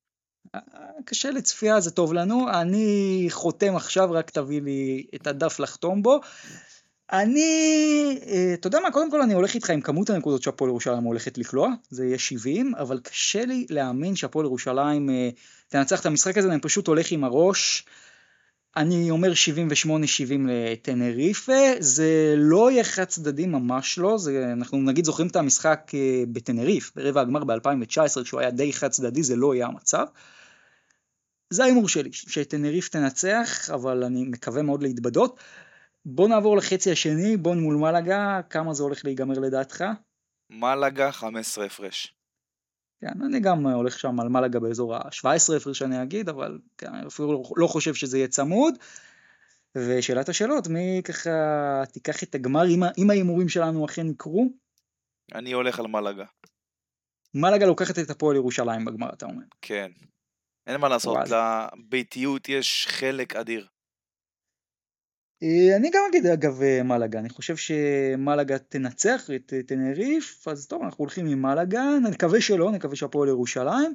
קשה 1.05 1.31
לצפייה, 1.31 1.79
זה 1.79 1.91
טוב 1.91 2.13
לנו. 2.13 2.49
אני 2.61 3.27
חותם 3.29 3.75
עכשיו, 3.75 4.11
רק 4.11 4.29
תביא 4.29 4.61
לי 4.61 5.07
את 5.15 5.27
הדף 5.27 5.59
לחתום 5.59 6.01
בו. 6.01 6.19
אני, 7.11 8.19
אה, 8.27 8.53
אתה 8.53 8.67
יודע 8.67 8.79
מה, 8.79 8.91
קודם 8.91 9.11
כל 9.11 9.21
אני 9.21 9.33
הולך 9.33 9.55
איתך 9.55 9.69
עם 9.69 9.81
כמות 9.81 10.09
הנקודות 10.09 10.43
שהפועל 10.43 10.69
ירושלים 10.69 11.03
הולכת 11.03 11.37
לקלוע, 11.37 11.69
זה 11.89 12.05
יהיה 12.05 12.19
70, 12.19 12.75
אבל 12.75 12.99
קשה 12.99 13.45
לי 13.45 13.65
להאמין 13.69 14.15
שהפועל 14.15 14.45
ירושלים 14.45 15.09
אה, 15.09 15.29
תנצח 15.67 16.01
את 16.01 16.05
המשחק 16.05 16.37
הזה, 16.37 16.51
אני 16.51 16.61
פשוט 16.61 16.87
הולך 16.87 17.11
עם 17.11 17.23
הראש. 17.23 17.85
אני 18.77 19.11
אומר 19.11 19.31
78-70 19.31 19.87
לטנריפה, 20.47 21.61
זה 21.79 22.33
לא 22.37 22.71
יהיה 22.71 22.83
חד 22.83 23.03
צדדי, 23.03 23.45
ממש 23.45 23.97
לא, 23.97 24.17
זה, 24.17 24.49
אנחנו 24.53 24.77
נגיד 24.77 25.05
זוכרים 25.05 25.27
את 25.27 25.35
המשחק 25.35 25.91
אה, 25.93 26.23
בטנריף, 26.31 26.91
ברבע 26.95 27.21
הגמר 27.21 27.43
ב-2019, 27.43 28.23
כשהוא 28.23 28.39
היה 28.39 28.51
די 28.51 28.73
חד 28.73 28.87
צדדי, 28.87 29.23
זה 29.23 29.35
לא 29.35 29.55
יהיה 29.55 29.67
המצב. 29.67 30.05
זה 31.49 31.63
ההימור 31.63 31.89
שלי, 31.89 32.09
שטנריף 32.13 32.89
תנצח, 32.89 33.69
אבל 33.69 34.03
אני 34.03 34.23
מקווה 34.23 34.61
מאוד 34.61 34.83
להתבדות. 34.83 35.39
בוא 36.09 36.29
נעבור 36.29 36.57
לחצי 36.57 36.91
השני, 36.91 37.37
בון 37.37 37.59
מול 37.59 37.75
מלאגה, 37.75 38.41
כמה 38.49 38.73
זה 38.73 38.83
הולך 38.83 39.05
להיגמר 39.05 39.39
לדעתך? 39.39 39.83
מלאגה 40.49 41.11
15 41.11 41.65
הפרש. 41.65 42.15
כן, 43.01 43.21
אני 43.25 43.39
גם 43.39 43.67
הולך 43.67 43.99
שם 43.99 44.19
על 44.19 44.29
מלאגה 44.29 44.59
באזור 44.59 44.95
ה-17 44.95 45.57
הפרש 45.57 45.81
אני 45.81 46.03
אגיד, 46.03 46.29
אבל 46.29 46.59
כן, 46.77 46.93
אפילו 46.93 47.43
לא 47.55 47.67
חושב 47.67 47.93
שזה 47.93 48.17
יהיה 48.17 48.27
צמוד. 48.27 48.73
ושאלת 49.77 50.29
השאלות, 50.29 50.67
מי 50.67 51.01
ככה 51.03 51.29
תיקח 51.93 52.23
את 52.23 52.35
הגמר 52.35 52.63
אם 52.97 53.09
ההימורים 53.09 53.49
שלנו 53.49 53.85
אכן 53.85 54.07
יקרו? 54.07 54.49
אני 55.35 55.51
הולך 55.51 55.79
על 55.79 55.87
מלאגה. 55.87 56.25
מלאגה 57.33 57.65
לוקחת 57.65 57.99
את 57.99 58.09
הפועל 58.09 58.35
ירושלים 58.35 58.85
בגמר, 58.85 59.09
אתה 59.13 59.25
אומר. 59.25 59.43
כן. 59.61 59.91
אין 60.67 60.81
מה 60.81 60.89
לעשות, 60.89 61.17
לביתיות 61.27 62.49
יש 62.49 62.87
חלק 62.89 63.35
אדיר. 63.35 63.67
אה, 65.43 65.75
אני 65.75 65.89
גם 65.89 66.01
אגיד 66.09 66.25
אגב 66.25 66.61
אה, 66.61 66.83
מלאגה, 66.83 67.19
אני 67.19 67.29
חושב 67.29 67.55
שמלאגה 67.57 68.57
תנצח 68.57 69.29
את 69.35 69.53
אה, 69.53 69.63
תנריף, 69.63 70.47
אז 70.47 70.67
טוב 70.67 70.83
אנחנו 70.83 71.01
הולכים 71.01 71.27
עם 71.27 71.41
מלאגה, 71.41 71.83
נקווה 72.03 72.41
שלא, 72.41 72.71
נקווה 72.71 72.95
שהפועל 72.95 73.29
ירושלים, 73.29 73.93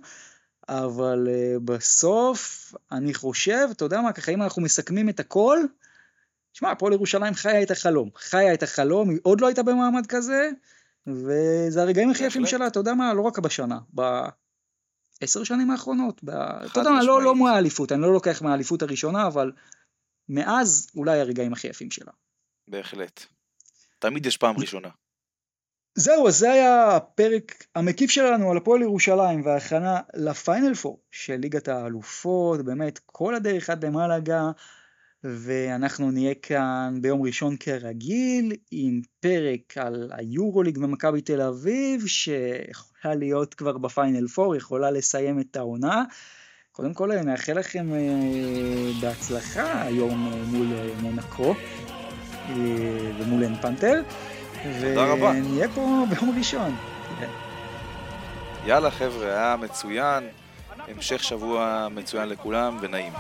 אבל 0.69 1.29
בסוף 1.65 2.73
אני 2.93 3.15
חושב, 3.15 3.69
אתה 3.71 3.85
יודע 3.85 4.01
מה, 4.01 4.13
ככה 4.13 4.33
אם 4.33 4.43
אנחנו 4.43 4.63
מסכמים 4.63 5.09
את 5.09 5.21
הכל, 5.21 5.59
שמע, 6.53 6.71
הפועל 6.71 6.93
ירושלים 6.93 7.35
חיה 7.35 7.63
את 7.63 7.71
החלום, 7.71 8.11
חיה 8.17 8.55
את 8.55 8.63
החלום, 8.63 9.11
היא 9.11 9.19
עוד 9.23 9.41
לא 9.41 9.47
הייתה 9.47 9.63
במעמד 9.63 10.07
כזה, 10.07 10.51
וזה 11.07 11.83
הרגעים 11.83 12.11
הכי 12.11 12.25
יפים 12.25 12.47
שלה, 12.47 12.67
אתה 12.67 12.79
יודע 12.79 12.95
מה, 12.95 13.15
לא 13.15 13.23
רק 13.23 13.39
בשנה, 13.39 13.79
בעשר 15.21 15.45
שנים 15.45 15.71
האחרונות, 15.71 16.25
ב... 16.25 16.31
אתה 16.31 16.81
יודע 16.81 16.91
מה, 16.91 17.03
לא, 17.03 17.23
לא 17.23 17.37
מהאליפות, 17.37 17.93
אני 17.93 18.03
לא 18.03 18.13
לוקח 18.13 18.43
מהאליפות 18.43 18.83
הראשונה, 18.83 19.27
אבל 19.27 19.53
מאז 20.35 20.91
אולי 20.97 21.21
הרגעים 21.21 21.53
הכי 21.53 21.69
יפים 21.69 21.91
שלה. 21.91 22.13
בהחלט. 22.69 23.27
תמיד 23.99 24.27
יש 24.27 24.37
פעם 24.37 24.57
ראשונה. 24.59 24.89
זהו, 25.95 26.29
אז 26.29 26.39
זה 26.39 26.53
היה 26.53 26.97
הפרק 26.97 27.67
המקיף 27.75 28.11
שלנו 28.11 28.51
על 28.51 28.57
הפועל 28.57 28.83
ירושלים 28.83 29.45
וההכנה 29.45 30.01
לפיינל 30.15 30.75
פור 30.75 31.01
של 31.11 31.37
ליגת 31.37 31.69
האלופות, 31.69 32.65
באמת 32.65 32.99
כל 33.07 33.35
הדרך 33.35 33.71
עד 33.71 33.85
למלאגה, 33.85 34.51
ואנחנו 35.25 36.11
נהיה 36.11 36.35
כאן 36.35 36.99
ביום 37.01 37.23
ראשון 37.23 37.57
כרגיל 37.61 38.53
עם 38.71 39.01
פרק 39.21 39.79
על 39.79 40.13
היורוליג 40.15 40.79
במכבי 40.79 41.21
תל 41.21 41.41
אביב, 41.41 42.07
שיכולה 42.07 43.15
להיות 43.15 43.55
כבר 43.55 43.79
בפיינל 43.79 44.29
פור, 44.29 44.57
יכולה 44.57 44.91
לסיים 44.91 45.41
את 45.41 45.57
העונה. 45.57 46.05
קודם 46.73 46.95
כל 46.95 47.23
נאחל 47.23 47.53
לכם 47.53 47.95
אה, 47.95 47.99
בהצלחה 49.01 49.83
היום 49.83 50.33
אה, 50.33 50.37
מול 50.47 50.67
אה, 50.73 50.89
מונקו 51.03 51.55
ומול 53.19 53.43
אין 53.43 53.55
פנתר. 53.55 54.03
תודה 54.81 55.05
רבה. 55.05 55.29
ונהיה 55.29 55.69
פה 55.69 56.05
ביום 56.11 56.39
ראשון. 56.39 56.77
יאללה 58.67 58.91
חבר'ה, 58.91 59.27
היה 59.27 59.57
מצוין. 59.57 60.29
המשך 60.89 61.25
שבוע 61.25 61.89
מצוין 61.91 62.29
לכולם 62.29 62.79
ונעים. 62.81 63.13